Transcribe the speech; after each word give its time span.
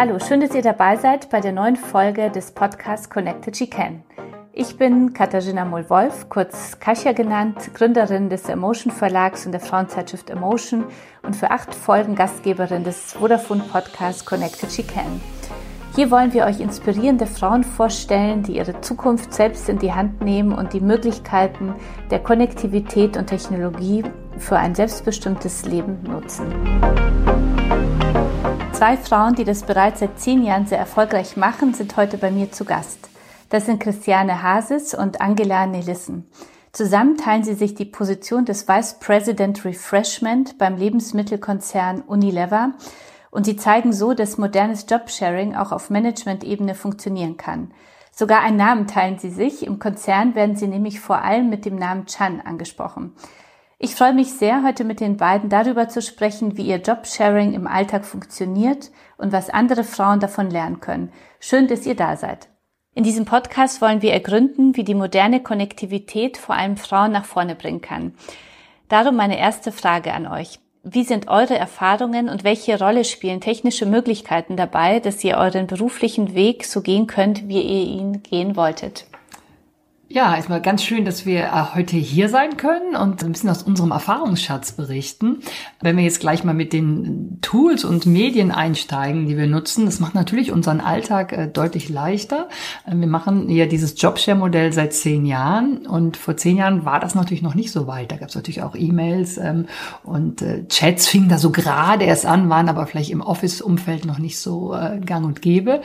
Hallo, 0.00 0.20
schön, 0.20 0.38
dass 0.38 0.54
ihr 0.54 0.62
dabei 0.62 0.94
seid 0.94 1.28
bei 1.28 1.40
der 1.40 1.50
neuen 1.50 1.74
Folge 1.74 2.30
des 2.30 2.52
Podcasts 2.52 3.10
Connected 3.10 3.56
She 3.56 3.66
Can. 3.66 4.04
Ich 4.52 4.76
bin 4.76 5.12
Katharina 5.12 5.64
Moll-Wolf, 5.64 6.28
kurz 6.28 6.78
Kasia 6.78 7.10
genannt, 7.10 7.74
Gründerin 7.74 8.30
des 8.30 8.48
Emotion 8.48 8.92
Verlags 8.92 9.44
und 9.44 9.50
der 9.50 9.60
Frauenzeitschrift 9.60 10.30
Emotion 10.30 10.84
und 11.24 11.34
für 11.34 11.50
acht 11.50 11.74
Folgen 11.74 12.14
Gastgeberin 12.14 12.84
des 12.84 13.14
Vodafone 13.14 13.64
Podcasts 13.72 14.24
Connected 14.24 14.70
She 14.70 14.84
Can. 14.84 15.20
Hier 15.96 16.12
wollen 16.12 16.32
wir 16.32 16.44
euch 16.44 16.60
inspirierende 16.60 17.26
Frauen 17.26 17.64
vorstellen, 17.64 18.44
die 18.44 18.58
ihre 18.58 18.80
Zukunft 18.80 19.34
selbst 19.34 19.68
in 19.68 19.80
die 19.80 19.92
Hand 19.92 20.22
nehmen 20.22 20.52
und 20.52 20.74
die 20.74 20.80
Möglichkeiten 20.80 21.74
der 22.12 22.20
Konnektivität 22.20 23.16
und 23.16 23.26
Technologie 23.26 24.04
für 24.38 24.58
ein 24.58 24.76
selbstbestimmtes 24.76 25.64
Leben 25.64 25.98
nutzen. 26.04 26.54
Zwei 28.78 28.96
Frauen, 28.96 29.34
die 29.34 29.42
das 29.42 29.64
bereits 29.64 29.98
seit 29.98 30.20
zehn 30.20 30.44
Jahren 30.44 30.68
sehr 30.68 30.78
erfolgreich 30.78 31.36
machen, 31.36 31.74
sind 31.74 31.96
heute 31.96 32.16
bei 32.16 32.30
mir 32.30 32.52
zu 32.52 32.64
Gast. 32.64 33.10
Das 33.48 33.66
sind 33.66 33.80
Christiane 33.80 34.44
Hasis 34.44 34.94
und 34.94 35.20
Angela 35.20 35.66
Nelissen. 35.66 36.30
Zusammen 36.70 37.16
teilen 37.16 37.42
sie 37.42 37.54
sich 37.54 37.74
die 37.74 37.86
Position 37.86 38.44
des 38.44 38.68
Vice 38.68 39.00
President 39.00 39.64
Refreshment 39.64 40.58
beim 40.58 40.76
Lebensmittelkonzern 40.76 42.02
Unilever 42.02 42.74
und 43.32 43.46
sie 43.46 43.56
zeigen 43.56 43.92
so, 43.92 44.14
dass 44.14 44.38
modernes 44.38 44.86
Jobsharing 44.88 45.56
auch 45.56 45.72
auf 45.72 45.90
Management-Ebene 45.90 46.76
funktionieren 46.76 47.36
kann. 47.36 47.72
Sogar 48.12 48.42
einen 48.42 48.58
Namen 48.58 48.86
teilen 48.86 49.18
sie 49.18 49.30
sich. 49.30 49.66
Im 49.66 49.80
Konzern 49.80 50.36
werden 50.36 50.54
sie 50.54 50.68
nämlich 50.68 51.00
vor 51.00 51.22
allem 51.22 51.50
mit 51.50 51.64
dem 51.64 51.74
Namen 51.74 52.06
Chan 52.06 52.40
angesprochen. 52.40 53.16
Ich 53.80 53.94
freue 53.94 54.12
mich 54.12 54.32
sehr, 54.32 54.64
heute 54.64 54.82
mit 54.82 54.98
den 54.98 55.16
beiden 55.18 55.50
darüber 55.50 55.88
zu 55.88 56.02
sprechen, 56.02 56.56
wie 56.56 56.66
ihr 56.66 56.78
Jobsharing 56.78 57.54
im 57.54 57.68
Alltag 57.68 58.04
funktioniert 58.04 58.90
und 59.18 59.30
was 59.30 59.50
andere 59.50 59.84
Frauen 59.84 60.18
davon 60.18 60.50
lernen 60.50 60.80
können. 60.80 61.12
Schön, 61.38 61.68
dass 61.68 61.86
ihr 61.86 61.94
da 61.94 62.16
seid. 62.16 62.48
In 62.96 63.04
diesem 63.04 63.24
Podcast 63.24 63.80
wollen 63.80 64.02
wir 64.02 64.12
ergründen, 64.12 64.76
wie 64.76 64.82
die 64.82 64.96
moderne 64.96 65.40
Konnektivität 65.40 66.38
vor 66.38 66.56
allem 66.56 66.76
Frauen 66.76 67.12
nach 67.12 67.24
vorne 67.24 67.54
bringen 67.54 67.80
kann. 67.80 68.14
Darum 68.88 69.14
meine 69.14 69.38
erste 69.38 69.70
Frage 69.70 70.12
an 70.12 70.26
euch. 70.26 70.58
Wie 70.82 71.04
sind 71.04 71.28
eure 71.28 71.56
Erfahrungen 71.56 72.28
und 72.28 72.42
welche 72.42 72.80
Rolle 72.80 73.04
spielen 73.04 73.40
technische 73.40 73.86
Möglichkeiten 73.86 74.56
dabei, 74.56 74.98
dass 74.98 75.22
ihr 75.22 75.36
euren 75.36 75.68
beruflichen 75.68 76.34
Weg 76.34 76.64
so 76.64 76.80
gehen 76.80 77.06
könnt, 77.06 77.46
wie 77.46 77.62
ihr 77.62 77.86
ihn 77.86 78.24
gehen 78.24 78.56
wolltet? 78.56 79.06
Ja, 80.10 80.34
erstmal 80.34 80.62
ganz 80.62 80.82
schön, 80.82 81.04
dass 81.04 81.26
wir 81.26 81.40
äh, 81.40 81.74
heute 81.74 81.98
hier 81.98 82.30
sein 82.30 82.56
können 82.56 82.96
und 82.96 83.22
ein 83.22 83.32
bisschen 83.32 83.50
aus 83.50 83.62
unserem 83.62 83.90
Erfahrungsschatz 83.90 84.72
berichten. 84.72 85.40
Wenn 85.82 85.98
wir 85.98 86.04
jetzt 86.04 86.20
gleich 86.20 86.44
mal 86.44 86.54
mit 86.54 86.72
den 86.72 87.36
Tools 87.42 87.84
und 87.84 88.06
Medien 88.06 88.50
einsteigen, 88.50 89.26
die 89.26 89.36
wir 89.36 89.46
nutzen, 89.46 89.84
das 89.84 90.00
macht 90.00 90.14
natürlich 90.14 90.50
unseren 90.50 90.80
Alltag 90.80 91.34
äh, 91.34 91.46
deutlich 91.46 91.90
leichter. 91.90 92.48
Äh, 92.86 92.96
wir 92.96 93.06
machen 93.06 93.50
ja 93.50 93.66
dieses 93.66 94.00
Jobshare-Modell 94.00 94.72
seit 94.72 94.94
zehn 94.94 95.26
Jahren 95.26 95.86
und 95.86 96.16
vor 96.16 96.38
zehn 96.38 96.56
Jahren 96.56 96.86
war 96.86 97.00
das 97.00 97.14
natürlich 97.14 97.42
noch 97.42 97.54
nicht 97.54 97.70
so 97.70 97.86
weit. 97.86 98.10
Da 98.10 98.16
gab 98.16 98.30
es 98.30 98.34
natürlich 98.34 98.62
auch 98.62 98.74
E-Mails 98.76 99.36
ähm, 99.36 99.66
und 100.04 100.42
Chats 100.70 101.06
fingen 101.06 101.28
da 101.28 101.36
so 101.36 101.50
gerade 101.50 102.06
erst 102.06 102.24
an, 102.24 102.48
waren 102.48 102.70
aber 102.70 102.86
vielleicht 102.86 103.10
im 103.10 103.20
Office-Umfeld 103.20 104.06
noch 104.06 104.18
nicht 104.18 104.38
so 104.38 104.74
gang 105.04 105.26
und 105.26 105.42
gäbe. 105.42 105.82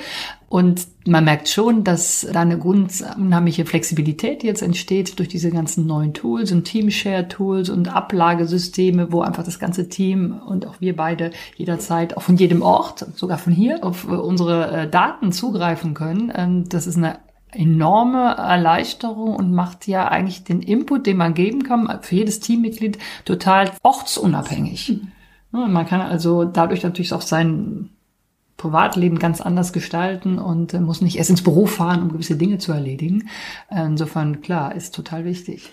Und 0.54 0.86
man 1.08 1.24
merkt 1.24 1.50
schon, 1.50 1.84
dass 1.84 2.28
da 2.32 2.42
eine 2.42 2.60
unheimliche 2.60 3.66
Flexibilität 3.66 4.44
jetzt 4.44 4.62
entsteht 4.62 5.18
durch 5.18 5.28
diese 5.28 5.50
ganzen 5.50 5.88
neuen 5.88 6.14
Tools 6.14 6.52
und 6.52 6.66
Teamshare-Tools 6.66 7.72
und 7.72 7.88
Ablagesysteme, 7.88 9.12
wo 9.12 9.22
einfach 9.22 9.44
das 9.44 9.58
ganze 9.58 9.90
Team 9.90 10.40
und 10.46 10.68
auch 10.68 10.76
wir 10.80 10.96
beide 10.96 11.32
jederzeit, 11.56 12.16
auch 12.16 12.22
von 12.22 12.38
jedem 12.38 12.62
Ort, 12.62 13.04
sogar 13.16 13.40
von 13.40 13.52
hier, 13.52 13.84
auf 13.84 14.06
unsere 14.06 14.84
äh, 14.84 14.88
Daten 14.88 15.32
zugreifen 15.32 15.96
können. 15.96 16.32
Ähm, 16.36 16.70
das 16.70 16.86
ist 16.86 16.98
eine 16.98 17.18
enorme 17.52 18.36
Erleichterung 18.36 19.36
und 19.36 19.54
macht 19.54 19.88
ja 19.88 20.08
eigentlich 20.08 20.44
den 20.44 20.62
Input, 20.62 21.08
den 21.08 21.18
man 21.18 21.34
geben 21.34 21.64
kann, 21.64 21.98
für 22.04 22.14
jedes 22.14 22.42
Teammitglied 22.42 23.00
total 23.26 23.72
ortsunabhängig. 23.82 25.02
Mhm. 25.52 25.74
Man 25.74 25.88
kann 25.88 26.02
also 26.02 26.46
dadurch 26.46 26.84
natürlich 26.84 27.12
auch 27.12 27.22
sein 27.22 27.90
Privatleben 28.58 29.20
ganz 29.20 29.42
anders 29.42 29.74
gestalten 29.74 30.40
und 30.40 30.74
äh, 30.74 30.80
muss 30.80 31.02
nicht 31.02 31.18
erst 31.18 31.30
ins 31.30 31.44
Büro 31.44 31.66
fahren, 31.66 32.02
um 32.02 32.12
gewisse 32.12 32.38
Dinge 32.38 32.58
zu 32.58 32.72
erledigen. 32.72 33.30
Insofern, 33.70 34.42
klar, 34.42 34.76
ist 34.76 34.96
total 34.96 35.26
wichtig. 35.26 35.72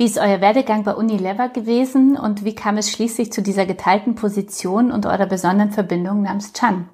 Wie 0.00 0.06
ist 0.06 0.18
euer 0.18 0.40
Werdegang 0.40 0.84
bei 0.84 0.94
Unilever 0.94 1.50
gewesen 1.50 2.16
und 2.16 2.42
wie 2.44 2.54
kam 2.54 2.78
es 2.78 2.90
schließlich 2.90 3.32
zu 3.32 3.42
dieser 3.42 3.66
geteilten 3.66 4.14
Position 4.14 4.90
und 4.92 5.04
eurer 5.04 5.26
besonderen 5.26 5.72
Verbindung 5.72 6.22
namens 6.22 6.54
Chan? 6.54 6.88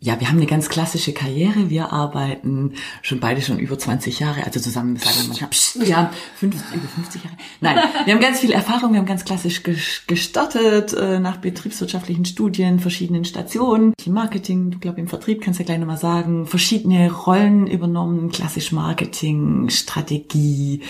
Ja, 0.00 0.20
wir 0.20 0.28
haben 0.28 0.36
eine 0.36 0.46
ganz 0.46 0.68
klassische 0.68 1.12
Karriere. 1.12 1.70
Wir 1.70 1.92
arbeiten 1.92 2.74
schon 3.02 3.18
beide 3.18 3.42
schon 3.42 3.58
über 3.58 3.78
20 3.78 4.20
Jahre, 4.20 4.44
also 4.44 4.60
zusammen 4.60 4.96
sagen 4.96 5.16
wir 5.20 5.28
manchmal, 5.28 5.50
pst, 5.50 5.86
wir 5.86 5.96
haben 5.96 6.08
fünf, 6.36 6.54
über 6.72 6.86
50 6.86 7.24
Jahre. 7.24 7.36
Nein, 7.60 7.78
wir 8.04 8.14
haben 8.14 8.20
ganz 8.20 8.40
viel 8.40 8.52
Erfahrung, 8.52 8.92
wir 8.92 9.00
haben 9.00 9.06
ganz 9.06 9.24
klassisch 9.24 9.62
gestartet 10.06 10.92
äh, 10.92 11.18
nach 11.18 11.38
betriebswirtschaftlichen 11.38 12.24
Studien, 12.24 12.78
verschiedenen 12.78 13.24
Stationen, 13.24 13.92
Marketing, 14.06 14.70
ich 14.72 14.80
glaube 14.80 15.00
im 15.00 15.08
Vertrieb 15.08 15.42
kannst 15.42 15.58
du 15.58 15.64
ja 15.64 15.66
gleich 15.66 15.78
nochmal 15.78 15.98
sagen, 15.98 16.46
verschiedene 16.46 17.12
Rollen 17.12 17.66
übernommen, 17.66 18.30
klassisch 18.30 18.72
Marketing, 18.72 19.68
Strategie, 19.68 20.82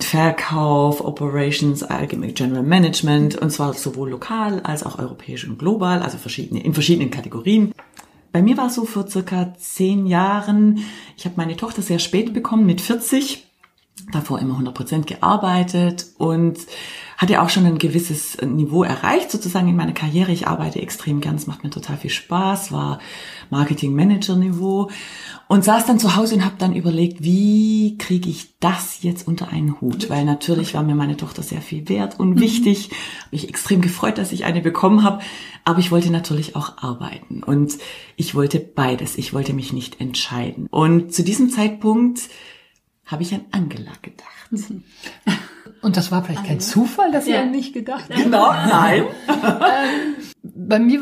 Verkauf, 0.00 1.00
Operations, 1.04 1.84
General 2.34 2.62
Management 2.62 3.36
und 3.36 3.50
zwar 3.50 3.74
sowohl 3.74 4.10
lokal 4.10 4.60
als 4.60 4.84
auch 4.84 4.98
europäisch 4.98 5.46
und 5.46 5.58
global, 5.58 6.02
also 6.02 6.18
verschiedene 6.18 6.62
in 6.62 6.72
verschiedenen 6.72 7.10
Kategorien. 7.10 7.72
Bei 8.32 8.42
mir 8.42 8.56
war 8.56 8.66
es 8.66 8.74
so 8.74 8.84
vor 8.84 9.08
circa 9.08 9.54
zehn 9.54 10.06
Jahren. 10.06 10.84
Ich 11.16 11.24
habe 11.24 11.36
meine 11.36 11.56
Tochter 11.56 11.82
sehr 11.82 11.98
spät 11.98 12.34
bekommen, 12.34 12.66
mit 12.66 12.80
40. 12.80 13.46
Davor 14.12 14.38
immer 14.38 14.52
100 14.54 14.74
Prozent 14.74 15.06
gearbeitet 15.06 16.06
und 16.18 16.58
hatte 17.18 17.42
auch 17.42 17.50
schon 17.50 17.66
ein 17.66 17.78
gewisses 17.78 18.40
Niveau 18.42 18.84
erreicht, 18.84 19.32
sozusagen 19.32 19.66
in 19.66 19.74
meiner 19.74 19.92
Karriere. 19.92 20.30
Ich 20.30 20.46
arbeite 20.46 20.80
extrem 20.80 21.20
gern, 21.20 21.34
es 21.34 21.48
macht 21.48 21.64
mir 21.64 21.70
total 21.70 21.96
viel 21.96 22.10
Spaß, 22.10 22.70
war 22.70 23.00
Marketing-Manager-Niveau 23.50 24.88
und 25.48 25.64
saß 25.64 25.84
dann 25.84 25.98
zu 25.98 26.14
Hause 26.14 26.36
und 26.36 26.44
habe 26.44 26.54
dann 26.58 26.76
überlegt, 26.76 27.24
wie 27.24 27.98
kriege 27.98 28.30
ich 28.30 28.56
das 28.60 29.02
jetzt 29.02 29.26
unter 29.26 29.48
einen 29.48 29.80
Hut? 29.80 30.08
Weil 30.08 30.24
natürlich 30.24 30.74
war 30.74 30.84
mir 30.84 30.94
meine 30.94 31.16
Tochter 31.16 31.42
sehr 31.42 31.60
viel 31.60 31.88
wert 31.88 32.20
und 32.20 32.36
mhm. 32.36 32.40
wichtig. 32.40 32.90
Habe 32.90 33.28
mich 33.32 33.48
extrem 33.48 33.80
gefreut, 33.80 34.16
dass 34.16 34.30
ich 34.30 34.44
eine 34.44 34.60
bekommen 34.60 35.02
habe. 35.02 35.20
Aber 35.64 35.80
ich 35.80 35.90
wollte 35.90 36.12
natürlich 36.12 36.54
auch 36.54 36.78
arbeiten 36.78 37.42
und 37.42 37.78
ich 38.14 38.36
wollte 38.36 38.60
beides. 38.60 39.18
Ich 39.18 39.34
wollte 39.34 39.54
mich 39.54 39.72
nicht 39.72 40.00
entscheiden. 40.00 40.68
Und 40.70 41.12
zu 41.12 41.24
diesem 41.24 41.50
Zeitpunkt 41.50 42.20
habe 43.04 43.24
ich 43.24 43.34
an 43.34 43.40
Angela 43.50 43.92
gedacht. 44.02 44.52
Mhm. 44.52 44.84
Und 45.82 45.96
das 45.96 46.10
war 46.10 46.24
vielleicht 46.24 46.44
kein 46.44 46.60
Zufall, 46.60 47.12
dass 47.12 47.26
ja. 47.26 47.36
ihr 47.36 47.42
an 47.42 47.50
mich 47.50 47.72
gedacht 47.72 48.06
habt? 48.08 48.22
Genau, 48.22 48.50
nein. 48.52 49.04
ähm, 49.28 50.14
bei 50.42 50.78
mir 50.78 51.00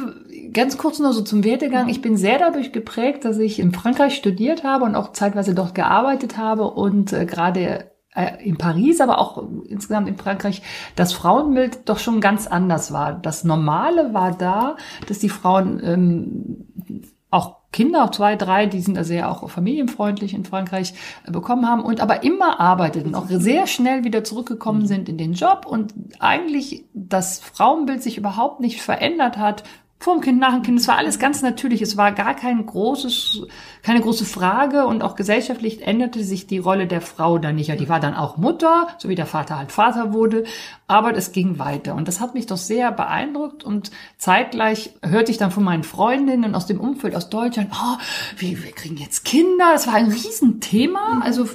ganz 0.53 0.79
kurz 0.79 0.99
nur 0.99 1.13
so 1.13 1.23
zum 1.23 1.45
Werdegang. 1.45 1.89
Ich 1.89 2.03
bin 2.03 2.17
sehr 2.17 2.39
dadurch 2.39 2.73
geprägt, 2.73 3.25
dass 3.25 3.39
ich 3.39 3.59
in 3.59 3.73
Frankreich 3.73 4.15
studiert 4.15 4.65
habe 4.65 4.85
und 4.85 4.95
auch 4.95 5.13
zeitweise 5.13 5.55
dort 5.55 5.75
gearbeitet 5.75 6.37
habe 6.37 6.71
und 6.71 7.13
äh, 7.13 7.27
gerade 7.27 7.91
äh, 8.15 8.43
in 8.43 8.57
Paris, 8.57 9.01
aber 9.01 9.19
auch 9.19 9.43
insgesamt 9.67 10.09
in 10.09 10.17
Frankreich, 10.17 10.63
das 10.95 11.13
Frauenbild 11.13 11.89
doch 11.89 11.99
schon 11.99 12.21
ganz 12.21 12.47
anders 12.47 12.93
war. 12.93 13.13
Das 13.13 13.45
Normale 13.45 14.15
war 14.15 14.33
da, 14.33 14.77
dass 15.07 15.19
die 15.19 15.29
Frauen 15.29 15.81
ähm, 15.85 17.03
auch 17.31 17.66
Kinder, 17.77 18.05
auch 18.05 18.11
zwei, 18.11 18.37
drei, 18.37 18.65
die 18.65 18.81
sind 18.81 18.97
da 18.97 19.05
sehr 19.05 19.31
auch 19.31 19.51
familienfreundlich 19.51 20.33
in 20.33 20.47
Frankreich 20.47 20.95
äh, 21.27 21.31
bekommen 21.31 21.69
haben 21.69 21.85
und 21.85 22.01
aber 22.01 22.23
immer 22.23 22.59
arbeiteten, 22.59 23.15
auch 23.15 23.27
sehr 23.29 23.67
schnell 23.67 24.03
wieder 24.03 24.25
zurückgekommen 24.25 24.81
mhm. 24.81 24.87
sind 24.87 25.09
in 25.11 25.19
den 25.19 25.35
Job 25.35 25.67
und 25.67 25.93
eigentlich 26.19 26.87
das 26.95 27.39
Frauenbild 27.39 28.03
sich 28.03 28.17
überhaupt 28.17 28.61
nicht 28.61 28.81
verändert 28.81 29.37
hat 29.37 29.63
vor 29.98 30.15
dem 30.15 30.21
Kind, 30.21 30.39
nach 30.39 30.53
dem 30.53 30.63
Kind. 30.63 30.78
Es 30.78 30.89
war 30.89 30.98
alles 30.98 31.19
ganz 31.19 31.43
natürlich. 31.43 31.81
Es 31.81 31.97
war 31.97 32.13
gar 32.13 32.34
kein 32.34 32.65
großes, 32.65 33.47
keine 33.83 34.01
große 34.01 34.25
Frage 34.25 34.87
und 34.87 35.03
auch 35.03 35.16
gesellschaftlich 35.16 35.87
änderte 35.87 36.22
sich 36.22 36.47
die 36.47 36.59
Rolle 36.59 36.87
der 36.87 37.01
Frau 37.01 37.39
dann 37.39 37.57
nicht. 37.57 37.69
Ja, 37.69 37.77
die 37.77 37.89
war 37.89 37.98
dann 37.98 38.15
auch 38.15 38.37
Mutter, 38.37 38.89
so 38.98 39.09
wie 39.09 39.15
der 39.15 39.27
Vater 39.27 39.59
halt 39.59 39.72
Vater 39.72 40.13
wurde. 40.13 40.45
Aber 40.87 41.13
das 41.13 41.33
ging 41.33 41.59
weiter. 41.59 41.95
Und 41.95 42.09
das 42.09 42.21
hat 42.21 42.34
mich 42.34 42.47
doch 42.47 42.59
sehr 42.59 42.93
beeindruckt 42.93 43.65
und 43.65 43.91
zeitgleich 44.19 44.95
hörte 45.03 45.33
ich 45.33 45.39
dann 45.39 45.51
von 45.51 45.65
meinen 45.65 45.83
Freundinnen 45.83 46.54
aus 46.54 46.66
dem 46.66 46.78
Umfeld 46.78 47.16
aus 47.16 47.31
Deutschland, 47.31 47.71
oh, 47.72 47.98
wir, 48.37 48.63
wir 48.63 48.72
kriegen 48.72 48.97
jetzt 48.98 49.25
Kinder. 49.25 49.72
Es 49.75 49.87
war 49.87 49.95
ein 49.95 50.10
Riesenthema. 50.10 51.21
Also, 51.22 51.48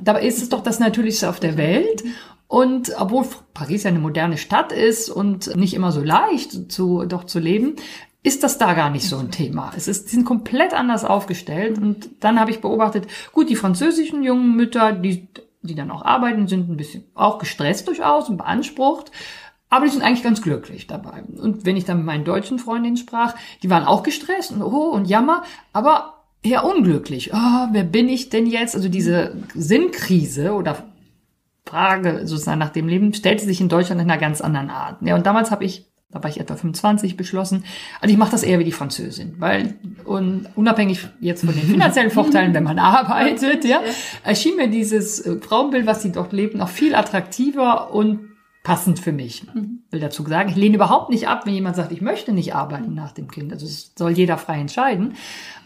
dabei 0.00 0.22
ist 0.22 0.42
es 0.42 0.50
doch 0.50 0.62
das 0.62 0.78
Natürlichste 0.78 1.28
auf 1.28 1.40
der 1.40 1.56
Welt. 1.56 2.04
Und 2.48 2.92
obwohl 2.98 3.26
Paris 3.54 3.82
ja 3.82 3.90
eine 3.90 3.98
moderne 3.98 4.38
Stadt 4.38 4.72
ist 4.72 5.08
und 5.08 5.54
nicht 5.56 5.74
immer 5.74 5.90
so 5.90 6.00
leicht 6.00 6.70
zu, 6.70 7.04
doch 7.04 7.24
zu 7.24 7.40
leben, 7.40 7.76
ist 8.22 8.42
das 8.42 8.58
da 8.58 8.74
gar 8.74 8.90
nicht 8.90 9.08
so 9.08 9.16
ein 9.18 9.30
Thema. 9.30 9.72
Es 9.76 9.88
ist, 9.88 10.06
die 10.06 10.16
sind 10.16 10.24
komplett 10.24 10.74
anders 10.74 11.04
aufgestellt. 11.04 11.78
Und 11.78 12.10
dann 12.20 12.40
habe 12.40 12.50
ich 12.50 12.60
beobachtet, 12.60 13.06
gut, 13.32 13.48
die 13.48 13.56
französischen 13.56 14.22
jungen 14.22 14.56
Mütter, 14.56 14.92
die, 14.92 15.28
die 15.62 15.74
dann 15.74 15.90
auch 15.90 16.04
arbeiten, 16.04 16.48
sind 16.48 16.68
ein 16.68 16.76
bisschen 16.76 17.04
auch 17.14 17.38
gestresst 17.38 17.86
durchaus 17.88 18.28
und 18.28 18.36
beansprucht. 18.36 19.12
Aber 19.68 19.84
die 19.84 19.92
sind 19.92 20.02
eigentlich 20.02 20.22
ganz 20.22 20.42
glücklich 20.42 20.86
dabei. 20.86 21.22
Und 21.36 21.66
wenn 21.66 21.76
ich 21.76 21.84
dann 21.84 21.98
mit 21.98 22.06
meinen 22.06 22.24
deutschen 22.24 22.58
Freundinnen 22.58 22.96
sprach, 22.96 23.34
die 23.62 23.70
waren 23.70 23.84
auch 23.84 24.02
gestresst 24.02 24.52
und 24.52 24.62
oh 24.62 24.90
und 24.90 25.06
jammer, 25.06 25.42
aber 25.72 26.24
eher 26.42 26.64
unglücklich. 26.64 27.32
Oh, 27.32 27.68
wer 27.72 27.84
bin 27.84 28.08
ich 28.08 28.28
denn 28.28 28.46
jetzt? 28.46 28.76
Also 28.76 28.88
diese 28.88 29.36
Sinnkrise 29.54 30.52
oder 30.52 30.84
Frage 31.66 32.26
sozusagen 32.26 32.58
nach 32.58 32.70
dem 32.70 32.88
Leben 32.88 33.12
stellte 33.12 33.44
sich 33.44 33.60
in 33.60 33.68
Deutschland 33.68 34.00
in 34.00 34.10
einer 34.10 34.20
ganz 34.20 34.40
anderen 34.40 34.70
Art. 34.70 35.02
Ja, 35.02 35.16
und 35.16 35.26
damals 35.26 35.50
habe 35.50 35.64
ich, 35.64 35.86
da 36.10 36.22
war 36.22 36.30
ich 36.30 36.38
etwa 36.38 36.54
25, 36.54 37.16
beschlossen, 37.16 37.64
also 38.00 38.12
ich 38.12 38.18
mache 38.18 38.30
das 38.30 38.44
eher 38.44 38.58
wie 38.58 38.64
die 38.64 38.72
Französin, 38.72 39.34
weil 39.38 39.74
und 40.04 40.46
unabhängig 40.54 41.08
jetzt 41.20 41.44
von 41.44 41.54
den 41.54 41.66
finanziellen 41.66 42.10
Vorteilen, 42.10 42.54
wenn 42.54 42.64
man 42.64 42.78
arbeitet, 42.80 43.64
ja, 43.64 43.80
erschien 44.22 44.56
mir 44.56 44.68
dieses 44.68 45.20
äh, 45.20 45.40
Frauenbild, 45.40 45.86
was 45.86 46.02
sie 46.02 46.12
dort 46.12 46.32
lebt, 46.32 46.54
noch 46.54 46.68
viel 46.68 46.94
attraktiver 46.94 47.92
und 47.92 48.20
passend 48.62 49.00
für 49.00 49.12
mich. 49.12 49.44
Mhm. 49.90 49.92
Will 49.92 50.00
dazu 50.00 50.26
sagen, 50.26 50.48
ich 50.48 50.56
lehne 50.56 50.76
überhaupt 50.76 51.10
nicht 51.10 51.28
ab, 51.28 51.46
wenn 51.46 51.54
jemand 51.54 51.76
sagt, 51.76 51.92
ich 51.92 52.00
möchte 52.00 52.32
nicht 52.32 52.54
arbeiten 52.54 52.94
nach 52.94 53.12
dem 53.12 53.30
Kind. 53.30 53.52
Also 53.52 53.66
es 53.66 53.92
soll 53.96 54.12
jeder 54.12 54.38
frei 54.38 54.60
entscheiden. 54.60 55.14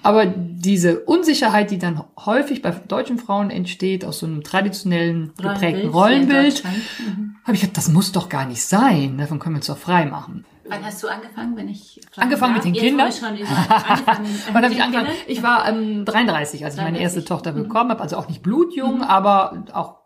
Aber 0.03 0.27
diese 0.27 1.01
Unsicherheit, 1.01 1.71
die 1.71 1.79
dann 1.79 2.03
häufig 2.25 2.63
bei 2.63 2.71
deutschen 2.71 3.19
Frauen 3.19 3.51
entsteht, 3.51 4.05
aus 4.05 4.21
so 4.21 4.27
einem 4.27 4.43
traditionellen 4.43 5.33
geprägten 5.37 5.91
Rollenbild, 5.91 6.65
mhm. 6.65 7.37
habe 7.45 7.55
ich 7.55 7.61
gedacht, 7.61 7.77
das 7.77 7.89
muss 7.89 8.13
doch 8.13 8.29
gar 8.29 8.47
nicht 8.47 8.63
sein. 8.63 9.19
Davon 9.19 9.39
können 9.39 9.57
wir 9.57 9.59
uns 9.59 9.67
doch 9.67 9.79
frei 9.79 10.07
machen. 10.07 10.45
Wann 10.71 10.85
hast 10.85 11.03
du 11.03 11.09
angefangen, 11.09 11.57
wenn 11.57 11.69
ich 11.69 12.01
Angefangen 12.17 12.55
mit 12.55 12.65
den 12.65 12.75
Kindern? 12.75 13.11
Schon 13.11 13.29
angefangen, 13.29 13.67
Wann 14.53 14.63
habe 14.63 14.73
ich 14.73 14.81
angefangen? 14.81 15.11
Ich 15.27 15.43
war 15.43 15.69
ähm, 15.69 16.05
33, 16.05 16.65
als 16.65 16.77
ich 16.77 16.81
meine 16.81 17.01
erste 17.01 17.25
Tochter 17.25 17.53
bekommen 17.53 17.91
habe, 17.91 18.01
also 18.01 18.17
auch 18.17 18.29
nicht 18.29 18.43
blutjung, 18.43 18.99
mhm. 18.99 19.03
aber 19.03 19.65
auch 19.73 20.00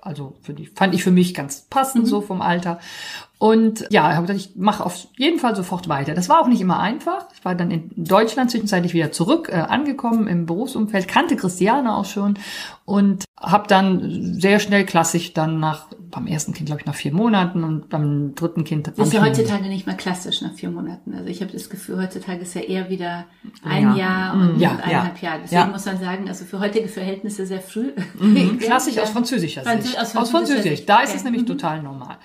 also 0.00 0.36
für 0.42 0.54
die 0.54 0.66
fand 0.66 0.94
ich 0.94 1.02
für 1.02 1.10
mich 1.10 1.34
ganz 1.34 1.62
passend 1.68 2.04
mhm. 2.04 2.08
so 2.08 2.20
vom 2.20 2.40
Alter. 2.40 2.78
Und 3.38 3.86
ja, 3.90 4.10
ich 4.10 4.16
habe 4.16 4.26
gedacht, 4.26 4.44
ich 4.44 4.56
mache 4.56 4.84
auf 4.84 5.06
jeden 5.16 5.38
Fall 5.38 5.54
sofort 5.54 5.88
weiter. 5.88 6.14
Das 6.14 6.28
war 6.28 6.40
auch 6.40 6.48
nicht 6.48 6.60
immer 6.60 6.80
einfach. 6.80 7.26
Ich 7.34 7.44
war 7.44 7.54
dann 7.54 7.70
in 7.70 7.90
Deutschland 7.96 8.50
zwischenzeitlich 8.50 8.94
wieder 8.94 9.12
zurück, 9.12 9.48
äh, 9.48 9.56
angekommen 9.56 10.26
im 10.26 10.46
Berufsumfeld, 10.46 11.06
kannte 11.06 11.36
Christiane 11.36 11.94
auch 11.94 12.04
schon 12.04 12.38
und 12.84 13.24
habe 13.40 13.68
dann 13.68 14.40
sehr 14.40 14.58
schnell 14.58 14.84
klassisch 14.84 15.32
dann 15.32 15.60
nach, 15.60 15.86
beim 16.10 16.26
ersten 16.26 16.52
Kind 16.54 16.66
glaube 16.66 16.80
ich 16.80 16.86
nach 16.86 16.94
vier 16.94 17.12
Monaten 17.12 17.62
und 17.62 17.88
beim 17.88 18.34
dritten 18.34 18.64
Kind. 18.64 18.88
Das 18.88 18.98
ist 18.98 19.12
ja 19.12 19.22
heutzutage 19.22 19.68
nicht 19.68 19.86
mehr 19.86 19.96
klassisch 19.96 20.42
nach 20.42 20.52
vier 20.54 20.70
Monaten. 20.70 21.14
Also 21.14 21.26
ich 21.28 21.40
habe 21.40 21.52
das 21.52 21.70
Gefühl, 21.70 22.02
heutzutage 22.02 22.40
ist 22.40 22.54
ja 22.54 22.62
eher 22.62 22.90
wieder 22.90 23.26
ein 23.62 23.94
ja. 23.94 23.96
Jahr 23.96 24.34
und 24.34 24.54
mhm. 24.54 24.60
ja, 24.60 24.70
eineinhalb 24.70 25.22
ja. 25.22 25.28
Jahre. 25.28 25.40
Deswegen 25.44 25.60
ja. 25.60 25.66
muss 25.68 25.84
man 25.84 25.98
sagen, 25.98 26.28
also 26.28 26.44
für 26.44 26.58
heutige 26.58 26.88
Verhältnisse 26.88 27.46
sehr 27.46 27.60
früh. 27.60 27.92
Mhm. 28.18 28.58
Klassisch 28.60 28.98
aus 28.98 29.10
französischer 29.10 29.62
Sicht. 29.62 29.72
Französisch, 29.72 29.98
aus, 30.00 30.16
aus 30.16 30.30
Französisch. 30.30 30.86
Da 30.86 31.00
ist 31.00 31.10
okay. 31.10 31.18
es 31.18 31.24
nämlich 31.24 31.42
mhm. 31.42 31.46
total 31.46 31.82
normal. 31.82 32.16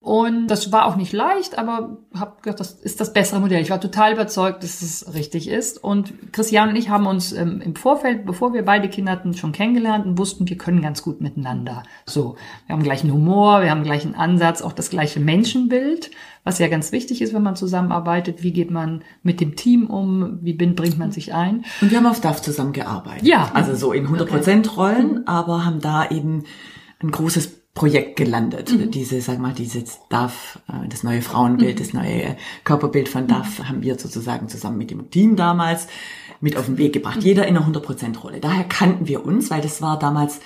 Und 0.00 0.46
das 0.48 0.70
war 0.72 0.86
auch 0.86 0.96
nicht 0.96 1.12
leicht, 1.12 1.58
aber 1.58 1.98
habe 2.14 2.36
gedacht, 2.42 2.60
das 2.60 2.72
ist 2.72 3.00
das 3.00 3.12
bessere 3.12 3.40
Modell. 3.40 3.60
Ich 3.60 3.70
war 3.70 3.80
total 3.80 4.12
überzeugt, 4.12 4.62
dass 4.62 4.82
es 4.82 5.14
richtig 5.14 5.48
ist. 5.48 5.82
Und 5.82 6.32
Christian 6.32 6.68
und 6.68 6.76
ich 6.76 6.90
haben 6.90 7.06
uns 7.06 7.32
ähm, 7.32 7.60
im 7.60 7.74
Vorfeld, 7.74 8.24
bevor 8.24 8.54
wir 8.54 8.64
beide 8.64 8.88
Kinder 8.88 9.12
hatten, 9.12 9.34
schon 9.34 9.52
kennengelernt 9.52 10.06
und 10.06 10.18
wussten, 10.18 10.48
wir 10.48 10.56
können 10.56 10.80
ganz 10.80 11.02
gut 11.02 11.20
miteinander. 11.20 11.82
So, 12.04 12.36
wir 12.66 12.74
haben 12.74 12.82
gleichen 12.82 13.12
Humor, 13.12 13.62
wir 13.62 13.70
haben 13.70 13.82
gleichen 13.82 14.14
Ansatz, 14.14 14.62
auch 14.62 14.72
das 14.72 14.90
gleiche 14.90 15.18
Menschenbild, 15.18 16.10
was 16.44 16.58
ja 16.58 16.68
ganz 16.68 16.92
wichtig 16.92 17.20
ist, 17.20 17.34
wenn 17.34 17.42
man 17.42 17.56
zusammenarbeitet. 17.56 18.42
Wie 18.42 18.52
geht 18.52 18.70
man 18.70 19.02
mit 19.22 19.40
dem 19.40 19.56
Team 19.56 19.88
um? 19.88 20.38
Wie 20.42 20.52
bringt 20.52 20.98
man 20.98 21.10
sich 21.10 21.34
ein? 21.34 21.64
Und 21.80 21.90
wir 21.90 21.98
haben 21.98 22.06
auf 22.06 22.20
DAF 22.20 22.42
zusammengearbeitet. 22.42 23.26
Ja. 23.26 23.50
Also 23.54 23.74
so 23.74 23.92
in 23.92 24.04
100 24.04 24.28
Prozent 24.28 24.68
okay. 24.68 24.76
Rollen, 24.76 25.26
aber 25.26 25.64
haben 25.64 25.80
da 25.80 26.08
eben 26.08 26.44
ein 27.02 27.10
großes 27.10 27.65
Projekt 27.76 28.16
gelandet. 28.16 28.72
Mhm. 28.72 28.90
Diese, 28.90 29.20
sag 29.20 29.38
mal, 29.38 29.52
diese 29.52 29.84
DAF, 30.08 30.58
äh, 30.66 30.88
das 30.88 31.04
neue 31.04 31.22
Frauenbild, 31.22 31.76
mhm. 31.76 31.78
das 31.78 31.92
neue 31.92 32.36
Körperbild 32.64 33.08
von 33.08 33.28
DAF 33.28 33.60
mhm. 33.60 33.68
haben 33.68 33.82
wir 33.82 33.96
sozusagen 33.98 34.48
zusammen 34.48 34.78
mit 34.78 34.90
dem 34.90 35.08
Team 35.10 35.36
damals 35.36 35.86
mit 36.40 36.56
auf 36.56 36.66
den 36.66 36.78
Weg 36.78 36.94
gebracht. 36.94 37.22
Jeder 37.22 37.46
in 37.46 37.56
einer 37.56 37.66
100%-Rolle. 37.66 38.40
Daher 38.40 38.64
kannten 38.64 39.06
wir 39.06 39.24
uns, 39.24 39.50
weil 39.50 39.60
das 39.60 39.80
war 39.80 39.98
damals 39.98 40.40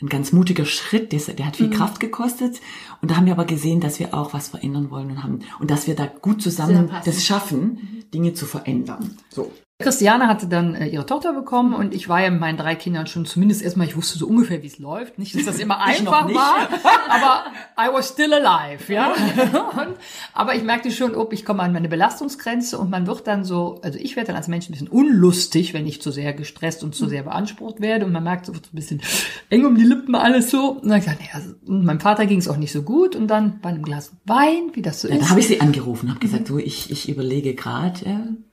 ein 0.00 0.08
ganz 0.08 0.32
mutiger 0.32 0.64
Schritt, 0.64 1.12
der, 1.12 1.20
der 1.34 1.46
hat 1.46 1.56
viel 1.56 1.68
mhm. 1.68 1.74
Kraft 1.74 2.00
gekostet. 2.00 2.60
Und 3.02 3.10
da 3.10 3.16
haben 3.16 3.26
wir 3.26 3.34
aber 3.34 3.44
gesehen, 3.44 3.80
dass 3.80 4.00
wir 4.00 4.14
auch 4.14 4.32
was 4.32 4.48
verändern 4.48 4.90
wollen 4.90 5.10
und 5.10 5.22
haben, 5.22 5.40
und 5.60 5.70
dass 5.70 5.86
wir 5.86 5.94
da 5.94 6.06
gut 6.06 6.42
zusammen 6.42 6.90
das 7.04 7.24
schaffen, 7.24 7.60
mhm. 7.60 8.10
Dinge 8.10 8.32
zu 8.32 8.46
verändern. 8.46 9.16
So. 9.28 9.52
Christiane 9.80 10.28
hatte 10.28 10.46
dann 10.46 10.74
äh, 10.74 10.86
ihre 10.86 11.06
Tochter 11.06 11.32
bekommen 11.32 11.74
und 11.74 11.94
ich 11.94 12.08
war 12.08 12.22
ja 12.22 12.30
mit 12.30 12.40
meinen 12.40 12.56
drei 12.56 12.74
Kindern 12.74 13.06
schon 13.06 13.24
zumindest 13.26 13.62
erstmal, 13.62 13.86
ich 13.86 13.96
wusste 13.96 14.18
so 14.18 14.26
ungefähr, 14.26 14.62
wie 14.62 14.66
es 14.66 14.78
läuft. 14.78 15.18
Nicht, 15.18 15.34
dass 15.34 15.44
das 15.46 15.58
immer 15.58 15.80
einfach 15.82 16.32
war, 16.32 16.68
aber 17.08 17.44
I 17.78 17.92
was 17.92 18.10
still 18.10 18.32
alive, 18.32 18.92
ja. 18.92 19.12
und, 19.12 19.96
aber 20.34 20.54
ich 20.54 20.62
merkte 20.62 20.90
schon, 20.90 21.14
ob 21.14 21.32
ich 21.32 21.44
komme 21.44 21.62
an 21.62 21.72
meine 21.72 21.88
Belastungsgrenze 21.88 22.78
und 22.78 22.90
man 22.90 23.06
wird 23.06 23.26
dann 23.26 23.44
so, 23.44 23.80
also 23.82 23.98
ich 23.98 24.16
werde 24.16 24.28
dann 24.28 24.36
als 24.36 24.48
Mensch 24.48 24.68
ein 24.68 24.72
bisschen 24.72 24.88
unlustig, 24.88 25.74
wenn 25.74 25.86
ich 25.86 26.02
zu 26.02 26.10
sehr 26.10 26.32
gestresst 26.32 26.84
und 26.84 26.94
zu 26.94 27.08
sehr 27.08 27.22
beansprucht 27.22 27.80
werde 27.80 28.06
und 28.06 28.12
man 28.12 28.22
merkt 28.22 28.46
so 28.46 28.52
ein 28.52 28.60
bisschen 28.72 29.00
eng 29.48 29.64
um 29.64 29.76
die 29.76 29.84
Lippen 29.84 30.14
alles 30.14 30.50
so. 30.50 30.72
Und 30.72 30.88
dann 30.88 30.98
ich 30.98 31.04
gesagt, 31.04 31.20
naja, 31.20 31.44
und 31.66 31.84
meinem 31.84 32.00
Vater 32.00 32.26
ging 32.26 32.38
es 32.38 32.48
auch 32.48 32.56
nicht 32.56 32.72
so 32.72 32.82
gut 32.82 33.16
und 33.16 33.28
dann 33.28 33.60
bei 33.60 33.70
einem 33.70 33.82
Glas 33.82 34.12
Wein, 34.24 34.70
wie 34.74 34.82
das 34.82 35.00
so 35.00 35.08
ja, 35.08 35.14
ist. 35.14 35.24
Da 35.24 35.30
habe 35.30 35.40
ich 35.40 35.48
sie 35.48 35.60
angerufen, 35.60 36.10
habe 36.10 36.20
gesagt, 36.20 36.48
du, 36.48 36.58
ich, 36.58 36.90
ich 36.90 37.08
überlege 37.08 37.54
gerade, 37.54 38.04
äh, 38.04 38.49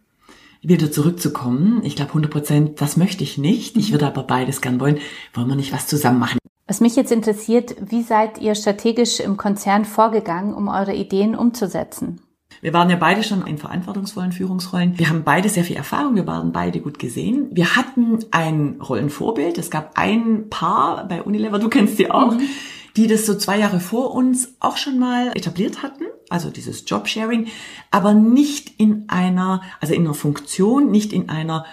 wieder 0.62 0.92
zurückzukommen. 0.92 1.82
Ich 1.84 1.96
glaube 1.96 2.10
100 2.10 2.32
Prozent, 2.32 2.82
das 2.82 2.98
möchte 2.98 3.24
ich 3.24 3.38
nicht. 3.38 3.78
Ich 3.78 3.92
würde 3.92 4.08
aber 4.08 4.24
beides 4.24 4.62
gern 4.62 4.80
wollen. 4.80 5.00
Wollen 5.34 5.48
wir 5.48 5.56
nicht 5.56 5.74
was 5.74 5.88
zusammen 5.88 6.20
machen? 6.20 6.40
Was 6.68 6.82
mich 6.82 6.96
jetzt 6.96 7.12
interessiert, 7.12 7.76
wie 7.80 8.04
seid 8.04 8.40
ihr 8.40 8.54
strategisch 8.54 9.22
im 9.22 9.38
Konzern 9.38 9.86
vorgegangen, 9.86 10.54
um 10.54 10.68
eure 10.68 10.94
Ideen 10.94 11.36
umzusetzen? 11.36 12.20
Wir 12.60 12.74
waren 12.74 12.90
ja 12.90 12.96
beide 12.96 13.24
schon 13.24 13.46
in 13.46 13.58
verantwortungsvollen 13.58 14.32
Führungsrollen. 14.32 14.98
Wir 14.98 15.10
haben 15.10 15.24
beide 15.24 15.48
sehr 15.48 15.64
viel 15.64 15.78
Erfahrung. 15.78 16.16
Wir 16.16 16.28
waren 16.28 16.52
beide 16.52 16.82
gut 16.82 17.00
gesehen. 17.00 17.50
Wir 17.52 17.76
hatten 17.76 18.20
ein 18.32 18.82
Rollenvorbild. 18.82 19.58
Es 19.58 19.70
gab 19.70 19.92
ein 19.98 20.50
Paar 20.50 21.08
bei 21.08 21.22
Unilever, 21.22 21.60
du 21.60 21.70
kennst 21.70 21.98
sie 21.98 22.10
auch, 22.10 22.34
mhm. 22.34 22.50
die 22.96 23.08
das 23.08 23.26
so 23.26 23.36
zwei 23.36 23.60
Jahre 23.60 23.80
vor 23.80 24.14
uns 24.14 24.56
auch 24.60 24.78
schon 24.78 24.98
mal 24.98 25.32
etabliert 25.36 25.84
hatten 25.84 26.04
also 26.30 26.50
dieses 26.50 26.84
Jobsharing, 26.88 27.48
aber 27.92 28.14
nicht 28.14 28.74
in 28.78 29.06
einer, 29.08 29.62
also 29.80 29.94
in 29.94 30.02
einer 30.02 30.14
Funktion, 30.14 30.92
nicht 30.92 31.14
in 31.14 31.30
einer 31.30 31.66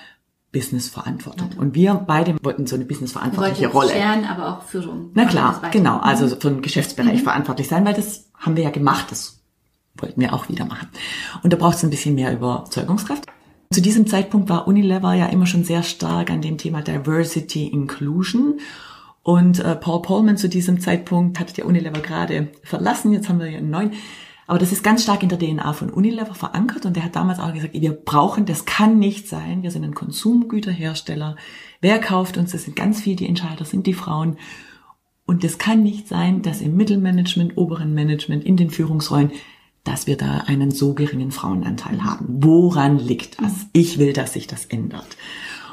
Businessverantwortung. 0.53 1.49
Okay. 1.49 1.59
Und 1.59 1.75
wir 1.75 1.95
beide 1.95 2.37
wollten 2.43 2.67
so 2.67 2.77
eine 2.77 2.85
businessverantwortliche 2.85 3.69
Rolle. 3.69 3.91
Sharen, 3.91 4.25
aber 4.25 4.49
auch 4.49 4.63
Führung. 4.63 5.11
Na 5.15 5.25
klar, 5.25 5.61
genau. 5.73 5.99
Also 5.99 6.29
für 6.29 6.51
den 6.51 6.63
Geschäftsbereich 6.63 7.21
mhm. 7.21 7.25
verantwortlich 7.25 7.69
sein, 7.69 7.85
weil 7.85 7.95
das 7.95 8.31
haben 8.39 8.57
wir 8.57 8.63
ja 8.63 8.71
gemacht. 8.71 9.07
Das 9.11 9.41
wollten 9.97 10.21
wir 10.21 10.33
auch 10.33 10.49
wieder 10.49 10.65
machen. 10.65 10.89
Und 11.43 11.53
da 11.53 11.57
braucht 11.57 11.77
es 11.77 11.83
ein 11.83 11.91
bisschen 11.91 12.15
mehr 12.15 12.33
Überzeugungskraft. 12.33 13.27
Zu 13.73 13.83
diesem 13.83 14.07
Zeitpunkt 14.07 14.49
war 14.49 14.69
Unilever 14.69 15.15
ja 15.15 15.27
immer 15.27 15.47
schon 15.47 15.65
sehr 15.65 15.83
stark 15.83 16.31
an 16.31 16.41
dem 16.41 16.59
Thema 16.59 16.83
Diversity 16.83 17.67
Inclusion. 17.67 18.61
Und 19.25 19.59
äh, 19.59 19.75
Paul 19.75 20.03
Polman 20.03 20.37
zu 20.37 20.49
diesem 20.49 20.81
Zeitpunkt 20.81 21.41
hatte 21.41 21.55
der 21.55 21.67
Unilever 21.67 22.01
gerade 22.01 22.53
verlassen. 22.63 23.13
Jetzt 23.13 23.29
haben 23.29 23.41
wir 23.41 23.51
ja 23.51 23.59
einen 23.59 23.71
neuen. 23.71 23.93
Aber 24.47 24.59
das 24.59 24.73
ist 24.73 24.85
ganz 24.85 25.03
stark 25.03 25.23
in 25.23 25.29
der 25.29 25.39
DNA 25.39 25.73
von 25.73 25.91
Unilever 25.91 26.35
verankert 26.35 26.85
und 26.85 26.97
der 26.97 27.05
hat 27.05 27.17
damals 27.17 27.39
auch 27.39 27.53
gesagt, 27.53 27.75
wir 27.75 27.93
brauchen, 27.93 28.45
das 28.45 28.65
kann 28.67 28.99
nicht 28.99 29.29
sein, 29.29 29.63
wir 29.63 29.71
sind 29.71 29.85
ein 29.85 29.95
Konsumgüterhersteller. 29.95 31.37
Wer 31.81 31.99
kauft 31.99 32.37
uns? 32.37 32.53
Das 32.53 32.65
sind 32.65 32.77
ganz 32.77 33.01
viele, 33.01 33.17
die 33.17 33.29
Entscheider 33.29 33.65
sind 33.65 33.87
die 33.87 33.95
Frauen. 33.95 34.37
Und 35.27 35.43
es 35.45 35.57
kann 35.57 35.83
nicht 35.83 36.09
sein, 36.09 36.43
dass 36.43 36.61
im 36.61 36.77
Mittelmanagement, 36.77 37.57
oberen 37.57 37.95
Management, 37.95 38.45
in 38.45 38.59
den 38.59 38.69
Führungsrollen, 38.69 39.33
dass 39.83 40.07
wir 40.07 40.17
da 40.17 40.45
einen 40.47 40.71
so 40.71 40.95
geringen 40.95 41.31
Frauenanteil 41.31 42.05
haben. 42.05 42.27
Woran 42.43 42.99
liegt 42.99 43.41
das? 43.41 43.67
Ich 43.73 43.99
will, 43.99 44.13
dass 44.13 44.35
sich 44.35 44.47
das 44.47 44.67
ändert. 44.67 45.17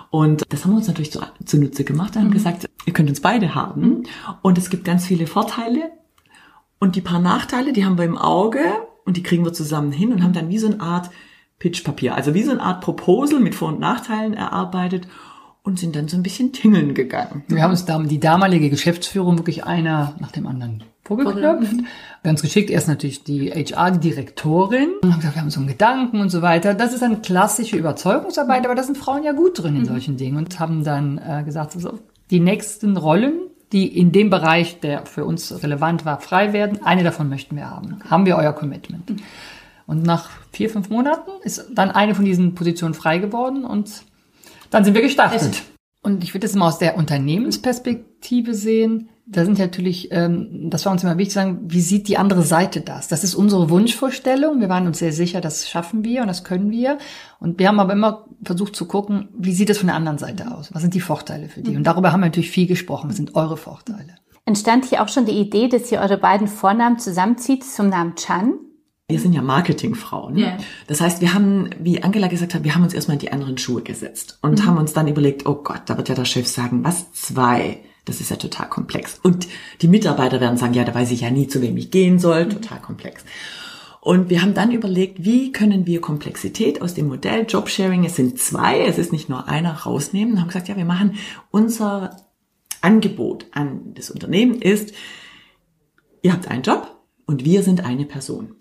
Und 0.09 0.43
das 0.49 0.63
haben 0.63 0.71
wir 0.71 0.77
uns 0.77 0.87
natürlich 0.87 1.17
zunutze 1.45 1.83
gemacht 1.85 2.15
und 2.15 2.21
haben 2.21 2.29
mhm. 2.29 2.33
gesagt, 2.33 2.69
ihr 2.85 2.93
könnt 2.93 3.09
uns 3.09 3.21
beide 3.21 3.55
haben. 3.55 4.03
Und 4.41 4.57
es 4.57 4.69
gibt 4.69 4.83
ganz 4.83 5.05
viele 5.05 5.27
Vorteile 5.27 5.91
und 6.81 6.95
die 6.95 7.01
paar 7.01 7.19
Nachteile, 7.19 7.73
die 7.73 7.85
haben 7.85 8.00
wir 8.00 8.05
im 8.05 8.17
Auge 8.17 8.59
und 9.05 9.15
die 9.15 9.23
kriegen 9.23 9.45
wir 9.45 9.53
zusammen 9.53 9.91
hin 9.91 10.11
und 10.11 10.23
haben 10.23 10.33
dann 10.33 10.50
wie 10.50 10.57
so 10.57 10.65
eine 10.65 10.81
Art 10.81 11.11
Pitchpapier, 11.59 12.15
also 12.15 12.33
wie 12.33 12.41
so 12.41 12.51
eine 12.51 12.61
Art 12.61 12.81
Proposal 12.81 13.39
mit 13.39 13.53
Vor- 13.53 13.67
und 13.67 13.79
Nachteilen 13.79 14.33
erarbeitet 14.33 15.07
und 15.61 15.77
sind 15.77 15.95
dann 15.95 16.07
so 16.07 16.17
ein 16.17 16.23
bisschen 16.23 16.53
tingeln 16.53 16.95
gegangen. 16.95 17.43
Wir 17.47 17.61
haben 17.61 17.69
uns 17.69 17.85
da 17.85 18.00
die 18.00 18.19
damalige 18.19 18.71
Geschäftsführung 18.71 19.38
wirklich 19.38 19.63
einer 19.63 20.15
nach 20.19 20.31
dem 20.31 20.47
anderen 20.47 20.83
vorgeklopft. 21.03 21.75
Ganz 22.23 22.41
geschickt 22.41 22.71
erst 22.71 22.88
natürlich 22.88 23.23
die 23.23 23.51
HR-Direktorin. 23.51 24.89
Und 25.03 25.11
haben 25.11 25.19
gesagt, 25.19 25.35
wir 25.35 25.41
haben 25.43 25.51
so 25.51 25.59
einen 25.59 25.69
Gedanken 25.69 26.19
und 26.19 26.29
so 26.29 26.41
weiter. 26.41 26.73
Das 26.73 26.95
ist 26.95 27.03
eine 27.03 27.17
klassische 27.17 27.77
Überzeugungsarbeit, 27.77 28.65
aber 28.65 28.73
da 28.73 28.81
sind 28.81 28.97
Frauen 28.97 29.23
ja 29.23 29.33
gut 29.33 29.61
drin 29.61 29.75
in 29.75 29.81
mhm. 29.83 29.88
solchen 29.88 30.17
Dingen 30.17 30.38
und 30.38 30.59
haben 30.59 30.83
dann 30.83 31.19
äh, 31.19 31.43
gesagt, 31.43 31.75
also 31.75 32.00
die 32.31 32.39
nächsten 32.39 32.97
Rollen 32.97 33.50
die 33.71 33.87
in 33.87 34.11
dem 34.11 34.29
Bereich, 34.29 34.79
der 34.79 35.05
für 35.05 35.25
uns 35.25 35.63
relevant 35.63 36.05
war, 36.05 36.19
frei 36.19 36.53
werden. 36.53 36.83
Eine 36.83 37.03
davon 37.03 37.29
möchten 37.29 37.55
wir 37.55 37.69
haben. 37.69 37.99
Haben 38.09 38.25
wir 38.25 38.37
euer 38.37 38.53
Commitment? 38.53 39.13
Und 39.87 40.03
nach 40.03 40.29
vier, 40.51 40.69
fünf 40.69 40.89
Monaten 40.89 41.31
ist 41.43 41.67
dann 41.73 41.91
eine 41.91 42.15
von 42.15 42.25
diesen 42.25 42.55
Positionen 42.55 42.93
frei 42.93 43.17
geworden 43.17 43.65
und 43.65 44.03
dann 44.69 44.85
sind 44.85 44.93
wir 44.93 45.01
gestartet. 45.01 45.63
Und 46.01 46.23
ich 46.23 46.33
würde 46.33 46.47
das 46.47 46.55
mal 46.55 46.67
aus 46.67 46.79
der 46.79 46.97
Unternehmensperspektive 46.97 48.53
sehen. 48.53 49.09
Da 49.31 49.45
sind 49.45 49.59
natürlich, 49.59 50.09
ähm, 50.11 50.69
das 50.69 50.85
war 50.85 50.91
uns 50.91 51.03
immer 51.03 51.17
wichtig 51.17 51.29
zu 51.29 51.35
sagen, 51.35 51.59
wie 51.63 51.79
sieht 51.79 52.07
die 52.09 52.17
andere 52.17 52.43
Seite 52.43 52.81
das? 52.81 53.07
Das 53.07 53.23
ist 53.23 53.33
unsere 53.33 53.69
Wunschvorstellung. 53.69 54.59
Wir 54.59 54.67
waren 54.67 54.88
uns 54.88 55.00
sehr 55.00 55.13
sicher, 55.13 55.39
das 55.39 55.69
schaffen 55.69 56.03
wir 56.03 56.21
und 56.21 56.27
das 56.27 56.43
können 56.43 56.69
wir. 56.69 56.97
Und 57.39 57.57
wir 57.57 57.69
haben 57.69 57.79
aber 57.79 57.93
immer 57.93 58.25
versucht 58.43 58.75
zu 58.75 58.85
gucken, 58.85 59.29
wie 59.38 59.53
sieht 59.53 59.69
es 59.69 59.77
von 59.77 59.88
der 59.88 59.95
anderen 59.95 60.17
Seite 60.17 60.53
aus? 60.53 60.73
Was 60.73 60.81
sind 60.81 60.93
die 60.93 61.00
Vorteile 61.00 61.47
für 61.47 61.61
die? 61.61 61.77
Und 61.77 61.85
darüber 61.85 62.11
haben 62.11 62.19
wir 62.19 62.27
natürlich 62.27 62.51
viel 62.51 62.67
gesprochen. 62.67 63.09
Was 63.09 63.15
sind 63.15 63.35
eure 63.35 63.55
Vorteile? 63.55 64.15
Entstand 64.45 64.85
hier 64.85 65.01
auch 65.01 65.07
schon 65.07 65.25
die 65.25 65.39
Idee, 65.39 65.69
dass 65.69 65.91
ihr 65.91 66.01
eure 66.01 66.17
beiden 66.17 66.47
Vornamen 66.47 67.00
zusammenzieht 67.00 67.63
zum 67.63 67.88
Namen 67.88 68.15
Chan? 68.15 68.53
Wir 69.07 69.19
sind 69.19 69.33
ja 69.33 69.41
Marketingfrauen. 69.41 70.38
Yeah. 70.38 70.57
Das 70.88 71.00
heißt, 71.00 71.21
wir 71.21 71.33
haben, 71.33 71.69
wie 71.79 72.01
Angela 72.01 72.27
gesagt 72.27 72.53
hat, 72.53 72.63
wir 72.63 72.75
haben 72.75 72.83
uns 72.83 72.93
erstmal 72.93 73.15
in 73.15 73.19
die 73.19 73.31
anderen 73.31 73.57
Schuhe 73.57 73.81
gesetzt 73.81 74.39
und 74.41 74.59
mhm. 74.59 74.65
haben 74.65 74.77
uns 74.77 74.93
dann 74.93 75.07
überlegt, 75.07 75.45
oh 75.45 75.55
Gott, 75.55 75.83
da 75.88 75.97
wird 75.97 76.09
ja 76.09 76.15
der 76.15 76.25
Chef 76.25 76.47
sagen, 76.47 76.83
was 76.83 77.11
zwei? 77.13 77.79
Das 78.11 78.19
ist 78.19 78.29
ja 78.29 78.35
total 78.35 78.67
komplex. 78.67 79.21
Und 79.23 79.47
die 79.81 79.87
Mitarbeiter 79.87 80.41
werden 80.41 80.57
sagen, 80.57 80.73
ja, 80.73 80.83
da 80.83 80.93
weiß 80.93 81.11
ich 81.11 81.21
ja 81.21 81.31
nie, 81.31 81.47
zu 81.47 81.61
wem 81.61 81.77
ich 81.77 81.91
gehen 81.91 82.19
soll. 82.19 82.49
Total 82.49 82.81
komplex. 82.81 83.23
Und 84.01 84.29
wir 84.29 84.41
haben 84.41 84.53
dann 84.53 84.71
überlegt, 84.71 85.23
wie 85.23 85.53
können 85.53 85.85
wir 85.85 86.01
Komplexität 86.01 86.81
aus 86.81 86.93
dem 86.93 87.07
Modell 87.07 87.45
Jobsharing, 87.47 88.03
es 88.03 88.17
sind 88.17 88.37
zwei, 88.37 88.81
es 88.81 88.97
ist 88.97 89.13
nicht 89.13 89.29
nur 89.29 89.47
einer, 89.47 89.71
rausnehmen. 89.71 90.33
Und 90.33 90.41
haben 90.41 90.47
gesagt, 90.49 90.67
ja, 90.67 90.75
wir 90.75 90.83
machen 90.83 91.15
unser 91.51 92.17
Angebot 92.81 93.45
an 93.53 93.93
das 93.93 94.11
Unternehmen 94.11 94.55
ist, 94.55 94.93
ihr 96.21 96.33
habt 96.33 96.49
einen 96.49 96.63
Job 96.63 96.97
und 97.25 97.45
wir 97.45 97.63
sind 97.63 97.85
eine 97.85 98.05
Person. 98.05 98.55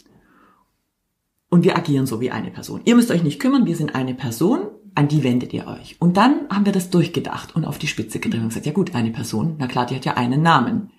Und 1.49 1.65
wir 1.65 1.77
agieren 1.77 2.07
so 2.07 2.21
wie 2.21 2.31
eine 2.31 2.53
Person. 2.53 2.83
Ihr 2.85 2.95
müsst 2.95 3.11
euch 3.11 3.25
nicht 3.25 3.41
kümmern, 3.41 3.67
wir 3.67 3.75
sind 3.75 3.97
eine 3.97 4.15
Person 4.15 4.61
an 4.95 5.09
die 5.09 5.23
wendet 5.23 5.53
ihr 5.53 5.67
euch. 5.67 5.97
Und 5.99 6.17
dann 6.17 6.49
haben 6.51 6.67
wir 6.67 6.73
das 6.73 6.91
durchgedacht 6.91 7.55
und 7.55 7.65
auf 7.65 7.79
die 7.79 7.87
Spitze 7.87 8.19
gedreht 8.19 8.43
und 8.43 8.49
gesagt, 8.49 8.67
ja 8.67 8.73
gut, 8.73 8.95
eine 8.95 9.11
Person, 9.11 9.57
na 9.59 9.67
klar, 9.67 9.87
die 9.87 9.97
hat 9.97 10.05
ja 10.05 10.15
einen 10.15 10.43
Namen. 10.43 10.91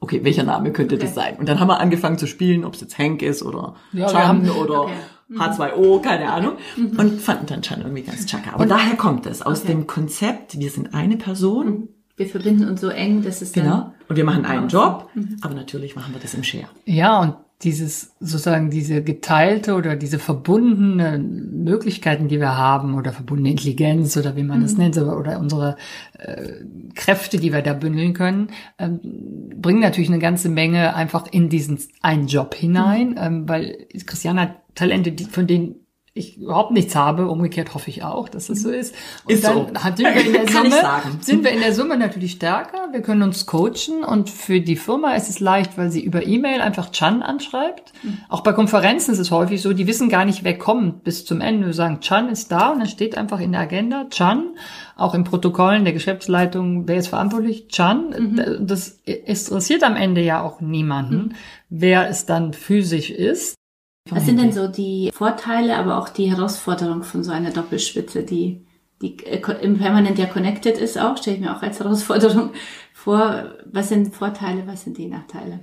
Okay, 0.00 0.22
welcher 0.22 0.42
Name 0.42 0.72
könnte 0.72 0.96
okay. 0.96 1.04
das 1.04 1.14
sein? 1.14 1.36
Und 1.36 1.48
dann 1.48 1.60
haben 1.60 1.68
wir 1.68 1.80
angefangen 1.80 2.18
zu 2.18 2.26
spielen, 2.26 2.64
ob 2.64 2.74
es 2.74 2.80
jetzt 2.80 2.98
Hank 2.98 3.22
ist 3.22 3.42
oder 3.42 3.76
ja, 3.92 4.06
Chan 4.06 4.48
oder 4.50 4.82
okay. 4.82 4.92
H2O, 5.32 6.00
keine 6.00 6.30
Ahnung. 6.30 6.54
Mhm. 6.76 6.98
Und 6.98 7.20
fanden 7.20 7.46
dann 7.46 7.62
Chan 7.62 7.80
irgendwie 7.80 8.02
ganz 8.02 8.26
chaka. 8.26 8.52
Aber 8.52 8.64
und 8.64 8.68
daher 8.68 8.96
kommt 8.96 9.26
es, 9.26 9.40
aus 9.40 9.62
okay. 9.62 9.72
dem 9.72 9.86
Konzept, 9.86 10.58
wir 10.58 10.70
sind 10.70 10.94
eine 10.94 11.16
Person. 11.16 11.66
Mhm. 11.66 11.88
Wir 12.16 12.26
verbinden 12.26 12.68
uns 12.68 12.80
so 12.80 12.88
eng, 12.88 13.22
dass 13.22 13.42
es 13.42 13.52
dann... 13.52 13.64
Genau. 13.64 13.92
Und 14.08 14.16
wir 14.16 14.24
machen 14.24 14.44
einen 14.44 14.68
Job, 14.68 15.08
mhm. 15.14 15.36
aber 15.40 15.54
natürlich 15.54 15.96
machen 15.96 16.12
wir 16.12 16.20
das 16.20 16.34
im 16.34 16.44
Share. 16.44 16.68
Ja, 16.84 17.20
und 17.20 17.34
dieses 17.64 18.14
sozusagen 18.20 18.70
diese 18.70 19.02
geteilte 19.02 19.74
oder 19.74 19.96
diese 19.96 20.18
verbundene 20.18 21.18
Möglichkeiten, 21.18 22.28
die 22.28 22.38
wir 22.38 22.56
haben 22.56 22.94
oder 22.94 23.12
verbundene 23.12 23.50
Intelligenz 23.50 24.16
oder 24.16 24.36
wie 24.36 24.42
man 24.42 24.58
mhm. 24.58 24.62
das 24.62 24.76
nennt 24.76 24.98
oder 24.98 25.40
unsere 25.40 25.76
äh, 26.18 26.52
Kräfte, 26.94 27.38
die 27.38 27.52
wir 27.52 27.62
da 27.62 27.72
bündeln 27.72 28.12
können, 28.12 28.48
ähm, 28.78 29.00
bringen 29.56 29.80
natürlich 29.80 30.10
eine 30.10 30.18
ganze 30.18 30.48
Menge 30.48 30.94
einfach 30.94 31.26
in 31.30 31.48
diesen 31.48 31.78
einen 32.02 32.26
Job 32.26 32.54
hinein, 32.54 33.10
mhm. 33.10 33.18
ähm, 33.18 33.48
weil 33.48 33.86
Christiane 34.06 34.42
hat 34.42 34.56
Talente, 34.74 35.12
die, 35.12 35.24
von 35.24 35.46
denen 35.46 35.76
ich 36.16 36.38
überhaupt 36.38 36.70
nichts 36.70 36.94
habe. 36.94 37.28
Umgekehrt 37.28 37.74
hoffe 37.74 37.90
ich 37.90 38.04
auch, 38.04 38.28
dass 38.28 38.48
es 38.48 38.62
so 38.62 38.70
ist. 38.70 38.94
Und 39.24 39.34
ist 39.34 39.42
dann 39.42 39.54
so. 39.54 39.66
sind 39.96 40.14
wir 40.14 40.24
in 40.24 40.32
der 40.32 40.48
Summe, 40.48 40.82
sind 41.20 41.44
wir 41.44 41.50
in 41.50 41.60
der 41.60 41.74
Summe 41.74 41.98
natürlich 41.98 42.32
stärker. 42.32 42.92
Wir 42.92 43.02
können 43.02 43.22
uns 43.22 43.46
coachen 43.46 44.04
und 44.06 44.30
für 44.30 44.60
die 44.60 44.76
Firma 44.76 45.14
ist 45.14 45.28
es 45.28 45.40
leicht, 45.40 45.76
weil 45.76 45.90
sie 45.90 46.04
über 46.04 46.24
E-Mail 46.24 46.60
einfach 46.60 46.92
Chan 46.92 47.24
anschreibt. 47.24 47.92
Mhm. 48.04 48.18
Auch 48.28 48.42
bei 48.42 48.52
Konferenzen 48.52 49.10
ist 49.10 49.18
es 49.18 49.32
häufig 49.32 49.60
so, 49.60 49.72
die 49.72 49.88
wissen 49.88 50.08
gar 50.08 50.24
nicht, 50.24 50.44
wer 50.44 50.56
kommt 50.56 51.02
bis 51.02 51.24
zum 51.24 51.40
Ende. 51.40 51.66
Wir 51.66 51.74
sagen, 51.74 51.98
Chan 51.98 52.28
ist 52.28 52.52
da 52.52 52.70
und 52.70 52.78
dann 52.78 52.88
steht 52.88 53.18
einfach 53.18 53.40
in 53.40 53.50
der 53.50 53.62
Agenda 53.62 54.06
Chan. 54.08 54.54
Auch 54.96 55.14
im 55.14 55.24
Protokollen 55.24 55.82
der 55.82 55.94
Geschäftsleitung, 55.94 56.86
wer 56.86 56.98
ist 56.98 57.08
verantwortlich? 57.08 57.66
Chan. 57.66 58.10
Mhm. 58.16 58.66
Das 58.68 59.00
interessiert 59.04 59.82
am 59.82 59.96
Ende 59.96 60.20
ja 60.20 60.42
auch 60.42 60.60
niemanden, 60.60 61.16
mhm. 61.16 61.32
wer 61.70 62.08
es 62.08 62.24
dann 62.24 62.52
physisch 62.52 63.10
ist. 63.10 63.56
Was 64.10 64.26
sind 64.26 64.38
denn 64.38 64.52
so 64.52 64.68
die 64.68 65.10
Vorteile, 65.14 65.76
aber 65.76 65.98
auch 65.98 66.10
die 66.10 66.30
Herausforderungen 66.30 67.04
von 67.04 67.24
so 67.24 67.32
einer 67.32 67.50
Doppelspitze, 67.50 68.22
die, 68.22 68.66
die 69.00 69.24
äh, 69.24 69.40
im 69.62 69.78
permanent 69.78 70.18
ja 70.18 70.26
connected 70.26 70.76
ist 70.76 70.98
auch, 70.98 71.16
stelle 71.16 71.36
ich 71.36 71.42
mir 71.42 71.56
auch 71.56 71.62
als 71.62 71.80
Herausforderung 71.80 72.52
vor. 72.92 73.54
Was 73.64 73.88
sind 73.88 74.14
Vorteile, 74.14 74.66
was 74.66 74.84
sind 74.84 74.98
die 74.98 75.06
Nachteile? 75.06 75.60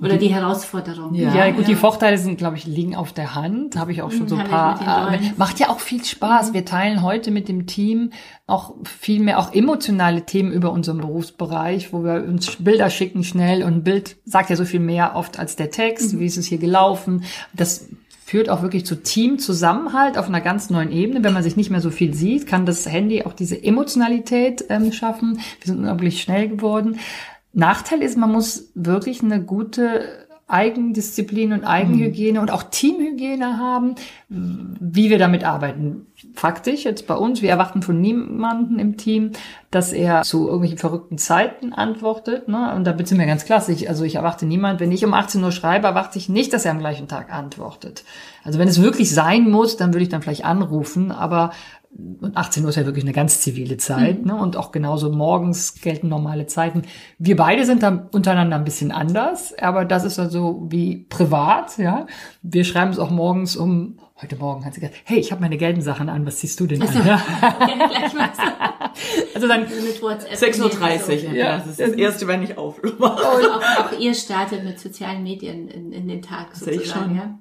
Oder 0.00 0.16
die, 0.16 0.28
Herausforderung. 0.28 1.14
Ja, 1.14 1.34
ja 1.34 1.50
gut, 1.50 1.62
ja. 1.62 1.68
die 1.68 1.74
Vorteile 1.74 2.18
sind, 2.18 2.38
glaube 2.38 2.56
ich, 2.56 2.66
liegen 2.66 2.94
auf 2.94 3.12
der 3.12 3.34
Hand. 3.34 3.76
Habe 3.76 3.92
ich 3.92 4.02
auch 4.02 4.12
schon 4.12 4.28
so 4.28 4.36
ein 4.36 4.46
paar. 4.46 5.12
Äh, 5.12 5.18
macht 5.36 5.58
ja 5.58 5.70
auch 5.70 5.80
viel 5.80 6.04
Spaß. 6.04 6.50
Mhm. 6.50 6.54
Wir 6.54 6.64
teilen 6.64 7.02
heute 7.02 7.30
mit 7.30 7.48
dem 7.48 7.66
Team 7.66 8.10
auch 8.46 8.74
viel 8.84 9.20
mehr 9.20 9.38
auch 9.38 9.52
emotionale 9.52 10.22
Themen 10.22 10.52
über 10.52 10.72
unseren 10.72 10.98
Berufsbereich, 10.98 11.92
wo 11.92 12.04
wir 12.04 12.24
uns 12.24 12.56
Bilder 12.56 12.90
schicken 12.90 13.24
schnell 13.24 13.62
und 13.62 13.74
ein 13.74 13.84
Bild 13.84 14.16
sagt 14.24 14.50
ja 14.50 14.56
so 14.56 14.64
viel 14.64 14.80
mehr 14.80 15.16
oft 15.16 15.38
als 15.38 15.56
der 15.56 15.70
Text. 15.70 16.14
Mhm. 16.14 16.20
Wie 16.20 16.26
ist 16.26 16.38
es 16.38 16.46
hier 16.46 16.58
gelaufen? 16.58 17.24
Das 17.52 17.88
führt 18.28 18.50
auch 18.50 18.60
wirklich 18.60 18.84
zu 18.84 19.02
Teamzusammenhalt 19.02 20.18
auf 20.18 20.28
einer 20.28 20.42
ganz 20.42 20.68
neuen 20.68 20.92
Ebene. 20.92 21.24
Wenn 21.24 21.32
man 21.32 21.42
sich 21.42 21.56
nicht 21.56 21.70
mehr 21.70 21.80
so 21.80 21.90
viel 21.90 22.12
sieht, 22.12 22.46
kann 22.46 22.66
das 22.66 22.86
Handy 22.86 23.22
auch 23.22 23.32
diese 23.32 23.62
Emotionalität 23.62 24.66
ähm, 24.68 24.92
schaffen. 24.92 25.40
Wir 25.60 25.66
sind 25.66 25.78
unglaublich 25.78 26.20
schnell 26.20 26.48
geworden. 26.48 26.98
Nachteil 27.58 28.02
ist, 28.02 28.16
man 28.16 28.30
muss 28.30 28.70
wirklich 28.74 29.22
eine 29.22 29.42
gute 29.42 30.28
Eigendisziplin 30.48 31.52
und 31.52 31.64
Eigenhygiene 31.64 32.38
mhm. 32.38 32.42
und 32.42 32.50
auch 32.50 32.62
Teamhygiene 32.62 33.58
haben, 33.58 33.96
wie 34.28 35.10
wir 35.10 35.18
damit 35.18 35.44
arbeiten. 35.44 36.06
Faktisch 36.34 36.84
jetzt 36.84 37.06
bei 37.06 37.14
uns, 37.14 37.42
wir 37.42 37.50
erwarten 37.50 37.82
von 37.82 38.00
niemanden 38.00 38.78
im 38.78 38.96
Team, 38.96 39.32
dass 39.70 39.92
er 39.92 40.22
zu 40.22 40.46
irgendwelchen 40.46 40.78
verrückten 40.78 41.18
Zeiten 41.18 41.74
antwortet. 41.74 42.48
Ne? 42.48 42.74
Und 42.74 42.84
da 42.84 42.96
sind 42.96 43.18
wir 43.18 43.26
ganz 43.26 43.44
klassisch. 43.44 43.86
Also 43.88 44.04
ich 44.04 44.14
erwarte 44.14 44.46
niemand, 44.46 44.80
wenn 44.80 44.90
ich 44.90 45.04
um 45.04 45.12
18 45.12 45.44
Uhr 45.44 45.52
schreibe, 45.52 45.88
erwarte 45.88 46.16
ich 46.18 46.30
nicht, 46.30 46.54
dass 46.54 46.64
er 46.64 46.70
am 46.70 46.78
gleichen 46.78 47.08
Tag 47.08 47.30
antwortet. 47.30 48.04
Also 48.42 48.58
wenn 48.58 48.68
es 48.68 48.80
wirklich 48.80 49.12
sein 49.12 49.50
muss, 49.50 49.76
dann 49.76 49.92
würde 49.92 50.04
ich 50.04 50.08
dann 50.08 50.22
vielleicht 50.22 50.46
anrufen, 50.46 51.12
aber 51.12 51.50
und 51.90 52.36
18 52.36 52.62
Uhr 52.62 52.68
ist 52.70 52.76
ja 52.76 52.84
wirklich 52.84 53.04
eine 53.04 53.12
ganz 53.12 53.40
zivile 53.40 53.76
Zeit, 53.76 54.20
mhm. 54.20 54.26
ne? 54.26 54.36
Und 54.36 54.56
auch 54.56 54.72
genauso 54.72 55.10
morgens 55.10 55.80
gelten 55.80 56.08
normale 56.08 56.46
Zeiten. 56.46 56.82
Wir 57.18 57.36
beide 57.36 57.64
sind 57.64 57.82
da 57.82 58.08
untereinander 58.12 58.56
ein 58.56 58.64
bisschen 58.64 58.92
anders, 58.92 59.56
aber 59.58 59.84
das 59.84 60.04
ist 60.04 60.18
also 60.18 60.66
wie 60.68 61.06
privat, 61.08 61.78
ja. 61.78 62.06
Wir 62.42 62.64
schreiben 62.64 62.90
es 62.90 62.98
auch 62.98 63.10
morgens 63.10 63.56
um, 63.56 63.98
heute 64.20 64.36
Morgen 64.36 64.64
hat 64.64 64.74
sie 64.74 64.80
gesagt, 64.80 65.00
hey, 65.04 65.18
ich 65.18 65.32
habe 65.32 65.40
meine 65.40 65.56
gelben 65.56 65.80
Sachen 65.80 66.08
an, 66.08 66.26
was 66.26 66.36
ziehst 66.36 66.60
du 66.60 66.66
denn 66.66 66.82
also, 66.82 66.98
an? 66.98 67.06
Ja? 67.06 67.22
also 69.34 69.48
dann 69.48 69.64
6.30 69.64 70.02
Uhr, 70.02 71.30
so. 71.30 71.36
ja. 71.36 71.58
Das 71.58 71.66
ist 71.68 71.80
das 71.80 71.90
erste, 71.92 72.28
wenn 72.28 72.42
ich 72.42 72.58
aufhöre. 72.58 72.96
Und 72.96 73.02
auch, 73.02 73.62
auch 73.62 73.98
ihr 73.98 74.14
startet 74.14 74.62
mit 74.62 74.78
sozialen 74.78 75.22
Medien 75.22 75.68
in, 75.68 75.92
in 75.92 76.06
den 76.06 76.22
Tag 76.22 76.54
sozusagen, 76.54 76.80
ich 76.80 76.90
schon. 76.90 77.16
ja? 77.16 77.38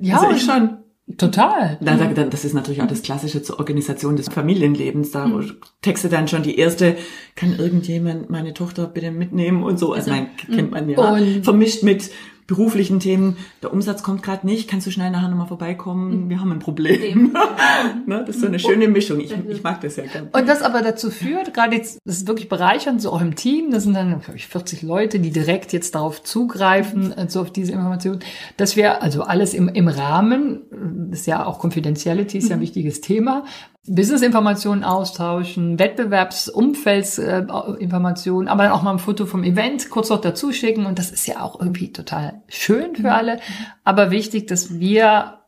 Ja, 0.00 0.20
also 0.20 0.36
ich 0.36 0.42
schon. 0.42 0.78
Total. 1.16 1.78
Das 1.80 2.44
ist 2.44 2.52
natürlich 2.52 2.82
auch 2.82 2.86
das 2.86 3.02
Klassische 3.02 3.42
zur 3.42 3.58
Organisation 3.58 4.16
des 4.16 4.28
Familienlebens. 4.28 5.10
Da 5.10 5.26
mhm. 5.26 5.56
texte 5.80 6.08
dann 6.08 6.28
schon 6.28 6.42
die 6.42 6.58
erste, 6.58 6.96
kann 7.34 7.56
irgendjemand 7.58 8.28
meine 8.28 8.52
Tochter 8.52 8.86
bitte 8.86 9.10
mitnehmen 9.10 9.62
und 9.62 9.78
so. 9.78 9.94
Also, 9.94 10.10
also 10.10 10.22
mein, 10.22 10.36
kennt 10.54 10.70
man 10.70 10.88
ja. 10.88 11.16
Vermischt 11.42 11.82
mit 11.82 12.10
beruflichen 12.48 12.98
Themen, 12.98 13.36
der 13.62 13.72
Umsatz 13.72 14.02
kommt 14.02 14.22
gerade 14.22 14.46
nicht, 14.46 14.68
kannst 14.68 14.86
du 14.86 14.90
schnell 14.90 15.10
nachher 15.10 15.28
nochmal 15.28 15.46
vorbeikommen, 15.46 16.24
mhm. 16.24 16.30
wir 16.30 16.40
haben 16.40 16.50
ein 16.50 16.58
Problem. 16.58 17.36
ne? 18.06 18.24
Das 18.26 18.36
ist 18.36 18.40
so 18.40 18.46
eine 18.48 18.58
schöne 18.58 18.88
Mischung. 18.88 19.20
Ich, 19.20 19.32
ich 19.48 19.62
mag 19.62 19.82
das 19.82 19.96
ja 19.96 20.06
gerne. 20.06 20.30
Und 20.32 20.48
das 20.48 20.62
aber 20.62 20.80
dazu 20.80 21.10
führt, 21.10 21.52
gerade 21.52 21.76
jetzt, 21.76 21.98
das 22.06 22.16
ist 22.16 22.26
wirklich 22.26 22.48
bereichernd, 22.48 23.02
so 23.02 23.12
auch 23.12 23.20
im 23.20 23.36
Team, 23.36 23.70
das 23.70 23.84
sind 23.84 23.94
dann, 23.94 24.20
glaube 24.20 24.36
ich, 24.36 24.48
40 24.48 24.82
Leute, 24.82 25.20
die 25.20 25.30
direkt 25.30 25.74
jetzt 25.74 25.94
darauf 25.94 26.22
zugreifen, 26.22 27.14
mhm. 27.16 27.28
so 27.28 27.42
auf 27.42 27.52
diese 27.52 27.72
Information, 27.72 28.20
dass 28.56 28.76
wir 28.76 29.02
also 29.02 29.22
alles 29.22 29.52
im, 29.52 29.68
im 29.68 29.86
Rahmen, 29.86 30.62
das 31.10 31.20
ist 31.20 31.26
ja 31.26 31.44
auch 31.44 31.62
Confidentiality, 31.62 32.38
ist 32.38 32.48
ja 32.48 32.56
ein 32.56 32.60
mhm. 32.60 32.62
wichtiges 32.62 33.02
Thema, 33.02 33.44
Business-Informationen 33.88 34.84
austauschen, 34.84 35.78
Wettbewerbsumfeldsinformationen, 35.78 38.48
aber 38.48 38.64
dann 38.64 38.72
auch 38.72 38.82
mal 38.82 38.92
ein 38.92 38.98
Foto 38.98 39.24
vom 39.26 39.44
Event 39.44 39.90
kurz 39.90 40.08
noch 40.10 40.20
dazu 40.20 40.52
schicken. 40.52 40.86
Und 40.86 40.98
das 40.98 41.10
ist 41.10 41.26
ja 41.26 41.42
auch 41.42 41.60
irgendwie 41.60 41.92
total 41.92 42.42
schön 42.48 42.96
für 42.96 43.02
mhm. 43.02 43.08
alle. 43.08 43.40
Aber 43.84 44.10
wichtig, 44.10 44.46
dass 44.46 44.78
wir 44.78 45.38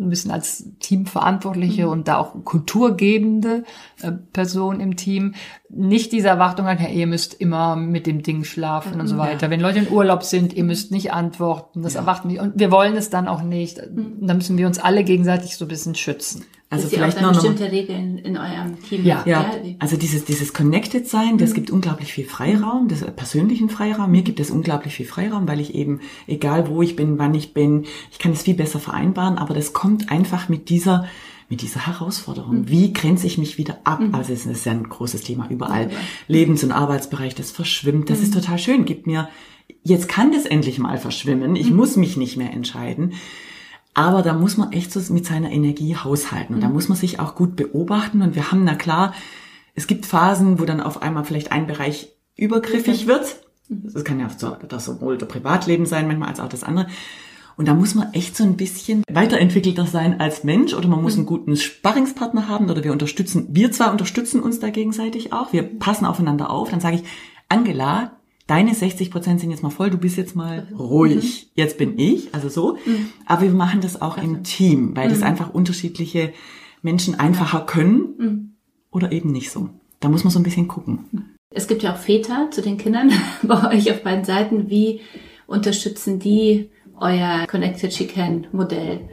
ein 0.00 0.10
bisschen 0.10 0.30
als 0.30 0.64
Teamverantwortliche 0.80 1.86
mhm. 1.86 1.92
und 1.92 2.08
da 2.08 2.18
auch 2.18 2.32
kulturgebende 2.44 3.64
äh, 4.02 4.12
Person 4.12 4.80
im 4.80 4.96
Team 4.96 5.34
nicht 5.68 6.12
diese 6.12 6.28
Erwartung 6.28 6.66
hat, 6.66 6.80
ja, 6.80 6.88
ihr 6.88 7.06
müsst 7.06 7.34
immer 7.34 7.76
mit 7.76 8.06
dem 8.06 8.22
Ding 8.22 8.44
schlafen 8.44 8.94
mhm. 8.94 9.00
und 9.00 9.06
so 9.06 9.18
weiter. 9.18 9.46
Ja. 9.46 9.50
Wenn 9.50 9.60
Leute 9.60 9.80
in 9.80 9.90
Urlaub 9.90 10.22
sind, 10.22 10.52
ihr 10.52 10.64
müsst 10.64 10.92
nicht 10.92 11.12
antworten, 11.12 11.82
das 11.82 11.94
ja. 11.94 12.00
erwarten 12.00 12.28
wir 12.28 12.42
und 12.42 12.58
wir 12.58 12.70
wollen 12.70 12.96
es 12.96 13.10
dann 13.10 13.28
auch 13.28 13.42
nicht. 13.42 13.78
Mhm. 13.78 14.18
Da 14.20 14.34
müssen 14.34 14.58
wir 14.58 14.66
uns 14.66 14.78
alle 14.78 15.04
gegenseitig 15.04 15.56
so 15.56 15.64
ein 15.64 15.68
bisschen 15.68 15.94
schützen. 15.94 16.44
Also 16.68 16.88
vielleicht 16.88 17.20
noch 17.20 17.32
bestimmte 17.32 17.70
Regeln 17.70 18.18
in 18.18 18.36
eurem 18.36 18.82
Team. 18.82 19.04
Ja, 19.04 19.22
ja. 19.24 19.52
Also 19.78 19.96
dieses 19.96 20.24
dieses 20.24 20.52
Connected 20.52 21.08
sein, 21.08 21.38
das 21.38 21.50
mhm. 21.50 21.54
gibt 21.54 21.70
unglaublich 21.70 22.12
viel 22.12 22.24
Freiraum, 22.24 22.88
das 22.88 23.04
persönlichen 23.14 23.68
Freiraum. 23.68 24.10
Mir 24.10 24.22
gibt 24.22 24.40
es 24.40 24.50
unglaublich 24.50 24.94
viel 24.94 25.06
Freiraum, 25.06 25.46
weil 25.46 25.60
ich 25.60 25.74
eben 25.74 26.00
egal 26.26 26.68
wo 26.68 26.82
ich 26.82 26.96
bin, 26.96 27.18
wann 27.18 27.34
ich 27.34 27.54
bin, 27.54 27.84
ich 28.10 28.18
kann 28.18 28.32
es 28.32 28.42
viel 28.42 28.54
besser 28.54 28.80
vereinbaren. 28.80 29.38
Aber 29.38 29.54
das 29.54 29.74
kommt 29.74 30.10
einfach 30.10 30.48
mit 30.48 30.68
dieser 30.68 31.06
mit 31.48 31.62
dieser 31.62 31.86
Herausforderung. 31.86 32.62
Mhm. 32.62 32.68
Wie 32.68 32.92
grenze 32.92 33.26
ich 33.26 33.38
mich 33.38 33.58
wieder 33.58 33.78
ab? 33.84 34.00
Mhm. 34.00 34.14
Also 34.14 34.32
es 34.32 34.46
ist 34.46 34.66
ja 34.66 34.72
ein 34.72 34.88
großes 34.88 35.22
Thema 35.22 35.48
überall. 35.48 35.84
Ja. 35.90 35.96
Lebens- 36.26 36.64
und 36.64 36.72
Arbeitsbereich, 36.72 37.36
das 37.36 37.52
verschwimmt. 37.52 38.10
Das 38.10 38.18
mhm. 38.18 38.24
ist 38.24 38.34
total 38.34 38.58
schön. 38.58 38.84
Gibt 38.84 39.06
mir, 39.06 39.28
jetzt 39.84 40.08
kann 40.08 40.32
das 40.32 40.44
endlich 40.44 40.80
mal 40.80 40.98
verschwimmen. 40.98 41.54
Ich 41.54 41.70
mhm. 41.70 41.76
muss 41.76 41.96
mich 41.96 42.16
nicht 42.16 42.36
mehr 42.36 42.52
entscheiden. 42.52 43.12
Aber 43.96 44.20
da 44.20 44.34
muss 44.34 44.58
man 44.58 44.72
echt 44.72 44.92
so 44.92 45.00
mit 45.10 45.24
seiner 45.24 45.50
Energie 45.50 45.96
haushalten. 45.96 46.54
Und 46.54 46.60
da 46.60 46.68
mhm. 46.68 46.74
muss 46.74 46.90
man 46.90 46.98
sich 46.98 47.18
auch 47.18 47.34
gut 47.34 47.56
beobachten. 47.56 48.20
Und 48.20 48.34
wir 48.34 48.52
haben, 48.52 48.62
na 48.62 48.74
klar, 48.74 49.14
es 49.74 49.86
gibt 49.86 50.04
Phasen, 50.04 50.60
wo 50.60 50.66
dann 50.66 50.82
auf 50.82 51.00
einmal 51.00 51.24
vielleicht 51.24 51.50
ein 51.50 51.66
Bereich 51.66 52.12
übergriffig 52.36 53.06
wird. 53.06 53.36
Mhm. 53.70 53.90
Das 53.94 54.04
kann 54.04 54.20
ja 54.20 54.28
so, 54.28 54.54
das 54.68 54.84
sowohl 54.84 55.16
der 55.16 55.24
Privatleben 55.24 55.86
sein, 55.86 56.06
manchmal 56.08 56.28
als 56.28 56.40
auch 56.40 56.48
das 56.50 56.62
andere. 56.62 56.88
Und 57.56 57.68
da 57.68 57.74
muss 57.74 57.94
man 57.94 58.12
echt 58.12 58.36
so 58.36 58.44
ein 58.44 58.58
bisschen 58.58 59.02
weiterentwickelter 59.10 59.86
sein 59.86 60.20
als 60.20 60.44
Mensch 60.44 60.74
oder 60.74 60.88
man 60.88 61.00
muss 61.00 61.14
mhm. 61.14 61.20
einen 61.20 61.26
guten 61.26 61.56
Sparringspartner 61.56 62.48
haben 62.48 62.68
oder 62.68 62.84
wir 62.84 62.92
unterstützen, 62.92 63.46
wir 63.52 63.72
zwar 63.72 63.92
unterstützen 63.92 64.42
uns 64.42 64.60
da 64.60 64.68
gegenseitig 64.68 65.32
auch, 65.32 65.54
wir 65.54 65.62
passen 65.62 66.04
aufeinander 66.04 66.50
auf, 66.50 66.68
dann 66.68 66.80
sage 66.80 66.96
ich, 66.96 67.04
Angela, 67.48 68.15
deine 68.46 68.74
60 68.74 69.10
Prozent 69.10 69.40
sind 69.40 69.50
jetzt 69.50 69.62
mal 69.62 69.70
voll, 69.70 69.90
du 69.90 69.98
bist 69.98 70.16
jetzt 70.16 70.36
mal 70.36 70.68
ruhig. 70.76 71.46
Mhm. 71.46 71.50
Jetzt 71.54 71.78
bin 71.78 71.98
ich, 71.98 72.34
also 72.34 72.48
so. 72.48 72.78
Mhm. 72.84 73.10
Aber 73.26 73.42
wir 73.42 73.50
machen 73.50 73.80
das 73.80 74.00
auch 74.00 74.18
im 74.18 74.44
Team, 74.44 74.96
weil 74.96 75.08
das 75.08 75.22
einfach 75.22 75.52
unterschiedliche 75.52 76.32
Menschen 76.82 77.18
einfacher 77.18 77.60
können 77.60 78.56
oder 78.90 79.12
eben 79.12 79.32
nicht 79.32 79.50
so. 79.50 79.70
Da 80.00 80.08
muss 80.08 80.24
man 80.24 80.30
so 80.30 80.38
ein 80.38 80.44
bisschen 80.44 80.68
gucken. 80.68 81.34
Es 81.50 81.66
gibt 81.66 81.82
ja 81.82 81.94
auch 81.94 81.98
Väter 81.98 82.48
zu 82.50 82.62
den 82.62 82.76
Kindern 82.76 83.12
bei 83.42 83.74
euch 83.74 83.90
auf 83.90 84.02
beiden 84.02 84.24
Seiten. 84.24 84.70
Wie 84.70 85.00
unterstützen 85.46 86.18
die 86.18 86.70
euer 86.98 87.46
Connected 87.48 87.90
Chicken 87.90 88.46
Modell? 88.52 89.08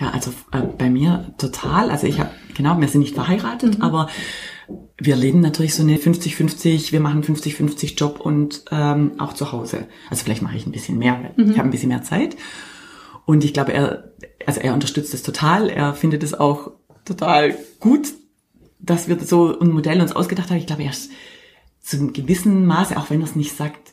Ja, 0.00 0.10
also 0.10 0.30
äh, 0.52 0.62
bei 0.78 0.88
mir 0.88 1.34
total. 1.38 1.90
Also 1.90 2.06
ich 2.06 2.20
habe, 2.20 2.30
genau, 2.54 2.80
wir 2.80 2.88
sind 2.88 3.00
nicht 3.00 3.14
verheiratet, 3.14 3.78
mhm. 3.78 3.84
aber 3.84 4.08
wir 4.98 5.16
leben 5.16 5.40
natürlich 5.40 5.74
so 5.74 5.82
eine 5.82 5.96
50-50, 5.96 6.92
wir 6.92 7.00
machen 7.00 7.22
50-50 7.22 7.96
Job 7.96 8.20
und 8.20 8.64
ähm, 8.70 9.12
auch 9.18 9.32
zu 9.32 9.52
Hause. 9.52 9.86
Also 10.10 10.24
vielleicht 10.24 10.42
mache 10.42 10.56
ich 10.56 10.66
ein 10.66 10.72
bisschen 10.72 10.98
mehr, 10.98 11.14
weil 11.14 11.44
mhm. 11.44 11.52
ich 11.52 11.58
habe 11.58 11.68
ein 11.68 11.70
bisschen 11.70 11.88
mehr 11.88 12.02
Zeit. 12.02 12.36
Und 13.24 13.44
ich 13.44 13.54
glaube, 13.54 13.72
er, 13.72 14.12
also 14.46 14.60
er 14.60 14.74
unterstützt 14.74 15.14
es 15.14 15.22
total. 15.22 15.68
Er 15.68 15.94
findet 15.94 16.22
es 16.22 16.34
auch 16.34 16.72
total 17.04 17.56
gut, 17.78 18.08
dass 18.80 19.08
wir 19.08 19.18
so 19.20 19.58
ein 19.58 19.70
Modell 19.70 20.00
uns 20.00 20.12
ausgedacht 20.12 20.50
haben. 20.50 20.58
Ich 20.58 20.66
glaube, 20.66 20.82
er 20.82 20.90
ist 20.90 21.10
zu 21.80 21.96
einem 21.96 22.12
gewissen 22.12 22.66
Maße, 22.66 22.96
auch 22.96 23.10
wenn 23.10 23.20
er 23.20 23.26
es 23.26 23.36
nicht 23.36 23.56
sagt, 23.56 23.92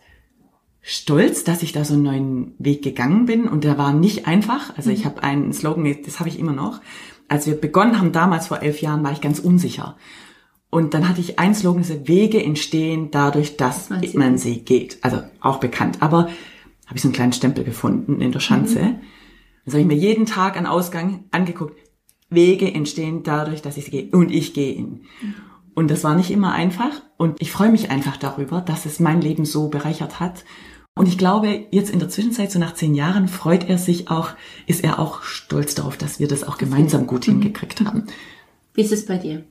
stolz, 0.81 1.43
dass 1.43 1.63
ich 1.63 1.71
da 1.71 1.83
so 1.83 1.93
einen 1.93 2.03
neuen 2.03 2.55
Weg 2.59 2.81
gegangen 2.81 3.25
bin. 3.25 3.47
Und 3.47 3.63
der 3.63 3.77
war 3.77 3.93
nicht 3.93 4.27
einfach. 4.27 4.75
Also 4.77 4.89
ich 4.89 5.01
mhm. 5.01 5.05
habe 5.05 5.23
einen 5.23 5.53
Slogan, 5.53 5.95
das 6.05 6.19
habe 6.19 6.29
ich 6.29 6.39
immer 6.39 6.53
noch. 6.53 6.81
Als 7.27 7.47
wir 7.47 7.59
begonnen 7.59 7.99
haben, 7.99 8.11
damals 8.11 8.47
vor 8.47 8.61
elf 8.61 8.81
Jahren, 8.81 9.03
war 9.03 9.11
ich 9.11 9.21
ganz 9.21 9.39
unsicher. 9.39 9.97
Und 10.75 10.93
dann 10.93 11.07
hatte 11.07 11.21
ich 11.21 11.39
einen 11.39 11.55
Slogan, 11.55 11.83
diese 11.83 12.05
Wege 12.05 12.43
entstehen 12.43 13.09
dadurch, 13.09 13.55
dass 13.55 13.89
man, 13.89 14.03
man 14.15 14.37
sie 14.37 14.59
geht. 14.59 14.97
Also 15.03 15.21
auch 15.39 15.61
bekannt. 15.61 15.99
Aber 16.01 16.27
habe 16.85 16.95
ich 16.95 17.01
so 17.01 17.07
einen 17.07 17.15
kleinen 17.15 17.31
Stempel 17.31 17.63
gefunden 17.63 18.19
in 18.19 18.33
der 18.33 18.41
Schanze. 18.41 18.81
Mhm. 18.81 18.95
Das 19.63 19.73
habe 19.73 19.83
ich 19.83 19.87
mir 19.87 19.95
jeden 19.95 20.25
Tag 20.25 20.57
an 20.57 20.65
Ausgang 20.65 21.23
angeguckt. 21.31 21.79
Wege 22.29 22.69
entstehen 22.73 23.23
dadurch, 23.23 23.61
dass 23.61 23.77
ich 23.77 23.85
sie 23.85 23.91
gehe. 23.91 24.09
Und 24.11 24.33
ich 24.33 24.53
gehe 24.53 24.73
ihn. 24.73 25.05
Mhm. 25.21 25.35
Und 25.75 25.91
das 25.91 26.03
war 26.03 26.13
nicht 26.13 26.29
immer 26.29 26.51
einfach. 26.51 26.91
Und 27.15 27.41
ich 27.41 27.53
freue 27.53 27.71
mich 27.71 27.89
einfach 27.89 28.17
darüber, 28.17 28.59
dass 28.59 28.85
es 28.85 28.99
mein 28.99 29.21
Leben 29.21 29.45
so 29.45 29.69
bereichert 29.69 30.19
hat. 30.19 30.43
Und 30.93 31.07
ich 31.07 31.17
glaube, 31.17 31.67
jetzt 31.71 31.89
in 31.89 31.99
der 31.99 32.09
Zwischenzeit, 32.09 32.51
so 32.51 32.59
nach 32.59 32.73
zehn 32.73 32.95
Jahren, 32.95 33.29
freut 33.29 33.69
er 33.69 33.77
sich 33.77 34.09
auch, 34.09 34.31
ist 34.67 34.83
er 34.83 34.99
auch 34.99 35.23
stolz 35.23 35.73
darauf, 35.73 35.95
dass 35.95 36.19
wir 36.19 36.27
das 36.27 36.43
auch 36.43 36.57
gemeinsam 36.57 37.07
gut 37.07 37.29
mhm. 37.29 37.39
hingekriegt 37.39 37.79
haben. 37.79 38.07
Wie 38.73 38.81
ist 38.81 38.91
es 38.91 39.05
bei 39.05 39.17
dir? 39.17 39.45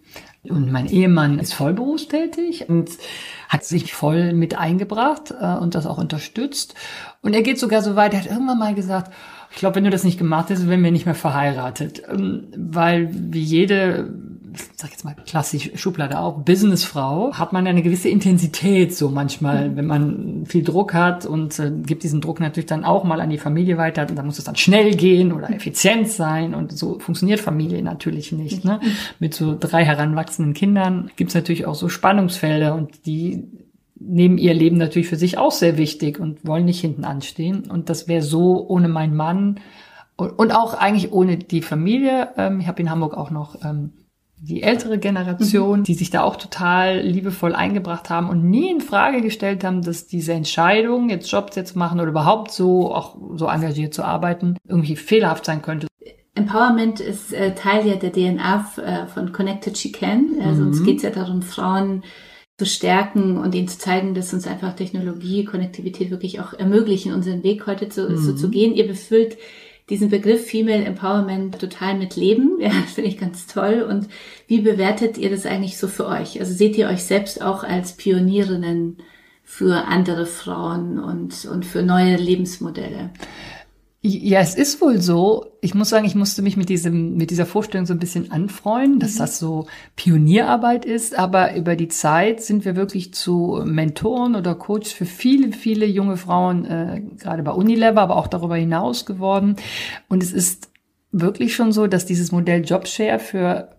Und 0.48 0.70
mein 0.70 0.86
Ehemann 0.86 1.38
ist 1.38 1.54
vollberufstätig 1.54 2.68
und 2.68 2.90
hat 3.48 3.64
sich 3.64 3.94
voll 3.94 4.34
mit 4.34 4.58
eingebracht 4.58 5.32
äh, 5.38 5.54
und 5.56 5.74
das 5.74 5.86
auch 5.86 5.98
unterstützt. 5.98 6.74
Und 7.22 7.34
er 7.34 7.42
geht 7.42 7.58
sogar 7.58 7.80
so 7.82 7.96
weit, 7.96 8.12
er 8.12 8.20
hat 8.20 8.30
irgendwann 8.30 8.58
mal 8.58 8.74
gesagt, 8.74 9.12
ich 9.50 9.58
glaube, 9.58 9.76
wenn 9.76 9.84
du 9.84 9.90
das 9.90 10.04
nicht 10.04 10.18
gemacht 10.18 10.50
hättest, 10.50 10.68
wären 10.68 10.82
wir 10.82 10.90
nicht 10.90 11.06
mehr 11.06 11.14
verheiratet. 11.14 12.02
Ähm, 12.08 12.48
weil 12.56 13.08
wie 13.12 13.42
jede 13.42 14.12
sag 14.76 14.90
jetzt 14.90 15.04
mal 15.04 15.14
klassisch 15.26 15.70
Schublade 15.74 16.18
auch, 16.18 16.38
Businessfrau, 16.42 17.32
hat 17.34 17.52
man 17.52 17.66
eine 17.66 17.82
gewisse 17.82 18.08
Intensität 18.08 18.94
so 18.94 19.08
manchmal, 19.08 19.70
mhm. 19.70 19.76
wenn 19.76 19.86
man 19.86 20.46
viel 20.46 20.62
Druck 20.62 20.94
hat 20.94 21.26
und 21.26 21.58
äh, 21.58 21.70
gibt 21.70 22.02
diesen 22.02 22.20
Druck 22.20 22.40
natürlich 22.40 22.66
dann 22.66 22.84
auch 22.84 23.04
mal 23.04 23.20
an 23.20 23.30
die 23.30 23.38
Familie 23.38 23.76
weiter 23.78 24.06
und 24.08 24.16
dann 24.16 24.26
muss 24.26 24.38
es 24.38 24.44
dann 24.44 24.56
schnell 24.56 24.94
gehen 24.94 25.32
oder 25.32 25.50
effizient 25.50 26.08
sein 26.08 26.54
und 26.54 26.76
so 26.76 26.98
funktioniert 26.98 27.40
Familie 27.40 27.82
natürlich 27.82 28.32
nicht. 28.32 28.64
Ne? 28.64 28.80
Mhm. 28.82 28.88
Mit 29.18 29.34
so 29.34 29.56
drei 29.58 29.84
heranwachsenden 29.84 30.54
Kindern 30.54 31.10
gibt 31.16 31.30
es 31.30 31.34
natürlich 31.34 31.66
auch 31.66 31.74
so 31.74 31.88
Spannungsfelder 31.88 32.74
und 32.74 33.06
die 33.06 33.44
nehmen 33.98 34.38
ihr 34.38 34.54
Leben 34.54 34.76
natürlich 34.76 35.08
für 35.08 35.16
sich 35.16 35.38
auch 35.38 35.52
sehr 35.52 35.78
wichtig 35.78 36.18
und 36.18 36.46
wollen 36.46 36.64
nicht 36.64 36.80
hinten 36.80 37.04
anstehen. 37.04 37.70
Und 37.70 37.88
das 37.88 38.08
wäre 38.08 38.22
so 38.22 38.66
ohne 38.68 38.88
meinen 38.88 39.14
Mann 39.14 39.60
und, 40.16 40.52
auch 40.52 40.74
eigentlich 40.74 41.12
ohne 41.12 41.38
die 41.38 41.62
Familie. 41.62 42.28
Ähm, 42.36 42.60
ich 42.60 42.68
habe 42.68 42.80
in 42.80 42.90
Hamburg 42.90 43.14
auch 43.14 43.30
noch 43.30 43.56
ähm, 43.64 43.92
die 44.44 44.62
ältere 44.62 44.98
Generation, 44.98 45.80
mhm. 45.80 45.84
die 45.84 45.94
sich 45.94 46.10
da 46.10 46.22
auch 46.22 46.36
total 46.36 47.00
liebevoll 47.00 47.54
eingebracht 47.54 48.10
haben 48.10 48.28
und 48.28 48.44
nie 48.44 48.70
in 48.70 48.80
Frage 48.80 49.22
gestellt 49.22 49.64
haben, 49.64 49.82
dass 49.82 50.06
diese 50.06 50.32
Entscheidung, 50.32 51.08
jetzt 51.08 51.30
Jobs 51.30 51.56
jetzt 51.56 51.76
machen 51.76 52.00
oder 52.00 52.10
überhaupt 52.10 52.50
so 52.50 52.94
auch 52.94 53.16
so 53.36 53.46
engagiert 53.46 53.94
zu 53.94 54.04
arbeiten, 54.04 54.56
irgendwie 54.68 54.96
fehlerhaft 54.96 55.46
sein 55.46 55.62
könnte. 55.62 55.86
Empowerment 56.34 57.00
ist 57.00 57.32
äh, 57.32 57.54
Teil 57.54 57.86
ja 57.86 57.94
der 57.94 58.12
DNA 58.12 58.66
äh, 58.76 59.06
von 59.06 59.32
Connected 59.32 59.78
She 59.78 59.92
Can. 59.92 60.36
Also 60.44 60.62
mhm. 60.62 60.68
uns 60.68 60.84
geht 60.84 60.98
es 60.98 61.02
ja 61.04 61.10
darum, 61.10 61.42
Frauen 61.42 62.02
zu 62.58 62.66
stärken 62.66 63.38
und 63.38 63.54
ihnen 63.54 63.68
zu 63.68 63.78
zeigen, 63.78 64.14
dass 64.14 64.32
uns 64.32 64.46
einfach 64.46 64.74
Technologie, 64.74 65.44
Konnektivität 65.44 66.10
wirklich 66.10 66.40
auch 66.40 66.52
ermöglichen, 66.52 67.12
unseren 67.12 67.42
Weg 67.42 67.66
heute 67.66 67.88
zu, 67.88 68.08
mhm. 68.08 68.18
so 68.18 68.34
zu 68.34 68.50
gehen. 68.50 68.74
Ihr 68.74 68.86
befüllt 68.86 69.38
diesen 69.90 70.08
Begriff 70.08 70.46
Female 70.46 70.84
Empowerment 70.84 71.58
total 71.58 71.96
mit 71.96 72.16
Leben. 72.16 72.58
Ja, 72.60 72.70
das 72.70 72.92
finde 72.92 73.10
ich 73.10 73.18
ganz 73.18 73.46
toll. 73.46 73.86
Und 73.88 74.08
wie 74.46 74.60
bewertet 74.60 75.18
ihr 75.18 75.30
das 75.30 75.46
eigentlich 75.46 75.76
so 75.76 75.88
für 75.88 76.06
euch? 76.06 76.40
Also 76.40 76.54
seht 76.54 76.76
ihr 76.76 76.88
euch 76.88 77.04
selbst 77.04 77.42
auch 77.42 77.64
als 77.64 77.92
Pionierinnen 77.92 78.98
für 79.42 79.86
andere 79.86 80.24
Frauen 80.24 80.98
und, 80.98 81.44
und 81.44 81.66
für 81.66 81.82
neue 81.82 82.16
Lebensmodelle? 82.16 83.10
Ja, 84.06 84.40
es 84.40 84.54
ist 84.54 84.82
wohl 84.82 85.00
so. 85.00 85.56
Ich 85.62 85.74
muss 85.74 85.88
sagen, 85.88 86.04
ich 86.04 86.14
musste 86.14 86.42
mich 86.42 86.58
mit 86.58 86.68
diesem, 86.68 87.16
mit 87.16 87.30
dieser 87.30 87.46
Vorstellung 87.46 87.86
so 87.86 87.94
ein 87.94 87.98
bisschen 87.98 88.30
anfreuen, 88.32 88.98
dass 88.98 89.14
mhm. 89.14 89.18
das 89.18 89.38
so 89.38 89.66
Pionierarbeit 89.96 90.84
ist. 90.84 91.18
Aber 91.18 91.56
über 91.56 91.74
die 91.74 91.88
Zeit 91.88 92.42
sind 92.42 92.66
wir 92.66 92.76
wirklich 92.76 93.14
zu 93.14 93.62
Mentoren 93.64 94.36
oder 94.36 94.56
Coaches 94.56 94.92
für 94.92 95.06
viele, 95.06 95.52
viele 95.52 95.86
junge 95.86 96.18
Frauen, 96.18 96.66
äh, 96.66 97.02
gerade 97.18 97.42
bei 97.42 97.52
Unilever, 97.52 98.02
aber 98.02 98.16
auch 98.16 98.26
darüber 98.26 98.56
hinaus 98.56 99.06
geworden. 99.06 99.56
Und 100.10 100.22
es 100.22 100.32
ist 100.32 100.70
wirklich 101.10 101.54
schon 101.54 101.72
so, 101.72 101.86
dass 101.86 102.04
dieses 102.04 102.30
Modell 102.30 102.62
Jobshare 102.62 103.18
für 103.18 103.70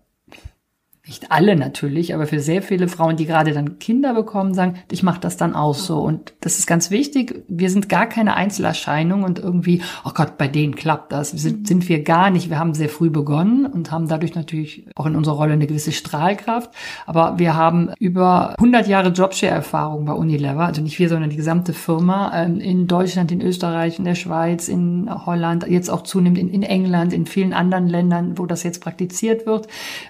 nicht 1.08 1.32
alle 1.32 1.56
natürlich, 1.56 2.16
aber 2.16 2.26
für 2.26 2.40
sehr 2.40 2.64
viele 2.64 2.88
Frauen, 2.88 3.16
die 3.16 3.28
gerade 3.28 3.54
dann 3.54 3.78
Kinder 3.78 4.16
bekommen, 4.16 4.56
sagen, 4.56 4.80
ich 4.92 5.04
mache 5.04 5.20
das 5.20 5.38
dann 5.38 5.54
auch 5.54 5.76
so. 5.76 6.00
Und 6.00 6.34
das 6.42 6.58
ist 6.58 6.66
ganz 6.66 6.90
wichtig. 6.90 7.44
Wir 7.48 7.70
sind 7.70 7.90
gar 7.90 8.08
keine 8.08 8.36
Einzelerscheinung 8.36 9.22
und 9.22 9.38
irgendwie, 9.38 9.84
oh 10.04 10.12
Gott, 10.16 10.40
bei 10.40 10.48
denen 10.48 10.76
klappt 10.76 11.12
das. 11.12 11.30
Sind, 11.30 11.68
sind 11.68 11.88
wir 11.90 12.04
gar 12.04 12.32
nicht. 12.32 12.50
Wir 12.50 12.58
haben 12.58 12.74
sehr 12.74 12.90
früh 12.90 13.12
begonnen 13.12 13.68
und 13.68 13.92
haben 13.92 14.08
dadurch 14.08 14.34
natürlich 14.34 14.88
auch 14.96 15.06
in 15.06 15.16
unserer 15.16 15.36
Rolle 15.36 15.54
eine 15.54 15.68
gewisse 15.68 15.92
Strahlkraft. 15.92 16.72
Aber 17.06 17.38
wir 17.38 17.56
haben 17.56 17.92
über 18.00 18.56
100 18.58 18.88
Jahre 18.88 19.10
Jobshare-Erfahrung 19.10 20.06
bei 20.06 20.14
Unilever, 20.14 20.66
also 20.66 20.82
nicht 20.82 20.98
wir, 20.98 21.10
sondern 21.10 21.30
die 21.30 21.36
gesamte 21.36 21.74
Firma 21.74 22.32
ähm, 22.36 22.60
in 22.60 22.88
Deutschland, 22.88 23.32
in 23.32 23.42
Österreich, 23.42 24.00
in 24.00 24.06
der 24.06 24.16
Schweiz, 24.16 24.68
in 24.68 25.08
Holland, 25.28 25.68
jetzt 25.68 25.90
auch 25.90 26.02
zunehmend 26.02 26.40
in, 26.40 26.50
in 26.50 26.64
England, 26.64 27.14
in 27.14 27.28
vielen 27.28 27.54
anderen 27.54 27.88
Ländern, 27.88 28.40
wo 28.40 28.48
das 28.48 28.64
jetzt 28.64 28.82
praktiziert 28.82 29.46
wird. 29.46 29.68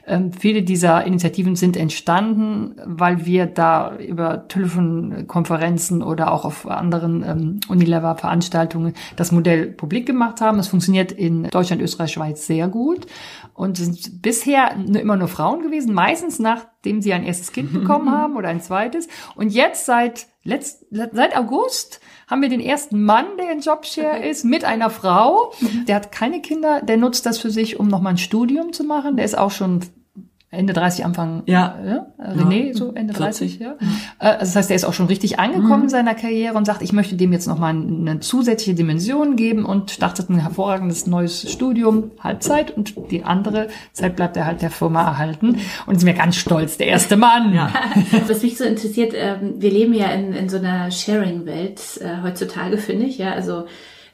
Ähm, 0.08 0.32
viele 0.32 0.64
dieser 0.64 0.85
dieser 0.86 1.04
Initiativen 1.04 1.56
sind 1.56 1.78
entstanden, 1.78 2.76
weil 2.86 3.26
wir 3.26 3.48
da 3.48 3.98
über 3.98 4.48
Telefonkonferenzen 4.48 6.04
oder 6.04 6.32
auch 6.32 6.46
auf 6.46 6.68
anderen 6.68 7.24
ähm, 7.24 7.60
Unilever-Veranstaltungen 7.68 8.94
das 9.16 9.32
Modell 9.32 9.66
publik 9.72 10.06
gemacht 10.06 10.42
haben. 10.42 10.60
Es 10.60 10.68
funktioniert 10.68 11.12
in 11.12 11.46
Deutschland, 11.46 11.82
Österreich, 11.82 12.12
Schweiz 12.12 12.46
sehr 12.46 12.68
gut 12.68 13.08
und 13.56 13.78
sind 13.78 14.22
bisher 14.22 14.76
immer 14.76 15.16
nur 15.16 15.28
Frauen 15.28 15.64
gewesen, 15.64 15.92
meistens 15.96 16.38
nachdem 16.38 17.02
sie 17.02 17.14
ein 17.14 17.24
erstes 17.24 17.52
Kind 17.52 17.74
bekommen 17.80 18.12
haben 18.12 18.36
oder 18.36 18.50
ein 18.50 18.62
zweites. 18.62 19.08
Und 19.36 19.50
jetzt 19.50 19.88
seit 19.88 20.28
letzt, 20.44 20.86
seit 20.92 21.36
August 21.36 22.00
haben 22.28 22.44
wir 22.44 22.50
den 22.50 22.62
ersten 22.62 23.04
Mann, 23.04 23.26
der 23.40 23.52
in 23.52 23.62
Jobshare 23.62 24.24
ist, 24.24 24.46
mit 24.46 24.64
einer 24.66 24.92
Frau. 24.92 25.52
Der 25.88 25.96
hat 25.96 26.12
keine 26.12 26.42
Kinder, 26.42 26.84
der 26.84 26.98
nutzt 26.98 27.26
das 27.26 27.40
für 27.40 27.50
sich, 27.50 27.80
um 27.80 27.88
nochmal 27.88 28.14
ein 28.14 28.20
Studium 28.20 28.72
zu 28.72 28.84
machen. 28.84 29.16
Der 29.16 29.26
ist 29.26 29.36
auch 29.36 29.50
schon 29.50 29.82
Ende 30.56 30.74
30, 30.74 31.06
Anfang 31.06 31.44
Ja. 31.46 31.76
ja? 31.86 32.08
René, 32.20 32.76
so 32.76 32.94
Ende 32.94 33.14
30, 33.14 33.60
ja. 33.60 33.76
Äh, 34.20 34.26
Also 34.26 34.40
das 34.40 34.56
heißt, 34.56 34.70
der 34.70 34.76
ist 34.76 34.86
auch 34.86 34.94
schon 34.94 35.08
richtig 35.08 35.40
angekommen 35.40 35.84
in 35.84 35.90
seiner 35.90 36.16
Karriere 36.16 36.56
und 36.56 36.66
sagt, 36.66 36.82
ich 36.82 36.94
möchte 36.94 37.16
dem 37.16 37.34
jetzt 37.34 37.48
nochmal 37.48 37.72
eine 37.72 38.20
zusätzliche 38.20 38.76
Dimension 38.76 39.36
geben 39.36 39.66
und 39.66 39.92
startet 39.92 40.30
ein 40.30 40.40
hervorragendes 40.40 41.08
neues 41.08 41.52
Studium, 41.52 42.12
Halbzeit 42.20 42.72
und 42.72 42.96
die 43.12 43.24
andere 43.24 43.68
Zeit 43.94 44.16
bleibt 44.16 44.38
er 44.38 44.46
halt 44.46 44.62
der 44.62 44.72
Firma 44.72 45.04
erhalten 45.04 45.58
und 45.86 45.96
ist 45.96 46.04
mir 46.04 46.14
ganz 46.14 46.36
stolz, 46.36 46.78
der 46.78 46.88
erste 46.88 47.18
Mann. 47.18 47.54
Ja. 47.54 47.70
Was 48.28 48.42
mich 48.42 48.58
so 48.58 48.64
interessiert, 48.64 49.14
ähm, 49.16 49.56
wir 49.58 49.72
leben 49.72 49.94
ja 49.94 50.08
in, 50.08 50.34
in 50.34 50.50
so 50.50 50.58
einer 50.58 50.90
Sharing-Welt 50.92 51.82
äh, 52.02 52.24
heutzutage, 52.24 52.78
finde 52.78 53.06
ich, 53.06 53.18
ja, 53.18 53.32
also 53.32 53.66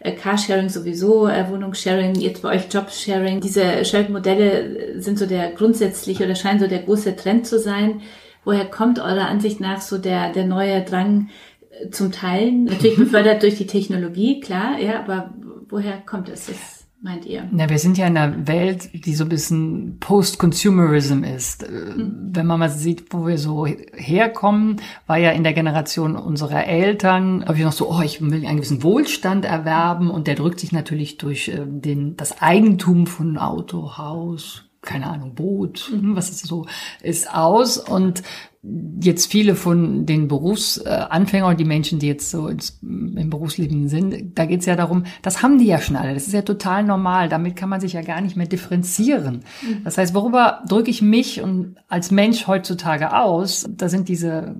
äh, 0.02 0.14
Carsharing 0.14 0.70
sowieso, 0.70 1.28
äh, 1.28 1.50
Wohnungssharing, 1.50 2.16
jetzt 2.16 2.42
bei 2.42 2.56
euch 2.56 2.74
Jobsharing. 2.74 3.40
Diese 3.40 3.86
Sharing-Modelle 3.86 5.00
sind 5.00 5.20
so 5.20 5.26
der 5.26 5.52
grundsätzliche 5.52 6.26
oder 6.26 6.36
scheinen 6.36 6.60
so 6.60 6.68
der 6.68 6.80
große 6.80 7.16
Trend 7.16 7.46
zu 7.46 7.60
sein. 7.60 8.02
Woher 8.44 8.66
kommt 8.66 9.00
eurer 9.00 9.28
Ansicht 9.28 9.60
nach 9.60 9.82
so 9.82 10.00
der, 10.00 10.32
der 10.32 10.46
neue 10.46 10.82
Drang 10.82 11.30
äh, 11.70 11.90
zum 11.92 12.12
Teilen? 12.12 12.66
Natürlich 12.66 12.98
befördert 12.98 13.44
durch 13.44 13.58
die 13.58 13.68
Technologie, 13.68 14.40
klar, 14.40 14.80
ja, 14.80 15.00
aber 15.00 15.34
woher 15.70 15.98
kommt 15.98 16.30
es? 16.30 16.48
Das 16.48 16.81
meint 17.02 17.26
ihr? 17.26 17.48
Na, 17.52 17.70
wir 17.70 17.80
sind 17.80 17.98
ja 17.98 18.08
in 18.08 18.18
einer 18.18 18.48
Welt, 18.48 19.06
die 19.06 19.16
so 19.16 19.26
ein 19.26 19.30
bisschen 19.30 19.98
Post-Consumerism 20.00 21.24
ist. 21.24 21.64
Äh, 21.64 21.70
Wenn 21.96 22.46
man 22.46 22.60
mal 22.60 22.70
sieht, 22.70 23.12
wo 23.12 23.28
wir 23.28 23.38
so 23.38 23.66
herkommen, 23.66 24.82
war 25.08 25.18
ja 25.18 25.32
in 25.32 25.44
der 25.44 25.54
Generation 25.54 26.16
unserer 26.16 26.66
Eltern 26.66 27.44
häufig 27.48 27.64
noch 27.64 27.72
so, 27.72 27.90
oh, 27.90 28.02
ich 28.02 28.22
will 28.22 28.46
einen 28.46 28.58
gewissen 28.58 28.84
Wohlstand 28.84 29.46
erwerben 29.46 30.10
und 30.10 30.28
der 30.28 30.36
drückt 30.36 30.60
sich 30.60 30.72
natürlich 30.72 31.18
durch 31.18 31.50
äh, 31.50 31.66
den, 31.66 32.16
das 32.18 32.42
Eigentum 32.42 33.08
von 33.08 33.38
Auto, 33.38 33.98
Haus, 33.98 34.66
keine 34.82 35.08
Ahnung, 35.08 35.36
Boot, 35.36 35.90
hm, 35.92 36.16
was 36.16 36.30
ist 36.30 36.46
so, 36.46 36.66
ist 37.02 37.34
aus 37.34 37.78
und 37.78 38.24
jetzt 38.63 39.32
viele 39.32 39.56
von 39.56 40.06
den 40.06 40.28
Berufsanfängern, 40.28 41.58
die 41.58 41.65
Menschen, 41.65 41.97
die 41.97 42.08
jetzt 42.08 42.30
so 42.30 42.47
ins, 42.47 42.80
im 42.82 43.30
Berufsleben 43.30 43.88
sind, 43.88 44.38
da 44.38 44.45
geht's 44.45 44.67
ja 44.67 44.76
darum, 44.76 45.06
das 45.24 45.41
haben 45.41 45.58
die 45.58 45.65
ja 45.65 45.82
schon 45.82 45.95
alle. 45.95 46.13
Das 46.13 46.28
ist 46.28 46.34
ja 46.34 46.43
total 46.43 46.84
normal. 46.84 47.28
Damit 47.28 47.56
kann 47.56 47.69
man 47.69 47.82
sich 47.82 47.93
ja 47.93 48.04
gar 48.04 48.21
nicht 48.21 48.38
mehr 48.38 48.45
differenzieren. 48.45 49.41
Das 49.84 49.97
heißt, 49.97 50.13
worüber 50.13 50.63
drücke 50.67 50.91
ich 50.91 51.02
mich 51.02 51.41
und 51.41 51.76
als 51.88 52.12
Mensch 52.12 52.45
heutzutage 52.45 53.17
aus? 53.17 53.67
Da 53.67 53.89
sind 53.89 54.10
diese 54.10 54.56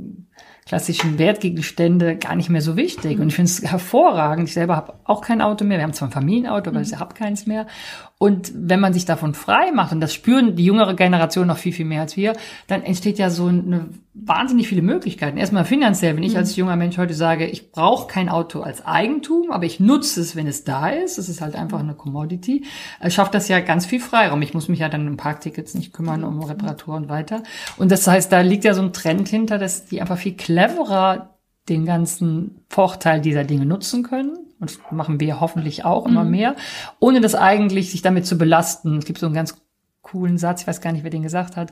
klassischen 0.66 1.20
Wertgegenstände 1.20 2.16
gar 2.18 2.36
nicht 2.36 2.50
mehr 2.50 2.62
so 2.62 2.76
wichtig. 2.76 3.20
Und 3.20 3.28
ich 3.28 3.36
finde 3.36 3.52
es 3.52 3.62
hervorragend. 3.62 4.48
Ich 4.48 4.54
selber 4.54 4.76
habe 4.76 4.94
auch 5.04 5.22
kein 5.22 5.42
Auto 5.42 5.66
mehr. 5.66 5.78
Wir 5.78 5.84
haben 5.84 5.94
zwar 5.94 6.08
ein 6.08 6.14
Familienauto, 6.14 6.70
aber 6.70 6.82
ich 6.82 6.98
habe 6.98 7.14
keins 7.14 7.46
mehr. 7.46 7.68
Und 8.22 8.52
wenn 8.54 8.80
man 8.80 8.94
sich 8.94 9.06
davon 9.06 9.34
frei 9.34 9.72
macht, 9.72 9.94
und 9.94 10.00
das 10.00 10.14
spüren 10.14 10.56
die 10.56 10.64
jüngere 10.64 10.94
Generation 10.94 11.48
noch 11.48 11.58
viel, 11.58 11.74
viel 11.74 11.88
mehr 11.88 12.02
als 12.02 12.16
wir, 12.16 12.34
dann 12.68 12.84
entsteht 12.84 13.18
ja 13.18 13.32
so 13.32 13.48
eine 13.48 13.90
wahnsinnig 14.14 14.68
viele 14.68 14.84
Möglichkeiten. 14.84 15.40
Erstmal 15.40 15.66
finanziell, 15.66 16.16
wenn 16.16 16.22
ich 16.22 16.38
als 16.38 16.56
junger 16.56 16.76
Mensch 16.76 17.00
heute 17.00 17.16
sage, 17.16 17.48
ich 17.48 17.72
brauche 17.72 18.06
kein 18.06 18.30
Auto 18.30 18.62
als 18.62 18.86
Eigentum, 18.86 19.50
aber 19.50 19.66
ich 19.66 19.80
nutze 19.80 20.22
es, 20.22 20.36
wenn 20.36 20.46
es 20.46 20.64
da 20.64 20.90
ist. 20.90 21.18
Es 21.18 21.30
ist 21.30 21.42
halt 21.42 21.56
einfach 21.56 21.80
eine 21.80 21.96
Commodity. 21.96 22.64
äh, 23.00 23.10
Schafft 23.10 23.34
das 23.34 23.48
ja 23.48 23.60
ganz 23.60 23.88
viel 23.88 24.00
Freiraum. 24.00 24.44
Ich 24.44 24.54
muss 24.54 24.68
mich 24.68 24.82
ja 24.82 24.90
dann 24.90 25.08
um 25.08 25.18
Parktickets 25.18 25.74
nicht 25.74 25.92
kümmern, 25.92 26.24
um 26.24 26.44
Reparatur 26.44 26.98
und 26.98 27.10
weiter. 27.10 27.42
Und 27.78 27.92
das 27.92 28.06
heißt, 28.06 28.32
da 28.32 28.42
liegt 28.42 28.66
ja 28.66 28.76
so 28.76 28.84
ein 28.84 28.94
Trend 28.94 29.30
hinter, 29.30 29.58
dass 29.58 29.88
die 29.88 30.00
einfach 30.00 30.20
viel 30.20 30.36
cleverer 30.36 31.40
den 31.70 31.88
ganzen 31.88 32.66
Vorteil 32.70 33.20
dieser 33.20 33.46
Dinge 33.46 33.66
nutzen 33.66 34.04
können. 34.04 34.38
Und 34.62 34.69
das 34.69 34.80
machen 34.91 35.19
wir 35.19 35.41
hoffentlich 35.41 35.84
auch 35.84 36.06
immer 36.06 36.24
mehr, 36.24 36.56
ohne 37.00 37.19
das 37.19 37.36
eigentlich 37.36 37.91
sich 37.91 38.02
damit 38.02 38.26
zu 38.26 38.38
belasten. 38.38 39.00
Es 39.00 39.06
gibt 39.06 39.19
so 39.19 39.26
einen 39.26 39.36
ganz 39.36 39.56
coolen 40.04 40.38
Satz, 40.39 40.62
ich 40.62 40.67
weiß 40.67 40.82
gar 40.82 40.91
nicht, 40.91 41.04
wer 41.04 41.12
den 41.12 41.21
gesagt 41.21 41.56
hat. 41.58 41.71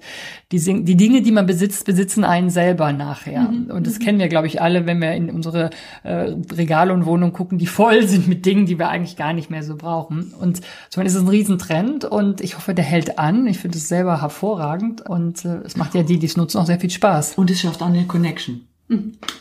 Die, 0.52 0.60
Sing- 0.60 0.86
die 0.86 0.96
Dinge, 0.96 1.22
die 1.24 1.32
man 1.32 1.46
besitzt, 1.48 1.86
besitzen 1.86 2.24
einen 2.24 2.50
selber 2.52 2.94
nachher. 2.94 3.50
Und 3.50 3.86
das 3.88 3.98
kennen 4.00 4.20
wir, 4.20 4.28
glaube 4.28 4.48
ich, 4.48 4.62
alle, 4.62 4.86
wenn 4.86 5.02
wir 5.02 5.14
in 5.14 5.30
unsere 5.32 5.72
äh, 6.04 6.36
Regale 6.54 6.94
und 6.94 7.06
Wohnungen 7.06 7.34
gucken, 7.34 7.58
die 7.58 7.66
voll 7.68 8.04
sind 8.08 8.28
mit 8.28 8.46
Dingen, 8.46 8.66
die 8.68 8.78
wir 8.80 8.90
eigentlich 8.90 9.18
gar 9.18 9.34
nicht 9.34 9.50
mehr 9.50 9.64
so 9.64 9.76
brauchen. 9.76 10.32
Und 10.40 10.62
zumindest 10.90 11.18
ist 11.18 11.24
es 11.24 11.28
ein 11.28 11.32
Riesentrend 11.32 12.06
und 12.06 12.40
ich 12.42 12.56
hoffe, 12.56 12.74
der 12.74 12.86
hält 12.86 13.18
an. 13.20 13.46
Ich 13.48 13.58
finde 13.60 13.78
es 13.78 13.88
selber 13.88 14.22
hervorragend 14.22 15.02
und 15.02 15.44
äh, 15.44 15.58
es 15.66 15.76
macht 15.76 15.96
ja 15.96 16.04
die, 16.04 16.20
die 16.20 16.26
es 16.28 16.38
nutzen, 16.38 16.60
auch 16.60 16.66
sehr 16.68 16.80
viel 16.80 16.92
Spaß. 16.92 17.34
Und 17.36 17.50
es 17.52 17.60
schafft 17.60 17.82
auch 17.82 17.88
eine 17.88 18.06
Connection. 18.06 18.69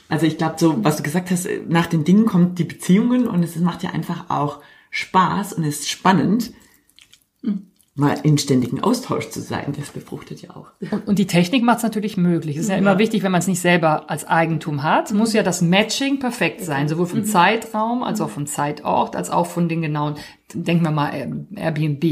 Also 0.08 0.26
ich 0.26 0.38
glaube, 0.38 0.56
so 0.58 0.84
was 0.84 0.96
du 0.96 1.02
gesagt 1.02 1.30
hast, 1.30 1.48
nach 1.68 1.86
den 1.86 2.04
Dingen 2.04 2.26
kommt 2.26 2.58
die 2.58 2.64
Beziehungen 2.64 3.26
und 3.26 3.42
es 3.42 3.56
macht 3.56 3.82
ja 3.82 3.90
einfach 3.90 4.30
auch 4.30 4.60
Spaß 4.90 5.54
und 5.54 5.64
es 5.64 5.80
ist 5.80 5.90
spannend, 5.90 6.52
mal 7.98 8.16
in 8.22 8.38
ständigen 8.38 8.80
Austausch 8.80 9.28
zu 9.28 9.40
sein. 9.40 9.74
Das 9.76 9.90
befruchtet 9.90 10.40
ja 10.40 10.50
auch. 10.50 10.68
Und, 10.92 11.08
und 11.08 11.18
die 11.18 11.26
Technik 11.26 11.64
macht 11.64 11.78
es 11.78 11.82
natürlich 11.82 12.16
möglich. 12.16 12.56
Es 12.56 12.64
ist 12.64 12.68
ja, 12.70 12.76
immer 12.76 12.98
wichtig, 12.98 13.24
wenn 13.24 13.32
man 13.32 13.40
es 13.40 13.48
nicht 13.48 13.60
selber 13.60 14.08
als 14.08 14.24
Eigentum 14.24 14.84
hat, 14.84 15.12
muss 15.12 15.32
ja 15.32 15.42
das 15.42 15.62
Matching 15.62 16.20
perfekt 16.20 16.60
sein, 16.60 16.88
sowohl 16.88 17.06
vom 17.06 17.24
Zeitraum 17.24 18.04
als 18.04 18.20
auch 18.20 18.30
vom 18.30 18.46
Zeitort, 18.46 19.16
als 19.16 19.30
auch 19.30 19.46
von 19.46 19.68
den 19.68 19.82
genauen, 19.82 20.14
denken 20.54 20.84
wir 20.84 20.92
mal 20.92 21.10
Airbnb. 21.56 22.04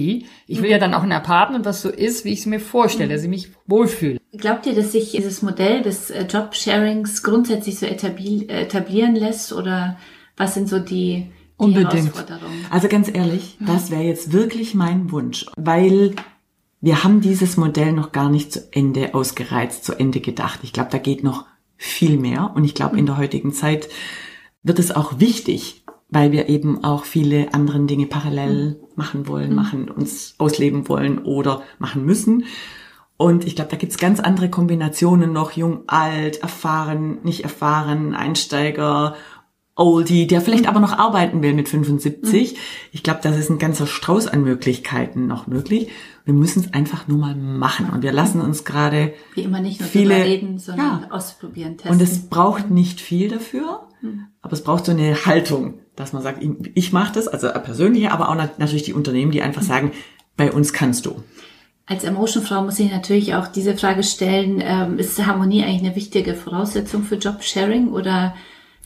Ich 0.49 0.61
will 0.61 0.71
ja 0.71 0.79
dann 0.79 0.93
auch 0.93 1.05
ein 1.05 1.13
Apartment, 1.13 1.65
was 1.65 1.83
so 1.83 1.89
ist, 1.89 2.25
wie 2.25 2.33
ich 2.33 2.41
es 2.41 2.47
mir 2.47 2.59
vorstelle, 2.59 3.15
dass 3.15 3.23
ich 3.23 3.31
mich 3.31 3.53
wohlfühle. 3.67 4.19
Glaubt 4.39 4.67
ihr, 4.67 4.75
dass 4.75 4.93
sich 4.93 5.13
dieses 5.13 5.43
Modell 5.43 5.83
des 5.83 6.11
äh, 6.11 6.27
Jobsharings 6.27 7.23
grundsätzlich 7.23 7.79
so 7.79 7.87
äh, 7.87 7.91
etablieren 7.91 9.15
lässt 9.15 9.53
oder 9.53 9.97
was 10.37 10.55
sind 10.55 10.69
so 10.69 10.79
die, 10.79 11.27
die 11.27 11.31
Unbedingt. 11.57 11.95
Herausforderungen? 11.95 12.67
Also 12.71 12.89
ganz 12.89 13.09
ehrlich, 13.13 13.57
das 13.61 13.91
wäre 13.91 14.03
jetzt 14.03 14.33
wirklich 14.33 14.75
mein 14.75 15.11
Wunsch, 15.11 15.47
weil 15.57 16.15
wir 16.81 17.03
haben 17.03 17.21
dieses 17.21 17.57
Modell 17.57 17.93
noch 17.93 18.13
gar 18.13 18.29
nicht 18.29 18.53
zu 18.53 18.61
Ende 18.71 19.15
ausgereizt, 19.15 19.85
zu 19.85 19.99
Ende 19.99 20.21
gedacht. 20.21 20.61
Ich 20.63 20.73
glaube, 20.73 20.91
da 20.91 20.99
geht 20.99 21.25
noch 21.25 21.47
viel 21.77 22.19
mehr 22.19 22.53
und 22.55 22.65
ich 22.65 22.75
glaube, 22.75 22.99
in 22.99 23.07
der 23.07 23.19
heutigen 23.19 23.53
Zeit 23.53 23.89
wird 24.63 24.79
es 24.79 24.91
auch 24.91 25.19
wichtig, 25.21 25.85
weil 26.09 26.33
wir 26.33 26.49
eben 26.49 26.85
auch 26.85 27.05
viele 27.05 27.53
anderen 27.55 27.87
Dinge 27.87 28.07
parallel 28.07 28.81
machen 28.95 29.27
wollen, 29.27 29.55
machen, 29.55 29.91
uns 29.91 30.35
ausleben 30.39 30.89
wollen 30.89 31.19
oder 31.19 31.63
machen 31.79 32.05
müssen. 32.05 32.45
Und 33.19 33.47
ich 33.47 33.57
glaube, 33.57 33.71
da 33.71 33.77
gibt's 33.77 33.97
ganz 33.99 34.21
andere 34.21 34.51
Kombinationen 34.51 35.33
noch, 35.33 35.53
jung, 35.53 35.85
alt, 35.87 36.43
erfahren, 36.43 37.19
nicht 37.23 37.45
erfahren, 37.45 38.15
Einsteiger, 38.15 39.15
Oldie, 39.79 40.27
der 40.27 40.41
vielleicht 40.41 40.67
aber 40.69 40.81
noch 40.81 40.99
arbeiten 40.99 41.43
will 41.43 41.53
mit 41.53 41.69
75. 41.69 42.57
Ich 42.93 43.03
glaube, 43.03 43.21
das 43.23 43.37
ist 43.37 43.51
ein 43.51 43.59
ganzer 43.59 43.87
Strauß 43.87 44.27
an 44.27 44.43
Möglichkeiten 44.43 45.27
noch 45.27 45.47
möglich. 45.47 45.89
Wir 46.25 46.33
müssen 46.33 46.61
es 46.65 46.73
einfach 46.73 47.09
nur 47.09 47.19
mal 47.19 47.35
machen. 47.37 47.91
Und 47.91 48.03
wir 48.03 48.13
lassen 48.13 48.41
uns 48.41 48.65
gerade 48.65 49.13
Wie 49.35 49.43
immer 49.43 49.61
nicht 49.61 49.81
nur 49.81 49.89
viele- 49.89 50.15
reden, 50.17 50.59
sondern 50.59 51.03
Ja. 51.03 51.11
ausprobieren, 51.11 51.77
testen. 51.77 51.93
und 51.93 52.03
es 52.03 52.29
braucht 52.29 52.71
nicht 52.71 53.01
viel 53.03 53.29
dafür, 53.29 53.87
aber 54.41 54.53
es 54.55 54.63
braucht 54.65 54.87
so 54.87 54.93
eine 54.93 55.15
Haltung, 55.27 55.75
dass 55.95 56.13
man 56.15 56.23
sagt, 56.23 56.43
ich, 56.75 56.93
mache 56.93 57.13
das, 57.15 57.29
also 57.29 57.49
persönlich, 57.49 58.11
aber 58.11 58.31
auch 58.31 58.35
nat- 58.35 58.59
natürlich 58.59 58.85
die 58.85 58.95
Unternehmen, 58.95 59.31
die 59.31 59.43
einfach 59.43 59.63
sagen, 59.63 59.93
bei 60.39 60.53
uns 60.53 60.73
kannst 60.73 61.05
du. 61.07 61.23
Als 61.89 62.03
Emotion-Frau 62.03 62.63
muss 62.63 62.81
ich 62.81 62.91
natürlich 62.91 63.35
auch 63.35 63.47
diese 63.47 63.77
Frage 63.77 64.03
stellen, 64.03 64.61
ähm, 64.61 64.99
ist 64.99 65.25
Harmonie 65.25 65.63
eigentlich 65.63 65.85
eine 65.85 65.97
wichtige 65.97 66.35
Voraussetzung 66.35 67.05
für 67.05 67.15
Jobsharing 67.15 67.93
oder 67.93 68.35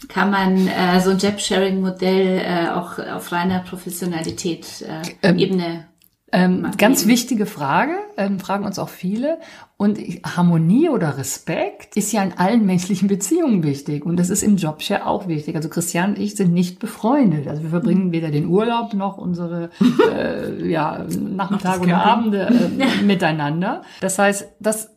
kann 0.08 0.30
man 0.30 0.68
äh, 0.68 1.00
so 1.00 1.10
ein 1.10 1.18
Jobsharing-Modell 1.18 2.42
äh, 2.44 2.68
auch 2.70 2.98
auf 2.98 3.32
reiner 3.32 3.60
Professionalität 3.60 4.84
äh, 5.22 5.34
Ebene 5.34 5.89
Ähm, 6.32 6.70
ganz 6.78 7.06
wichtige 7.06 7.44
Frage, 7.44 7.94
ähm, 8.16 8.38
fragen 8.38 8.64
uns 8.64 8.78
auch 8.78 8.88
viele. 8.88 9.38
Und 9.76 9.98
Harmonie 10.24 10.88
oder 10.88 11.18
Respekt 11.18 11.96
ist 11.96 12.12
ja 12.12 12.22
in 12.22 12.34
allen 12.38 12.66
menschlichen 12.66 13.08
Beziehungen 13.08 13.62
wichtig. 13.62 14.06
Und 14.06 14.16
das 14.16 14.30
ist 14.30 14.42
im 14.42 14.56
Jobshare 14.56 15.06
auch 15.06 15.26
wichtig. 15.26 15.56
Also 15.56 15.68
Christian 15.68 16.10
und 16.10 16.18
ich 16.18 16.36
sind 16.36 16.52
nicht 16.52 16.78
befreundet. 16.78 17.48
Also 17.48 17.62
wir 17.62 17.70
verbringen 17.70 18.12
weder 18.12 18.30
den 18.30 18.46
Urlaub 18.46 18.94
noch 18.94 19.18
unsere 19.18 19.70
äh, 20.12 20.68
ja, 20.68 21.04
Nachmittage 21.08 21.82
oder. 21.82 22.04
Abende 22.04 22.46
äh, 22.78 23.02
miteinander. 23.02 23.82
Das 24.00 24.18
heißt, 24.18 24.48
das, 24.60 24.96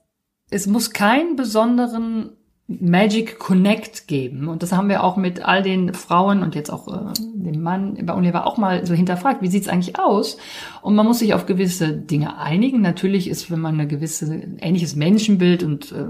es 0.51 0.67
muss 0.67 0.91
keinen 0.91 1.35
besonderen 1.35 2.37
Magic 2.81 3.39
Connect 3.39 4.07
geben. 4.07 4.47
Und 4.47 4.63
das 4.63 4.71
haben 4.71 4.89
wir 4.89 5.03
auch 5.03 5.17
mit 5.17 5.43
all 5.43 5.63
den 5.63 5.93
Frauen 5.93 6.43
und 6.43 6.55
jetzt 6.55 6.71
auch 6.71 6.87
äh, 6.87 7.13
dem 7.19 7.61
Mann 7.61 7.97
bei 8.05 8.13
Unilever 8.13 8.47
auch 8.47 8.57
mal 8.57 8.85
so 8.85 8.93
hinterfragt. 8.93 9.41
Wie 9.41 9.47
sieht's 9.47 9.67
eigentlich 9.67 9.99
aus? 9.99 10.37
Und 10.81 10.95
man 10.95 11.05
muss 11.05 11.19
sich 11.19 11.33
auf 11.33 11.45
gewisse 11.45 11.93
Dinge 11.93 12.37
einigen. 12.37 12.81
Natürlich 12.81 13.29
ist, 13.29 13.51
wenn 13.51 13.59
man 13.59 13.75
eine 13.75 13.87
gewisse 13.87 14.41
ähnliches 14.59 14.95
Menschenbild 14.95 15.63
und 15.63 15.91
äh, 15.91 16.05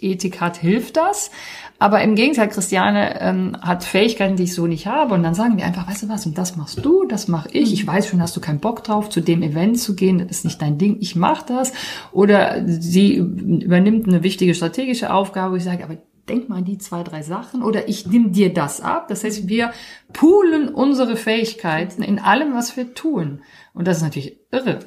Arbeitsethik 0.00 0.40
hat, 0.40 0.56
hilft 0.56 0.96
das. 0.96 1.30
Aber 1.78 2.02
im 2.02 2.14
Gegenteil, 2.14 2.48
Christiane 2.48 3.20
ähm, 3.20 3.56
hat 3.62 3.84
Fähigkeiten, 3.84 4.36
die 4.36 4.42
ich 4.42 4.54
so 4.54 4.66
nicht 4.66 4.86
habe. 4.86 5.14
Und 5.14 5.22
dann 5.22 5.34
sagen 5.34 5.56
wir 5.56 5.64
einfach, 5.64 5.88
weißt 5.88 6.02
du 6.02 6.08
was, 6.10 6.26
und 6.26 6.36
das 6.36 6.56
machst 6.56 6.84
du, 6.84 7.06
das 7.06 7.26
mache 7.26 7.48
ich. 7.52 7.72
Ich 7.72 7.86
weiß 7.86 8.08
schon, 8.08 8.20
hast 8.20 8.36
du 8.36 8.40
keinen 8.40 8.60
Bock 8.60 8.84
drauf, 8.84 9.08
zu 9.08 9.22
dem 9.22 9.42
Event 9.42 9.80
zu 9.80 9.94
gehen. 9.94 10.18
Das 10.18 10.38
ist 10.38 10.44
nicht 10.44 10.60
dein 10.60 10.76
Ding. 10.76 10.98
Ich 11.00 11.16
mache 11.16 11.46
das. 11.48 11.72
Oder 12.12 12.62
sie 12.66 13.14
übernimmt 13.14 14.06
eine 14.08 14.22
wichtige 14.22 14.54
strategische 14.54 15.12
Aufgabe, 15.12 15.52
wo 15.52 15.56
ich 15.56 15.64
sage, 15.64 15.84
aber 15.84 15.96
denk 16.30 16.48
mal 16.48 16.58
an 16.58 16.64
die 16.64 16.78
zwei, 16.78 17.02
drei 17.02 17.22
Sachen 17.22 17.62
oder 17.62 17.88
ich 17.88 18.06
nimm 18.06 18.32
dir 18.32 18.54
das 18.54 18.80
ab. 18.80 19.08
Das 19.08 19.24
heißt, 19.24 19.48
wir 19.48 19.72
poolen 20.12 20.68
unsere 20.68 21.16
Fähigkeiten 21.16 22.02
in 22.02 22.20
allem, 22.20 22.54
was 22.54 22.76
wir 22.76 22.94
tun. 22.94 23.42
Und 23.74 23.88
das 23.88 23.98
ist 23.98 24.02
natürlich 24.04 24.36
irre. 24.52 24.78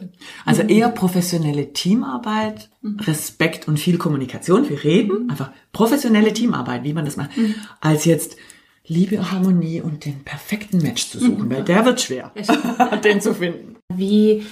Also 0.45 0.61
eher 0.61 0.89
professionelle 0.89 1.73
Teamarbeit, 1.73 2.69
Respekt 2.83 3.67
und 3.67 3.77
viel 3.77 3.97
Kommunikation. 3.97 4.69
Wir 4.69 4.83
reden 4.83 5.29
einfach 5.29 5.51
professionelle 5.73 6.33
Teamarbeit, 6.33 6.83
wie 6.83 6.93
man 6.93 7.05
das 7.05 7.17
macht, 7.17 7.31
als 7.81 8.05
jetzt 8.05 8.37
Liebe, 8.85 9.31
Harmonie 9.31 9.81
und 9.81 10.05
den 10.05 10.23
perfekten 10.23 10.79
Match 10.79 11.09
zu 11.09 11.19
suchen, 11.19 11.49
weil 11.49 11.63
der 11.63 11.85
wird 11.85 12.01
schwer, 12.01 12.33
den 13.03 13.21
zu 13.21 13.33
finden. 13.33 13.77
Wie 13.93 14.43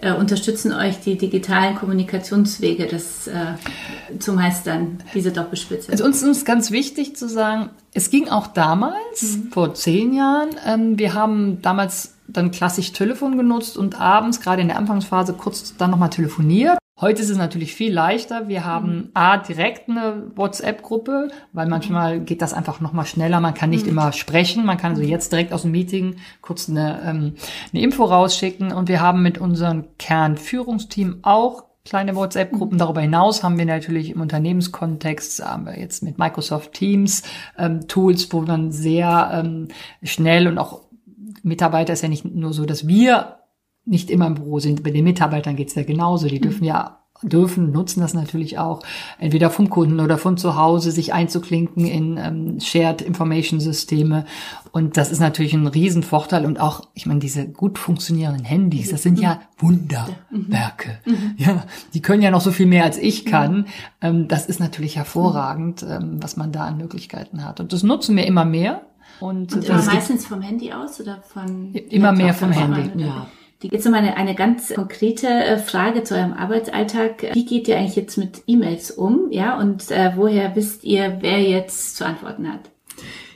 äh, 0.00 0.12
unterstützen 0.12 0.72
euch 0.72 1.00
die 1.00 1.16
digitalen 1.16 1.76
Kommunikationswege, 1.76 2.86
das 2.86 3.26
äh, 3.26 4.18
zu 4.18 4.32
meistern, 4.32 4.98
diese 5.14 5.32
Doppelspitze? 5.32 5.92
Also 5.92 6.04
uns 6.04 6.22
ist 6.22 6.44
ganz 6.44 6.70
wichtig 6.70 7.16
zu 7.16 7.28
sagen, 7.28 7.70
es 7.92 8.10
ging 8.10 8.28
auch 8.28 8.48
damals, 8.48 9.38
vor 9.50 9.74
zehn 9.74 10.12
Jahren, 10.12 10.50
ähm, 10.66 10.98
wir 10.98 11.14
haben 11.14 11.62
damals 11.62 12.14
dann 12.26 12.50
klassisch 12.50 12.92
Telefon 12.92 13.36
genutzt 13.36 13.76
und 13.76 14.00
abends, 14.00 14.40
gerade 14.40 14.62
in 14.62 14.68
der 14.68 14.78
Anfangsphase, 14.78 15.32
kurz 15.34 15.74
dann 15.76 15.90
nochmal 15.90 16.10
telefoniert. 16.10 16.79
Heute 17.00 17.22
ist 17.22 17.30
es 17.30 17.38
natürlich 17.38 17.74
viel 17.74 17.94
leichter. 17.94 18.46
Wir 18.48 18.66
haben 18.66 19.10
A, 19.14 19.38
direkt 19.38 19.88
eine 19.88 20.32
WhatsApp-Gruppe, 20.36 21.28
weil 21.54 21.66
manchmal 21.66 22.20
geht 22.20 22.42
das 22.42 22.52
einfach 22.52 22.80
nochmal 22.80 23.06
schneller. 23.06 23.40
Man 23.40 23.54
kann 23.54 23.70
nicht 23.70 23.86
immer 23.86 24.12
sprechen. 24.12 24.66
Man 24.66 24.76
kann 24.76 24.96
so 24.96 25.02
jetzt 25.02 25.32
direkt 25.32 25.54
aus 25.54 25.62
dem 25.62 25.70
Meeting 25.70 26.16
kurz 26.42 26.68
eine, 26.68 27.00
ähm, 27.06 27.34
eine 27.72 27.82
Info 27.82 28.04
rausschicken. 28.04 28.72
Und 28.72 28.90
wir 28.90 29.00
haben 29.00 29.22
mit 29.22 29.38
unserem 29.38 29.84
Kernführungsteam 29.98 31.20
auch 31.22 31.64
kleine 31.86 32.14
WhatsApp-Gruppen. 32.16 32.76
Darüber 32.76 33.00
hinaus 33.00 33.42
haben 33.42 33.56
wir 33.56 33.64
natürlich 33.64 34.10
im 34.10 34.20
Unternehmenskontext, 34.20 35.42
haben 35.42 35.64
wir 35.64 35.78
jetzt 35.78 36.02
mit 36.02 36.18
Microsoft 36.18 36.74
Teams 36.74 37.22
ähm, 37.56 37.88
Tools, 37.88 38.30
wo 38.30 38.42
man 38.42 38.72
sehr 38.72 39.30
ähm, 39.32 39.68
schnell 40.02 40.46
und 40.46 40.58
auch 40.58 40.82
Mitarbeiter 41.42 41.94
ist 41.94 42.02
ja 42.02 42.08
nicht 42.10 42.26
nur 42.26 42.52
so, 42.52 42.66
dass 42.66 42.86
wir 42.86 43.39
nicht 43.84 44.10
immer 44.10 44.26
im 44.26 44.34
Büro 44.34 44.58
sind. 44.58 44.82
Bei 44.82 44.90
den 44.90 45.04
Mitarbeitern 45.04 45.56
geht's 45.56 45.74
ja 45.74 45.82
genauso. 45.82 46.28
Die 46.28 46.40
dürfen 46.40 46.64
ja 46.64 47.00
dürfen, 47.22 47.70
nutzen 47.70 48.00
das 48.00 48.14
natürlich 48.14 48.58
auch, 48.58 48.82
entweder 49.18 49.50
vom 49.50 49.68
Kunden 49.68 50.00
oder 50.00 50.18
von 50.18 50.36
zu 50.36 50.56
Hause, 50.56 50.90
sich 50.90 51.12
einzuklinken 51.12 51.86
in 51.86 52.16
ähm, 52.16 52.60
Shared 52.60 53.02
Information 53.02 53.60
Systeme. 53.60 54.24
Und 54.72 54.96
das 54.96 55.10
ist 55.10 55.20
natürlich 55.20 55.52
ein 55.54 55.66
Riesenvorteil. 55.66 56.46
Und 56.46 56.60
auch, 56.60 56.88
ich 56.94 57.06
meine, 57.06 57.20
diese 57.20 57.46
gut 57.46 57.78
funktionierenden 57.78 58.44
Handys, 58.44 58.90
das 58.90 59.02
sind 59.02 59.18
ja 59.18 59.40
Wunderwerke. 59.58 61.00
Ja, 61.36 61.64
die 61.94 62.02
können 62.02 62.22
ja 62.22 62.30
noch 62.30 62.40
so 62.40 62.52
viel 62.52 62.66
mehr 62.66 62.84
als 62.84 62.98
ich 62.98 63.24
kann. 63.24 63.66
Ähm, 64.00 64.28
das 64.28 64.46
ist 64.46 64.60
natürlich 64.60 64.96
hervorragend, 64.96 65.84
ähm, 65.88 66.22
was 66.22 66.36
man 66.36 66.52
da 66.52 66.64
an 66.64 66.76
Möglichkeiten 66.76 67.44
hat. 67.44 67.60
Und 67.60 67.72
das 67.72 67.82
nutzen 67.82 68.16
wir 68.16 68.26
immer 68.26 68.44
mehr. 68.44 68.82
Und, 69.20 69.54
Und 69.54 69.64
immer 69.64 69.82
meistens 69.82 70.26
vom 70.26 70.40
Handy 70.40 70.72
aus 70.72 71.00
oder 71.00 71.20
von 71.22 71.74
Immer 71.74 72.12
mehr 72.12 72.32
vom? 72.32 72.52
Handy, 72.52 73.02
ja. 73.02 73.26
Jetzt 73.62 73.84
noch 73.84 73.92
mal 73.92 73.98
eine, 73.98 74.16
eine 74.16 74.34
ganz 74.34 74.72
konkrete 74.74 75.26
äh, 75.28 75.58
Frage 75.58 76.02
zu 76.02 76.16
eurem 76.16 76.32
Arbeitsalltag. 76.32 77.34
Wie 77.34 77.44
geht 77.44 77.68
ihr 77.68 77.76
eigentlich 77.76 77.96
jetzt 77.96 78.16
mit 78.16 78.42
E-Mails 78.46 78.90
um? 78.90 79.30
Ja, 79.30 79.58
und 79.58 79.90
äh, 79.90 80.12
woher 80.16 80.56
wisst 80.56 80.84
ihr, 80.84 81.18
wer 81.20 81.42
jetzt 81.42 81.96
zu 81.96 82.06
antworten 82.06 82.50
hat? 82.50 82.70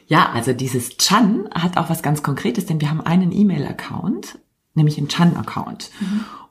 Ja, 0.07 0.31
also 0.33 0.53
dieses 0.53 0.97
Chan 0.97 1.49
hat 1.55 1.77
auch 1.77 1.91
was 1.91 2.03
ganz 2.03 2.23
Konkretes, 2.23 2.67
denn 2.67 2.81
wir 2.81 2.91
haben 2.91 3.01
einen 3.01 3.33
E-Mail-Account, 3.33 4.39
nämlich 4.75 4.99
einen 4.99 5.09
Chan-Account. 5.09 5.91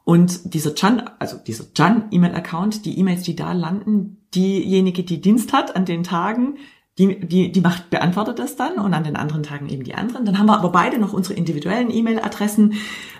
Und 0.04 0.54
dieser 0.54 0.76
Chan, 0.76 1.10
also 1.20 1.38
dieser 1.38 1.72
Chan-E-Mail-Account, 1.74 2.86
die 2.86 2.98
E-Mails, 3.00 3.24
die 3.24 3.36
da 3.36 3.54
landen, 3.54 4.28
diejenige, 4.36 5.04
die 5.04 5.22
Dienst 5.22 5.54
hat 5.54 5.76
an 5.76 5.86
den 5.86 6.04
Tagen, 6.04 6.58
die, 7.00 7.20
die, 7.20 7.52
die 7.52 7.62
macht, 7.62 7.90
beantwortet 7.90 8.38
das 8.38 8.56
dann 8.56 8.74
und 8.74 8.94
an 8.94 9.04
den 9.04 9.16
anderen 9.16 9.42
Tagen 9.42 9.68
eben 9.68 9.84
die 9.84 9.96
anderen. 9.96 10.26
Dann 10.26 10.38
haben 10.38 10.46
wir 10.46 10.58
aber 10.58 10.72
beide 10.72 11.00
noch 11.00 11.12
unsere 11.12 11.34
individuellen 11.34 11.90
E-Mail-Adressen, 11.90 12.76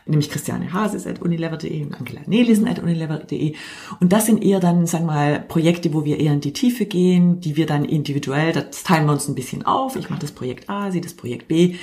nämlich 0.06 0.30
Christiane 0.30 0.74
Hases 0.74 1.08
at 1.08 1.22
unilever.de 1.22 1.84
und 1.84 1.96
Angela 1.96 2.22
Nelissen. 2.28 2.68
Und 4.00 4.14
das 4.14 4.26
sind 4.28 4.44
eher 4.44 4.60
dann, 4.60 4.86
sagen 4.86 5.06
wir 5.06 5.14
mal, 5.14 5.40
Projekte, 5.40 5.92
wo 5.94 6.06
wir 6.06 6.20
eher 6.20 6.34
in 6.34 6.42
die 6.42 6.54
Tiefe 6.54 6.86
gehen, 6.86 7.40
die 7.40 7.56
wir 7.56 7.66
dann 7.66 7.84
individuell, 7.84 8.54
das 8.54 8.84
teilen 8.84 9.08
wir 9.08 9.14
uns 9.14 9.28
ein 9.28 9.36
bisschen 9.36 9.66
auf. 9.66 9.96
Ich 9.96 10.10
mache 10.12 10.22
das 10.22 10.34
Projekt 10.34 10.70
A, 10.70 10.92
sie 10.92 11.02
das 11.02 11.16
Projekt 11.16 11.48
B. 11.48 11.76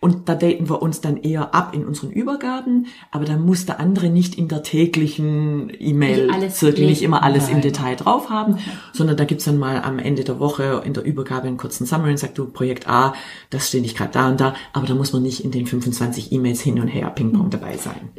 Und 0.00 0.28
da 0.28 0.34
daten 0.34 0.68
wir 0.68 0.82
uns 0.82 1.00
dann 1.00 1.16
eher 1.16 1.54
ab 1.54 1.74
in 1.74 1.84
unseren 1.86 2.10
Übergaben, 2.10 2.86
aber 3.10 3.24
da 3.24 3.36
muss 3.36 3.66
der 3.66 3.80
andere 3.80 4.08
nicht 4.08 4.36
in 4.36 4.48
der 4.48 4.62
täglichen 4.62 5.66
Nicht 5.66 5.80
E-Mail-Zirkel 5.80 6.84
alles 6.84 6.90
nicht 6.90 7.02
immer 7.02 7.22
alles 7.22 7.48
im. 7.48 7.58
Detail 7.60 7.96
drauf 7.96 8.30
haben, 8.30 8.58
sondern 8.92 9.16
da 9.16 9.24
gibt's 9.24 9.44
dann 9.44 9.58
mal 9.58 9.82
am 9.82 9.98
Ende 9.98 10.24
der 10.24 10.38
Woche 10.38 10.82
in 10.84 10.92
der 10.94 11.04
Übergabe 11.04 11.48
einen 11.48 11.56
kurzen 11.56 11.86
Summary 11.86 12.10
und 12.10 12.18
sagt, 12.18 12.38
du, 12.38 12.46
Projekt 12.46 12.88
A, 12.88 13.14
das 13.50 13.68
stehe 13.68 13.84
ich 13.84 13.96
gerade 13.96 14.12
da 14.12 14.28
und 14.28 14.40
da, 14.40 14.54
aber 14.72 14.86
da 14.86 14.94
muss 14.94 15.12
man 15.12 15.22
nicht 15.22 15.44
in 15.44 15.50
den 15.50 15.66
25 15.66 16.32
E-Mails 16.32 16.60
hin 16.60 16.80
und 16.80 16.88
her 16.88 17.10
Ping-Pong 17.10 17.50
dabei 17.50 17.76
sein. 17.76 18.10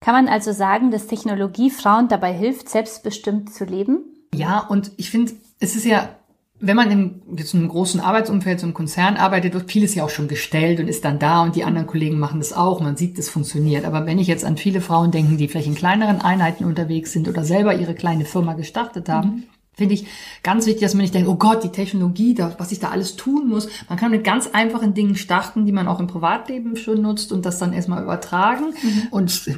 Kann 0.00 0.14
man 0.14 0.28
also 0.28 0.52
sagen, 0.52 0.90
dass 0.90 1.06
Technologie 1.06 1.70
Frauen 1.70 2.08
dabei 2.08 2.32
hilft, 2.32 2.68
selbstbestimmt 2.68 3.54
zu 3.54 3.64
leben? 3.64 4.04
Ja, 4.34 4.58
und 4.58 4.90
ich 4.96 5.10
finde, 5.10 5.32
es 5.60 5.76
ist 5.76 5.84
ja, 5.84 6.16
wenn 6.64 6.76
man 6.76 6.90
in 6.92 7.22
jetzt 7.36 7.54
in 7.54 7.60
einem 7.60 7.68
großen 7.68 8.00
Arbeitsumfeld, 8.00 8.60
so 8.60 8.66
einem 8.66 8.74
Konzern 8.74 9.16
arbeitet, 9.16 9.52
wird 9.52 9.70
vieles 9.70 9.96
ja 9.96 10.04
auch 10.04 10.10
schon 10.10 10.28
gestellt 10.28 10.78
und 10.78 10.86
ist 10.86 11.04
dann 11.04 11.18
da 11.18 11.42
und 11.42 11.56
die 11.56 11.64
anderen 11.64 11.88
Kollegen 11.88 12.20
machen 12.20 12.38
das 12.38 12.52
auch. 12.52 12.80
Man 12.80 12.96
sieht, 12.96 13.18
es 13.18 13.28
funktioniert. 13.28 13.84
Aber 13.84 14.06
wenn 14.06 14.20
ich 14.20 14.28
jetzt 14.28 14.44
an 14.44 14.56
viele 14.56 14.80
Frauen 14.80 15.10
denke, 15.10 15.34
die 15.36 15.48
vielleicht 15.48 15.66
in 15.66 15.74
kleineren 15.74 16.20
Einheiten 16.20 16.64
unterwegs 16.64 17.12
sind 17.12 17.28
oder 17.28 17.44
selber 17.44 17.74
ihre 17.74 17.94
kleine 17.94 18.24
Firma 18.24 18.54
gestartet 18.54 19.08
haben, 19.08 19.42
finde 19.74 19.94
ich 19.94 20.06
ganz 20.44 20.66
wichtig, 20.66 20.82
dass 20.82 20.94
man 20.94 21.02
nicht 21.02 21.14
denkt, 21.14 21.28
oh 21.28 21.34
Gott, 21.34 21.64
die 21.64 21.70
Technologie, 21.70 22.34
da, 22.34 22.54
was 22.58 22.70
ich 22.70 22.78
da 22.78 22.90
alles 22.90 23.16
tun 23.16 23.48
muss. 23.48 23.68
Man 23.88 23.98
kann 23.98 24.12
mit 24.12 24.22
ganz 24.22 24.46
einfachen 24.52 24.94
Dingen 24.94 25.16
starten, 25.16 25.66
die 25.66 25.72
man 25.72 25.88
auch 25.88 25.98
im 25.98 26.06
Privatleben 26.06 26.76
schon 26.76 27.02
nutzt 27.02 27.32
und 27.32 27.44
das 27.44 27.58
dann 27.58 27.72
erstmal 27.72 28.04
übertragen. 28.04 28.74
Und 29.10 29.50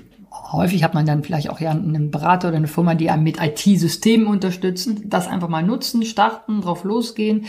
häufig 0.53 0.85
hat 0.85 0.95
man 0.95 1.07
dann 1.07 1.23
vielleicht 1.23 1.51
auch 1.51 1.61
ja 1.61 1.71
einen 1.71 2.11
Berater 2.11 2.49
oder 2.49 2.57
eine 2.59 2.69
Firma, 2.69 2.95
die 2.95 3.11
einem 3.11 3.25
mit 3.25 3.41
IT-Systemen 3.41 4.27
unterstützt. 4.27 4.91
Das 5.05 5.29
einfach 5.29 5.49
mal 5.49 5.63
nutzen, 5.63 6.05
starten, 6.05 6.61
drauf 6.61 6.85
losgehen. 6.85 7.47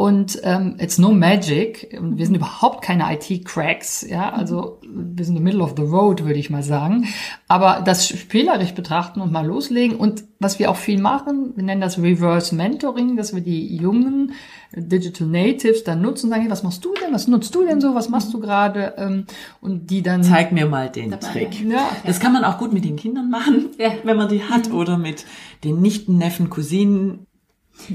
Und 0.00 0.38
ähm, 0.44 0.76
it's 0.78 0.96
no 0.98 1.10
magic. 1.10 1.92
Und 2.00 2.18
wir 2.18 2.24
sind 2.26 2.36
überhaupt 2.36 2.84
keine 2.84 3.12
IT-Cracks, 3.12 4.06
ja. 4.08 4.30
Also 4.30 4.78
wir 4.88 5.24
sind 5.24 5.34
in 5.34 5.38
the 5.38 5.42
middle 5.42 5.60
of 5.60 5.74
the 5.76 5.82
road, 5.82 6.24
würde 6.24 6.38
ich 6.38 6.50
mal 6.50 6.62
sagen. 6.62 7.06
Aber 7.48 7.82
das 7.84 8.06
spielerisch 8.06 8.74
betrachten 8.74 9.20
und 9.20 9.32
mal 9.32 9.44
loslegen. 9.44 9.96
Und 9.96 10.22
was 10.38 10.60
wir 10.60 10.70
auch 10.70 10.76
viel 10.76 11.00
machen, 11.00 11.52
wir 11.56 11.64
nennen 11.64 11.80
das 11.80 11.98
Reverse 12.00 12.54
Mentoring, 12.54 13.16
dass 13.16 13.34
wir 13.34 13.40
die 13.40 13.74
jungen 13.74 14.34
Digital 14.72 15.26
Natives 15.26 15.82
dann 15.82 16.00
nutzen, 16.00 16.30
sagen, 16.30 16.42
hey, 16.42 16.50
was 16.52 16.62
machst 16.62 16.84
du 16.84 16.94
denn? 17.02 17.12
Was 17.12 17.26
nutzt 17.26 17.52
du 17.56 17.64
denn 17.66 17.80
so? 17.80 17.96
Was 17.96 18.08
machst 18.08 18.32
du 18.32 18.38
gerade? 18.38 18.94
Ähm, 18.98 19.24
Und 19.60 19.90
die 19.90 20.02
dann 20.02 20.22
Zeig 20.22 20.52
mir 20.52 20.66
mal 20.66 20.90
den 20.90 21.10
Dabei. 21.10 21.26
Trick. 21.26 21.68
Ja. 21.68 21.88
Das 22.06 22.20
kann 22.20 22.32
man 22.32 22.44
auch 22.44 22.58
gut 22.58 22.72
mit 22.72 22.84
den 22.84 22.94
Kindern 22.94 23.30
machen, 23.30 23.70
Ja. 23.78 23.90
wenn 24.04 24.16
man 24.16 24.28
die 24.28 24.44
hat, 24.44 24.70
oder 24.70 24.96
mit 24.96 25.24
den 25.64 25.80
Nichten, 25.80 26.18
Neffen, 26.18 26.50
Cousinen. 26.50 27.26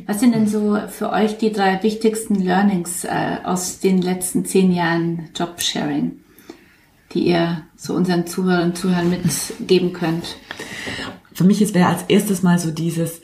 Was 0.08 0.20
sind 0.20 0.34
denn 0.34 0.48
so 0.48 0.78
für 0.88 1.12
euch 1.12 1.38
die 1.38 1.52
drei 1.52 1.82
wichtigsten 1.84 2.36
Learnings 2.36 3.04
äh, 3.04 3.38
aus 3.44 3.80
den 3.80 4.02
letzten 4.02 4.46
zehn 4.46 4.72
Jahren 4.72 5.30
Jobsharing, 5.36 6.20
die 7.14 7.28
ihr 7.28 7.64
so 7.76 7.94
unseren 7.94 8.26
Zuhörern 8.26 8.70
und 8.70 8.78
Zuhörern 8.78 9.10
mitgeben 9.10 9.94
könnt? 9.94 10.38
Für 11.34 11.44
mich 11.44 11.62
ist 11.62 11.74
wäre 11.74 11.90
als 11.90 12.04
erstes 12.08 12.44
mal 12.44 12.60
so 12.60 12.72
dieses, 12.72 13.22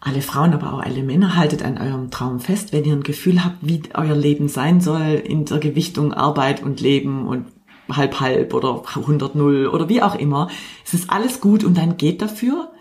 alle 0.00 0.20
Frauen, 0.20 0.52
aber 0.52 0.72
auch 0.72 0.80
alle 0.80 1.02
Männer, 1.02 1.36
haltet 1.36 1.64
an 1.64 1.78
eurem 1.78 2.10
Traum 2.10 2.40
fest, 2.40 2.72
wenn 2.72 2.84
ihr 2.84 2.94
ein 2.94 3.02
Gefühl 3.04 3.44
habt, 3.44 3.58
wie 3.60 3.82
euer 3.94 4.16
Leben 4.16 4.48
sein 4.48 4.80
soll 4.80 5.22
in 5.24 5.44
der 5.44 5.58
Gewichtung 5.58 6.12
Arbeit 6.12 6.62
und 6.62 6.80
Leben 6.80 7.26
und 7.26 7.46
halb 7.88 8.20
halb 8.20 8.54
oder 8.54 8.82
100 8.96 9.34
null 9.34 9.66
oder 9.66 9.88
wie 9.88 10.02
auch 10.02 10.14
immer. 10.14 10.48
Es 10.84 10.94
ist 10.94 11.10
alles 11.10 11.40
gut 11.40 11.62
und 11.62 11.76
dann 11.76 11.96
geht 11.96 12.22
dafür. 12.22 12.72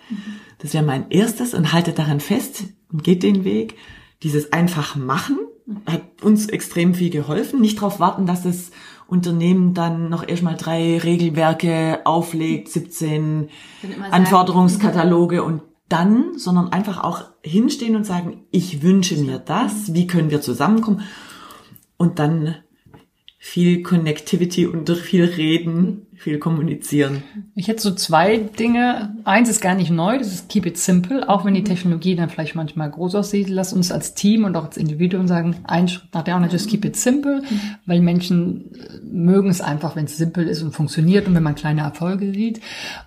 Das 0.61 0.73
wäre 0.73 0.83
mein 0.83 1.09
erstes 1.09 1.53
und 1.53 1.73
haltet 1.73 1.97
daran 1.97 2.19
fest 2.19 2.63
und 2.91 3.03
geht 3.03 3.23
den 3.23 3.43
Weg. 3.43 3.75
Dieses 4.23 4.53
einfach 4.53 4.95
machen 4.95 5.39
hat 5.85 6.01
uns 6.21 6.47
extrem 6.47 6.93
viel 6.93 7.09
geholfen. 7.09 7.61
Nicht 7.61 7.77
darauf 7.77 7.99
warten, 7.99 8.25
dass 8.25 8.43
das 8.43 8.71
Unternehmen 9.07 9.73
dann 9.73 10.09
noch 10.09 10.27
erstmal 10.27 10.55
drei 10.55 10.97
Regelwerke 10.99 12.01
auflegt, 12.05 12.69
17 12.69 13.49
Dann 13.81 13.91
immer 13.91 14.03
sagen, 14.03 14.13
Anforderungskataloge 14.13 15.43
und 15.43 15.63
dann, 15.89 16.37
sondern 16.37 16.69
einfach 16.69 17.03
auch 17.03 17.23
hinstehen 17.43 17.95
und 17.95 18.05
sagen, 18.05 18.45
ich 18.51 18.81
wünsche 18.81 19.17
mir 19.17 19.39
das, 19.39 19.93
wie 19.93 20.07
können 20.07 20.31
wir 20.31 20.41
zusammenkommen 20.41 21.01
und 21.97 22.19
dann 22.19 22.55
viel 23.37 23.81
Connectivity 23.81 24.67
und 24.67 24.87
durch 24.87 25.01
viel 25.01 25.25
Reden, 25.25 26.07
viel 26.21 26.37
kommunizieren. 26.37 27.23
Ich 27.55 27.67
hätte 27.67 27.81
so 27.81 27.91
zwei 27.91 28.37
Dinge. 28.37 29.15
Eins 29.23 29.49
ist 29.49 29.59
gar 29.59 29.73
nicht 29.73 29.89
neu, 29.89 30.19
das 30.19 30.27
ist 30.27 30.49
Keep 30.49 30.67
it 30.67 30.77
simple. 30.77 31.27
Auch 31.27 31.45
wenn 31.45 31.55
die 31.55 31.63
Technologie 31.63 32.15
dann 32.15 32.29
vielleicht 32.29 32.53
manchmal 32.53 32.91
groß 32.91 33.15
aussieht, 33.15 33.49
lass 33.49 33.73
uns 33.73 33.91
als 33.91 34.13
Team 34.13 34.43
und 34.45 34.55
auch 34.55 34.65
als 34.65 34.77
Individuum 34.77 35.27
sagen, 35.27 35.55
ein 35.63 35.87
Schritt 35.87 36.13
nach 36.13 36.23
der 36.23 36.35
anderen, 36.35 36.53
just 36.53 36.69
keep 36.69 36.85
it 36.85 36.95
simple, 36.95 37.41
weil 37.85 38.01
Menschen 38.01 38.71
äh, 38.75 38.99
mögen 39.03 39.49
es 39.49 39.61
einfach, 39.61 39.95
wenn 39.95 40.05
es 40.05 40.17
simpel 40.17 40.47
ist 40.47 40.61
und 40.61 40.73
funktioniert 40.73 41.27
und 41.27 41.33
wenn 41.33 41.43
man 41.43 41.55
kleine 41.55 41.81
Erfolge 41.81 42.31
sieht. 42.31 42.61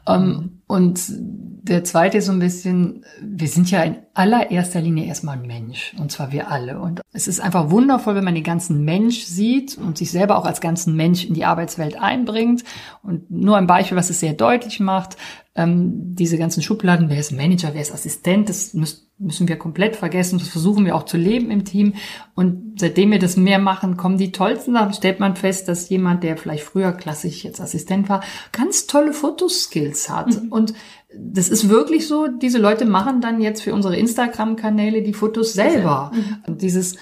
Ähm, 0.09 0.63
und 0.67 1.01
der 1.09 1.85
zweite 1.85 2.19
ist 2.19 2.27
so 2.27 2.33
ein 2.33 2.39
bisschen, 2.39 3.05
wir 3.23 3.49
sind 3.49 3.71
ja 3.71 3.83
in 3.83 3.97
allererster 4.15 4.81
Linie 4.81 5.07
erstmal 5.07 5.39
ein 5.39 5.47
Mensch. 5.47 5.95
Und 5.99 6.11
zwar 6.11 6.33
wir 6.33 6.51
alle. 6.51 6.79
Und 6.79 7.01
es 7.13 7.27
ist 7.27 7.41
einfach 7.41 7.71
wundervoll, 7.71 8.15
wenn 8.15 8.25
man 8.25 8.35
den 8.35 8.45
ganzen 8.45 8.85
Mensch 8.85 9.25
sieht 9.25 9.77
und 9.79 9.99
sich 9.99 10.11
selber 10.11 10.39
auch 10.39 10.47
als 10.47 10.61
ganzen 10.61 10.97
Mensch 10.97 11.25
in 11.25 11.35
die 11.35 11.45
Arbeitswelt 11.45 12.01
einbringt. 12.01 12.65
Und 13.05 13.31
nur 13.31 13.57
ein 13.57 13.67
Beispiel, 13.67 13.97
was 13.97 14.11
es 14.11 14.21
sehr 14.21 14.33
deutlich 14.33 14.81
macht, 14.81 15.17
ähm, 15.55 16.15
diese 16.15 16.39
ganzen 16.39 16.63
Schubladen, 16.63 17.11
wer 17.11 17.21
ist 17.21 17.33
Manager, 17.33 17.75
wer 17.75 17.83
ist 17.83 17.93
Assistent, 17.93 18.49
das 18.49 18.75
müssen, 18.75 19.09
müssen 19.19 19.47
wir 19.47 19.57
komplett 19.57 19.95
vergessen. 19.95 20.39
Das 20.39 20.49
versuchen 20.49 20.85
wir 20.85 20.97
auch 20.97 21.05
zu 21.05 21.17
leben 21.17 21.51
im 21.51 21.65
Team. 21.65 21.95
Und 22.35 22.81
seitdem 22.81 23.13
wir 23.13 23.19
das 23.19 23.37
mehr 23.37 23.59
machen, 23.59 23.97
kommen 23.97 24.19
die 24.19 24.33
tollsten 24.33 24.73
Sachen. 24.73 24.95
Stellt 24.95 25.21
man 25.21 25.37
fest, 25.37 25.69
dass 25.69 25.89
jemand, 25.89 26.25
der 26.25 26.37
vielleicht 26.37 26.65
früher 26.65 26.93
klassisch 26.93 27.45
jetzt 27.45 27.61
Assistent 27.61 28.09
war, 28.09 28.23
ganz 28.53 28.87
tolle 28.87 29.13
Fotoskills 29.13 30.09
hat. 30.09 30.43
Mhm. 30.43 30.49
Und 30.51 30.75
das 31.17 31.49
ist 31.49 31.69
wirklich 31.69 32.09
so, 32.09 32.27
diese 32.27 32.59
Leute 32.59 32.87
machen 32.87 33.21
dann 33.21 33.41
jetzt 33.41 33.63
für 33.63 33.75
unsere 33.75 33.97
Instagram-Kanäle 33.97 35.03
die 35.03 35.15
Fotos 35.15 35.53
selber. 35.53 36.11
Mhm. 36.13 36.37
Und 36.47 36.63
dieses 36.63 36.97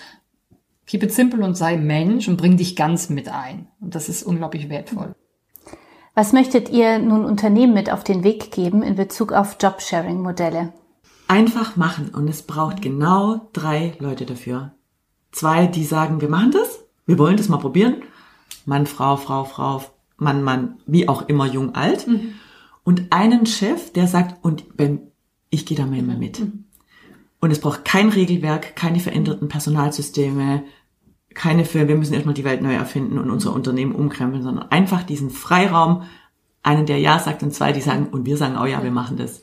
Keep 0.86 1.04
it 1.04 1.12
simple 1.12 1.44
und 1.44 1.54
sei 1.54 1.76
Mensch 1.76 2.28
und 2.28 2.36
bring 2.36 2.56
dich 2.56 2.76
ganz 2.76 3.08
mit 3.08 3.28
ein. 3.28 3.68
Und 3.80 3.94
das 3.94 4.08
ist 4.08 4.24
unglaublich 4.24 4.68
wertvoll. 4.68 5.14
Was 6.14 6.34
möchtet 6.34 6.68
ihr 6.68 6.98
nun 6.98 7.24
Unternehmen 7.24 7.72
mit 7.72 7.90
auf 7.90 8.04
den 8.04 8.22
Weg 8.22 8.50
geben 8.50 8.82
in 8.82 8.96
Bezug 8.96 9.32
auf 9.32 9.56
Jobsharing-Modelle? 9.58 10.74
Einfach 11.26 11.76
machen 11.76 12.10
und 12.14 12.28
es 12.28 12.42
braucht 12.42 12.82
genau 12.82 13.48
drei 13.54 13.96
Leute 13.98 14.26
dafür. 14.26 14.72
Zwei, 15.30 15.66
die 15.66 15.84
sagen, 15.84 16.20
wir 16.20 16.28
machen 16.28 16.50
das, 16.50 16.84
wir 17.06 17.18
wollen 17.18 17.38
das 17.38 17.48
mal 17.48 17.56
probieren. 17.56 18.02
Mann, 18.66 18.86
Frau, 18.86 19.16
Frau, 19.16 19.44
Frau, 19.44 19.82
Mann, 20.18 20.42
Mann, 20.42 20.76
wie 20.84 21.08
auch 21.08 21.28
immer, 21.28 21.46
jung, 21.46 21.74
alt. 21.74 22.06
Mhm. 22.06 22.34
Und 22.84 23.10
einen 23.10 23.46
Chef, 23.46 23.92
der 23.94 24.06
sagt, 24.06 24.44
und 24.44 24.64
wenn, 24.76 25.00
ich 25.48 25.64
gehe 25.64 25.78
da 25.78 25.86
mal 25.86 25.98
immer 25.98 26.16
mit. 26.16 26.40
Mhm. 26.40 26.64
Und 27.40 27.50
es 27.50 27.60
braucht 27.60 27.86
kein 27.86 28.10
Regelwerk, 28.10 28.76
keine 28.76 29.00
veränderten 29.00 29.48
Personalsysteme, 29.48 30.64
keine 31.34 31.64
für, 31.64 31.88
wir 31.88 31.96
müssen 31.96 32.14
erstmal 32.14 32.34
die 32.34 32.44
Welt 32.44 32.62
neu 32.62 32.74
erfinden 32.74 33.18
und 33.18 33.30
unser 33.30 33.52
Unternehmen 33.52 33.94
umkrempeln, 33.94 34.42
sondern 34.42 34.70
einfach 34.70 35.02
diesen 35.02 35.30
Freiraum, 35.30 36.04
einen, 36.62 36.86
der 36.86 36.98
Ja 36.98 37.18
sagt 37.18 37.42
und 37.42 37.52
zwei, 37.52 37.72
die 37.72 37.80
sagen, 37.80 38.06
und 38.10 38.24
wir 38.24 38.36
sagen, 38.36 38.56
oh 38.60 38.66
ja, 38.66 38.82
wir 38.82 38.92
machen 38.92 39.16
das. 39.16 39.42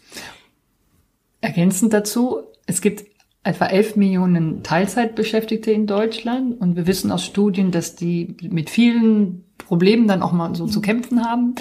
Ergänzend 1.42 1.94
dazu, 1.94 2.44
es 2.66 2.82
gibt 2.82 3.06
etwa 3.44 3.66
11 3.66 3.96
Millionen 3.96 4.64
Teilzeitbeschäftigte 4.64 5.72
in 5.72 5.88
Deutschland 5.88 6.60
und 6.60 6.76
wir 6.76 6.88
wissen 6.88 7.12
aus 7.12 7.26
Studien, 7.26 7.72
dass 7.72 7.96
die 7.96 8.38
mit 8.42 8.70
vielen 8.70 9.46
Problemen 9.58 10.08
dann 10.08 10.22
auch 10.22 10.32
mal 10.32 10.56
so 10.56 10.68
zu 10.68 10.82
kämpfen 10.82 11.26
haben. 11.26 11.56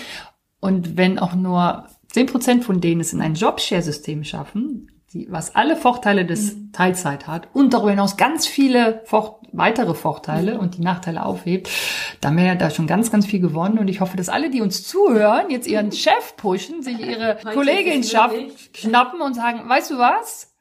Und 0.60 0.96
wenn 0.96 1.18
auch 1.18 1.34
nur 1.34 1.86
10 2.08 2.26
Prozent 2.26 2.64
von 2.64 2.80
denen 2.80 3.00
es 3.00 3.12
in 3.12 3.20
ein 3.20 3.34
Jobshare-System 3.34 4.24
schaffen, 4.24 4.90
die, 5.12 5.26
was 5.30 5.54
alle 5.54 5.76
Vorteile 5.76 6.26
des 6.26 6.54
mhm. 6.54 6.72
Teilzeit 6.72 7.26
hat 7.26 7.48
und 7.54 7.72
darüber 7.72 7.90
hinaus 7.90 8.16
ganz 8.16 8.46
viele 8.46 9.02
Vor 9.04 9.40
weitere 9.52 9.94
Vorteile 9.94 10.54
mhm. 10.54 10.60
und 10.60 10.76
die 10.76 10.82
Nachteile 10.82 11.24
aufhebt, 11.24 11.70
dann 12.20 12.36
wäre 12.36 12.56
da 12.56 12.70
schon 12.70 12.86
ganz, 12.86 13.10
ganz 13.10 13.26
viel 13.26 13.40
gewonnen. 13.40 13.78
Und 13.78 13.88
ich 13.88 14.00
hoffe, 14.00 14.16
dass 14.16 14.28
alle, 14.28 14.50
die 14.50 14.60
uns 14.60 14.86
zuhören, 14.86 15.50
jetzt 15.50 15.66
ihren 15.66 15.92
Chef 15.92 16.36
pushen, 16.36 16.82
sich 16.82 17.00
ihre 17.00 17.38
Kollegin 17.54 18.04
schaffen, 18.04 18.50
schnappen 18.74 19.22
und 19.22 19.34
sagen, 19.34 19.66
weißt 19.66 19.92
du 19.92 19.98
was? 19.98 20.54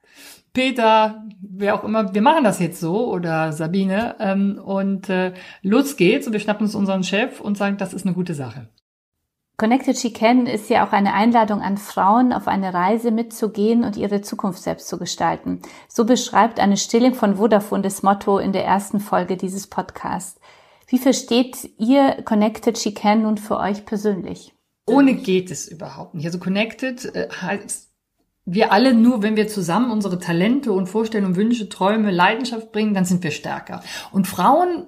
Peter, 0.53 1.23
wer 1.41 1.75
auch 1.75 1.83
immer, 1.83 2.15
wir 2.15 2.21
machen 2.21 2.43
das 2.43 2.59
jetzt 2.59 2.79
so 2.79 3.11
oder 3.11 3.51
Sabine 3.51 4.15
ähm, 4.19 4.59
und 4.63 5.09
äh, 5.09 5.33
los 5.61 5.97
geht's 5.97 6.25
und 6.25 6.33
wir 6.33 6.39
schnappen 6.39 6.65
uns 6.65 6.73
unseren 6.73 7.03
Chef 7.03 7.41
und 7.41 7.57
sagen, 7.57 7.77
das 7.77 7.93
ist 7.93 8.05
eine 8.05 8.15
gute 8.15 8.33
Sache. 8.33 8.67
Connected 9.59 9.97
She 9.97 10.13
Can 10.13 10.45
ist 10.45 10.69
ja 10.69 10.87
auch 10.87 10.91
eine 10.91 11.15
Einladung 11.15 11.61
an 11.61 11.77
Frauen, 11.77 12.31
auf 12.31 12.47
eine 12.47 12.75
Reise 12.75 13.09
mitzugehen 13.09 13.83
und 13.83 13.97
ihre 13.97 14.21
Zukunft 14.21 14.61
selbst 14.61 14.87
zu 14.87 14.99
gestalten. 14.99 15.63
So 15.87 16.05
beschreibt 16.05 16.59
eine 16.59 16.77
Stilling 16.77 17.15
von 17.15 17.37
Vodafone 17.37 17.81
das 17.81 18.03
Motto 18.03 18.37
in 18.37 18.51
der 18.51 18.63
ersten 18.65 18.99
Folge 18.99 19.35
dieses 19.35 19.65
Podcasts. 19.65 20.39
Wie 20.85 20.99
versteht 20.99 21.71
ihr 21.79 22.21
Connected 22.23 22.77
She 22.77 22.93
Can 22.93 23.23
nun 23.23 23.39
für 23.39 23.57
euch 23.57 23.83
persönlich? 23.83 24.53
Ohne 24.85 25.15
geht 25.15 25.49
es 25.49 25.67
überhaupt 25.67 26.13
nicht. 26.13 26.27
Also 26.27 26.37
Connected 26.37 27.15
äh, 27.15 27.27
heißt, 27.41 27.89
wir 28.45 28.71
alle 28.71 28.93
nur, 28.93 29.23
wenn 29.23 29.37
wir 29.37 29.47
zusammen 29.47 29.89
unsere 29.89 30.19
Talente 30.19 30.71
und 30.71 30.85
Vorstellungen, 30.85 31.35
Wünsche, 31.35 31.67
Träume, 31.67 32.11
Leidenschaft 32.11 32.71
bringen, 32.71 32.93
dann 32.93 33.05
sind 33.05 33.23
wir 33.23 33.31
stärker. 33.31 33.81
Und 34.11 34.27
Frauen 34.27 34.85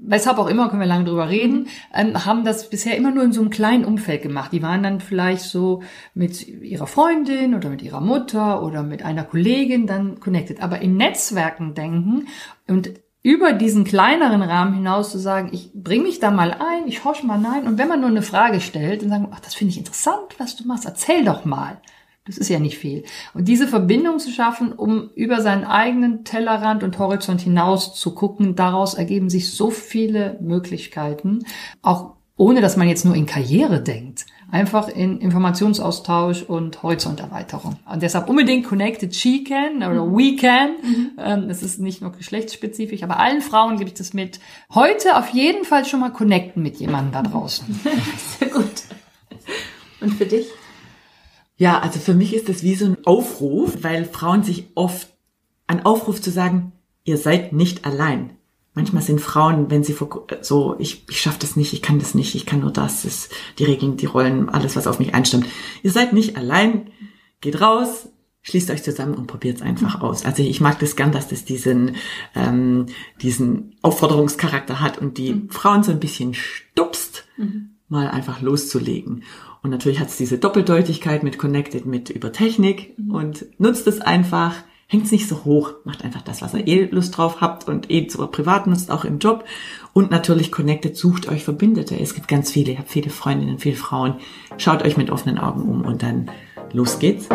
weshalb 0.00 0.38
auch 0.38 0.48
immer, 0.48 0.68
können 0.68 0.80
wir 0.80 0.86
lange 0.86 1.04
drüber 1.04 1.28
reden, 1.28 1.68
ähm, 1.94 2.24
haben 2.24 2.44
das 2.44 2.70
bisher 2.70 2.96
immer 2.96 3.10
nur 3.10 3.24
in 3.24 3.32
so 3.32 3.40
einem 3.40 3.50
kleinen 3.50 3.84
Umfeld 3.84 4.22
gemacht. 4.22 4.52
Die 4.52 4.62
waren 4.62 4.82
dann 4.82 5.00
vielleicht 5.00 5.42
so 5.42 5.82
mit 6.14 6.46
ihrer 6.46 6.86
Freundin 6.86 7.54
oder 7.54 7.68
mit 7.68 7.82
ihrer 7.82 8.00
Mutter 8.00 8.62
oder 8.62 8.82
mit 8.82 9.04
einer 9.04 9.24
Kollegin 9.24 9.86
dann 9.86 10.20
connected. 10.20 10.62
Aber 10.62 10.80
in 10.80 10.96
Netzwerken 10.96 11.74
denken 11.74 12.28
und 12.66 12.90
über 13.22 13.52
diesen 13.52 13.84
kleineren 13.84 14.42
Rahmen 14.42 14.74
hinaus 14.74 15.10
zu 15.10 15.18
sagen, 15.18 15.50
ich 15.52 15.72
bring 15.74 16.02
mich 16.02 16.20
da 16.20 16.30
mal 16.30 16.52
ein, 16.52 16.86
ich 16.86 17.04
horch 17.04 17.22
mal 17.24 17.38
nein. 17.38 17.66
Und 17.66 17.76
wenn 17.76 17.88
man 17.88 18.00
nur 18.00 18.08
eine 18.08 18.22
Frage 18.22 18.60
stellt 18.60 19.02
und 19.02 19.10
sagen, 19.10 19.28
ach, 19.32 19.40
das 19.40 19.54
finde 19.54 19.72
ich 19.72 19.78
interessant, 19.78 20.38
was 20.38 20.56
du 20.56 20.66
machst, 20.66 20.86
erzähl 20.86 21.24
doch 21.24 21.44
mal. 21.44 21.80
Das 22.28 22.36
ist 22.36 22.50
ja 22.50 22.58
nicht 22.58 22.78
viel. 22.78 23.04
Und 23.32 23.48
diese 23.48 23.66
Verbindung 23.66 24.18
zu 24.18 24.30
schaffen, 24.30 24.72
um 24.72 25.10
über 25.14 25.40
seinen 25.40 25.64
eigenen 25.64 26.24
Tellerrand 26.24 26.84
und 26.84 26.98
Horizont 26.98 27.40
hinaus 27.40 27.94
zu 27.94 28.14
gucken, 28.14 28.54
daraus 28.54 28.94
ergeben 28.94 29.30
sich 29.30 29.50
so 29.50 29.70
viele 29.70 30.38
Möglichkeiten, 30.40 31.40
auch 31.80 32.18
ohne 32.36 32.60
dass 32.60 32.76
man 32.76 32.86
jetzt 32.86 33.04
nur 33.04 33.16
in 33.16 33.26
Karriere 33.26 33.82
denkt. 33.82 34.26
Einfach 34.50 34.88
in 34.88 35.20
Informationsaustausch 35.20 36.42
und 36.42 36.82
Horizonterweiterung. 36.82 37.76
Und 37.90 38.02
deshalb 38.02 38.28
unbedingt 38.30 38.66
Connected 38.66 39.14
She 39.14 39.44
Can 39.44 39.78
oder 39.78 40.04
mhm. 40.04 40.16
We 40.16 40.36
Can. 40.36 40.70
Mhm. 40.82 41.10
Ähm, 41.18 41.50
es 41.50 41.62
ist 41.62 41.80
nicht 41.80 42.00
nur 42.00 42.12
geschlechtsspezifisch, 42.12 43.02
aber 43.02 43.18
allen 43.18 43.40
Frauen 43.40 43.76
gebe 43.76 43.88
ich 43.88 43.94
das 43.94 44.14
mit. 44.14 44.38
Heute 44.72 45.16
auf 45.16 45.30
jeden 45.30 45.64
Fall 45.64 45.84
schon 45.84 46.00
mal 46.00 46.12
connecten 46.12 46.62
mit 46.62 46.76
jemandem 46.76 47.12
da 47.12 47.28
draußen. 47.28 47.66
Sehr 48.38 48.48
gut. 48.48 48.84
Und 50.00 50.14
für 50.14 50.26
dich? 50.26 50.46
Ja, 51.58 51.80
also 51.80 51.98
für 51.98 52.14
mich 52.14 52.34
ist 52.34 52.48
das 52.48 52.62
wie 52.62 52.76
so 52.76 52.86
ein 52.86 53.04
Aufruf, 53.04 53.82
weil 53.82 54.04
Frauen 54.04 54.44
sich 54.44 54.68
oft, 54.74 55.08
ein 55.66 55.84
Aufruf 55.84 56.22
zu 56.22 56.30
sagen, 56.30 56.72
ihr 57.04 57.18
seid 57.18 57.52
nicht 57.52 57.84
allein. 57.84 58.30
Manchmal 58.74 59.02
sind 59.02 59.20
Frauen, 59.20 59.70
wenn 59.70 59.82
sie 59.82 59.96
so, 60.40 60.76
ich, 60.78 61.04
ich 61.08 61.20
schaffe 61.20 61.40
das 61.40 61.56
nicht, 61.56 61.72
ich 61.72 61.82
kann 61.82 61.98
das 61.98 62.14
nicht, 62.14 62.36
ich 62.36 62.46
kann 62.46 62.60
nur 62.60 62.70
das, 62.70 63.02
das, 63.02 63.28
die 63.58 63.64
Regeln, 63.64 63.96
die 63.96 64.06
Rollen, 64.06 64.48
alles, 64.48 64.76
was 64.76 64.86
auf 64.86 65.00
mich 65.00 65.14
einstimmt. 65.14 65.46
Ihr 65.82 65.90
seid 65.90 66.12
nicht 66.12 66.36
allein, 66.36 66.92
geht 67.40 67.60
raus, 67.60 68.08
schließt 68.42 68.70
euch 68.70 68.84
zusammen 68.84 69.14
und 69.14 69.26
probiert 69.26 69.56
es 69.56 69.62
einfach 69.62 70.00
aus. 70.00 70.24
Also 70.24 70.44
ich 70.44 70.60
mag 70.60 70.78
das 70.78 70.94
gern, 70.94 71.10
dass 71.10 71.26
das 71.26 71.44
diesen, 71.44 71.96
ähm, 72.36 72.86
diesen 73.20 73.74
Aufforderungscharakter 73.82 74.80
hat 74.80 74.98
und 74.98 75.18
die 75.18 75.34
mhm. 75.34 75.50
Frauen 75.50 75.82
so 75.82 75.90
ein 75.90 75.98
bisschen 75.98 76.34
stupst, 76.34 77.24
mhm. 77.36 77.70
mal 77.88 78.08
einfach 78.08 78.42
loszulegen. 78.42 79.24
Und 79.62 79.70
natürlich 79.70 80.00
hat 80.00 80.08
es 80.08 80.16
diese 80.16 80.38
Doppeldeutigkeit 80.38 81.22
mit 81.22 81.38
Connected, 81.38 81.84
mit 81.86 82.10
über 82.10 82.32
Technik 82.32 82.98
mhm. 82.98 83.14
und 83.14 83.46
nutzt 83.58 83.86
es 83.86 84.00
einfach, 84.00 84.54
hängt 84.86 85.04
es 85.04 85.12
nicht 85.12 85.28
so 85.28 85.44
hoch, 85.44 85.72
macht 85.84 86.04
einfach 86.04 86.22
das, 86.22 86.42
was 86.42 86.54
ihr 86.54 86.66
eh 86.66 86.84
Lust 86.86 87.16
drauf 87.16 87.40
habt 87.40 87.68
und 87.68 87.90
eh 87.90 88.08
so 88.08 88.26
privat 88.26 88.66
nutzt, 88.66 88.90
auch 88.90 89.04
im 89.04 89.18
Job. 89.18 89.44
Und 89.92 90.10
natürlich 90.10 90.52
Connected, 90.52 90.96
sucht 90.96 91.28
euch 91.28 91.44
Verbündete. 91.44 91.98
Es 91.98 92.14
gibt 92.14 92.28
ganz 92.28 92.50
viele, 92.50 92.72
ihr 92.72 92.78
habt 92.78 92.88
viele 92.88 93.10
Freundinnen, 93.10 93.58
viele 93.58 93.76
Frauen. 93.76 94.14
Schaut 94.56 94.82
euch 94.84 94.96
mit 94.96 95.10
offenen 95.10 95.38
Augen 95.38 95.62
um 95.62 95.82
und 95.82 96.02
dann 96.02 96.30
los 96.72 96.98
geht's. 96.98 97.28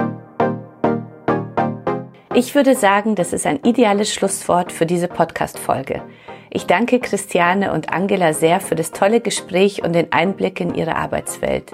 Ich 2.36 2.56
würde 2.56 2.76
sagen, 2.76 3.14
das 3.14 3.32
ist 3.32 3.46
ein 3.46 3.60
ideales 3.64 4.12
Schlusswort 4.12 4.72
für 4.72 4.88
diese 4.88 5.08
Podcast-Folge. 5.08 6.02
Ich 6.50 6.66
danke 6.66 7.00
Christiane 7.00 7.72
und 7.74 7.92
Angela 7.92 8.34
sehr 8.34 8.60
für 8.60 8.76
das 8.76 8.92
tolle 8.92 9.22
Gespräch 9.22 9.84
und 9.84 9.94
den 9.94 10.12
Einblick 10.12 10.60
in 10.60 10.74
ihre 10.74 10.96
Arbeitswelt. 10.96 11.74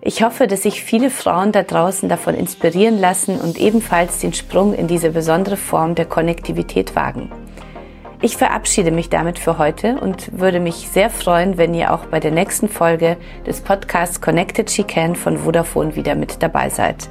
Ich 0.00 0.22
hoffe, 0.22 0.46
dass 0.46 0.62
sich 0.62 0.82
viele 0.84 1.10
Frauen 1.10 1.50
da 1.50 1.64
draußen 1.64 2.08
davon 2.08 2.34
inspirieren 2.34 2.98
lassen 2.98 3.40
und 3.40 3.58
ebenfalls 3.58 4.20
den 4.20 4.32
Sprung 4.32 4.74
in 4.74 4.86
diese 4.86 5.10
besondere 5.10 5.56
Form 5.56 5.96
der 5.96 6.06
Konnektivität 6.06 6.94
wagen. 6.94 7.32
Ich 8.20 8.36
verabschiede 8.36 8.90
mich 8.90 9.10
damit 9.10 9.38
für 9.38 9.58
heute 9.58 10.00
und 10.00 10.38
würde 10.38 10.58
mich 10.58 10.88
sehr 10.92 11.08
freuen, 11.08 11.56
wenn 11.56 11.72
ihr 11.74 11.92
auch 11.92 12.06
bei 12.06 12.18
der 12.18 12.32
nächsten 12.32 12.68
Folge 12.68 13.16
des 13.46 13.60
Podcasts 13.60 14.20
Connected 14.20 14.70
She 14.70 14.82
Can 14.82 15.14
von 15.14 15.38
Vodafone 15.38 15.94
wieder 15.94 16.14
mit 16.14 16.42
dabei 16.42 16.68
seid. 16.68 17.08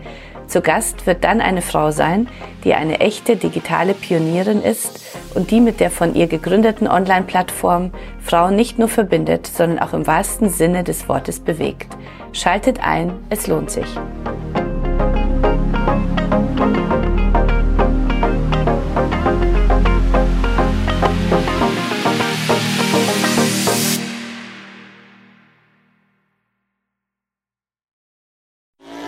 Zu 0.47 0.61
Gast 0.61 1.05
wird 1.05 1.23
dann 1.25 1.41
eine 1.41 1.61
Frau 1.61 1.91
sein, 1.91 2.29
die 2.63 2.73
eine 2.73 3.01
echte 3.01 3.35
digitale 3.35 3.93
Pionierin 3.93 4.61
ist 4.61 5.01
und 5.35 5.51
die 5.51 5.59
mit 5.59 5.79
der 5.79 5.91
von 5.91 6.15
ihr 6.15 6.27
gegründeten 6.27 6.87
Online-Plattform 6.87 7.91
Frauen 8.21 8.55
nicht 8.55 8.79
nur 8.79 8.87
verbindet, 8.87 9.45
sondern 9.45 9.79
auch 9.79 9.93
im 9.93 10.07
wahrsten 10.07 10.49
Sinne 10.49 10.83
des 10.83 11.09
Wortes 11.09 11.41
bewegt. 11.41 11.97
Schaltet 12.31 12.79
ein, 12.81 13.11
es 13.29 13.47
lohnt 13.47 13.71
sich. 13.71 13.87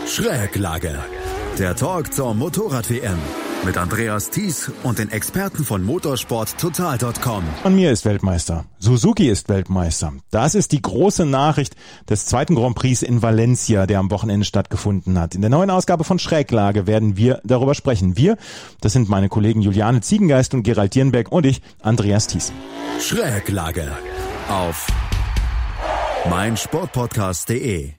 Schräglage. 0.05 0.99
Der 1.59 1.75
Talk 1.75 2.13
zur 2.13 2.33
Motorrad-WM. 2.35 3.17
Mit 3.65 3.77
Andreas 3.77 4.29
Thies 4.29 4.71
und 4.83 4.97
den 4.97 5.11
Experten 5.11 5.65
von 5.65 5.83
motorsporttotal.com. 5.83 7.43
Von 7.61 7.75
mir 7.75 7.91
ist 7.91 8.05
Weltmeister. 8.05 8.63
Suzuki 8.79 9.27
ist 9.27 9.49
Weltmeister. 9.49 10.13
Das 10.31 10.55
ist 10.55 10.71
die 10.71 10.81
große 10.81 11.25
Nachricht 11.25 11.75
des 12.09 12.27
zweiten 12.27 12.55
Grand 12.55 12.75
Prix 12.75 13.01
in 13.01 13.21
Valencia, 13.21 13.87
der 13.87 13.99
am 13.99 14.09
Wochenende 14.09 14.45
stattgefunden 14.45 15.19
hat. 15.19 15.35
In 15.35 15.41
der 15.41 15.49
neuen 15.49 15.69
Ausgabe 15.69 16.05
von 16.05 16.17
Schräglage 16.17 16.87
werden 16.87 17.17
wir 17.17 17.41
darüber 17.43 17.75
sprechen. 17.75 18.15
Wir, 18.15 18.37
das 18.79 18.93
sind 18.93 19.09
meine 19.09 19.27
Kollegen 19.27 19.61
Juliane 19.61 19.99
Ziegengeist 19.99 20.53
und 20.53 20.63
Gerald 20.63 20.95
Dierenbeck 20.95 21.29
und 21.29 21.45
ich, 21.45 21.61
Andreas 21.81 22.27
Thies. 22.27 22.53
Schräglage. 23.01 23.91
Auf 24.47 24.87
meinsportpodcast.de 26.29 27.98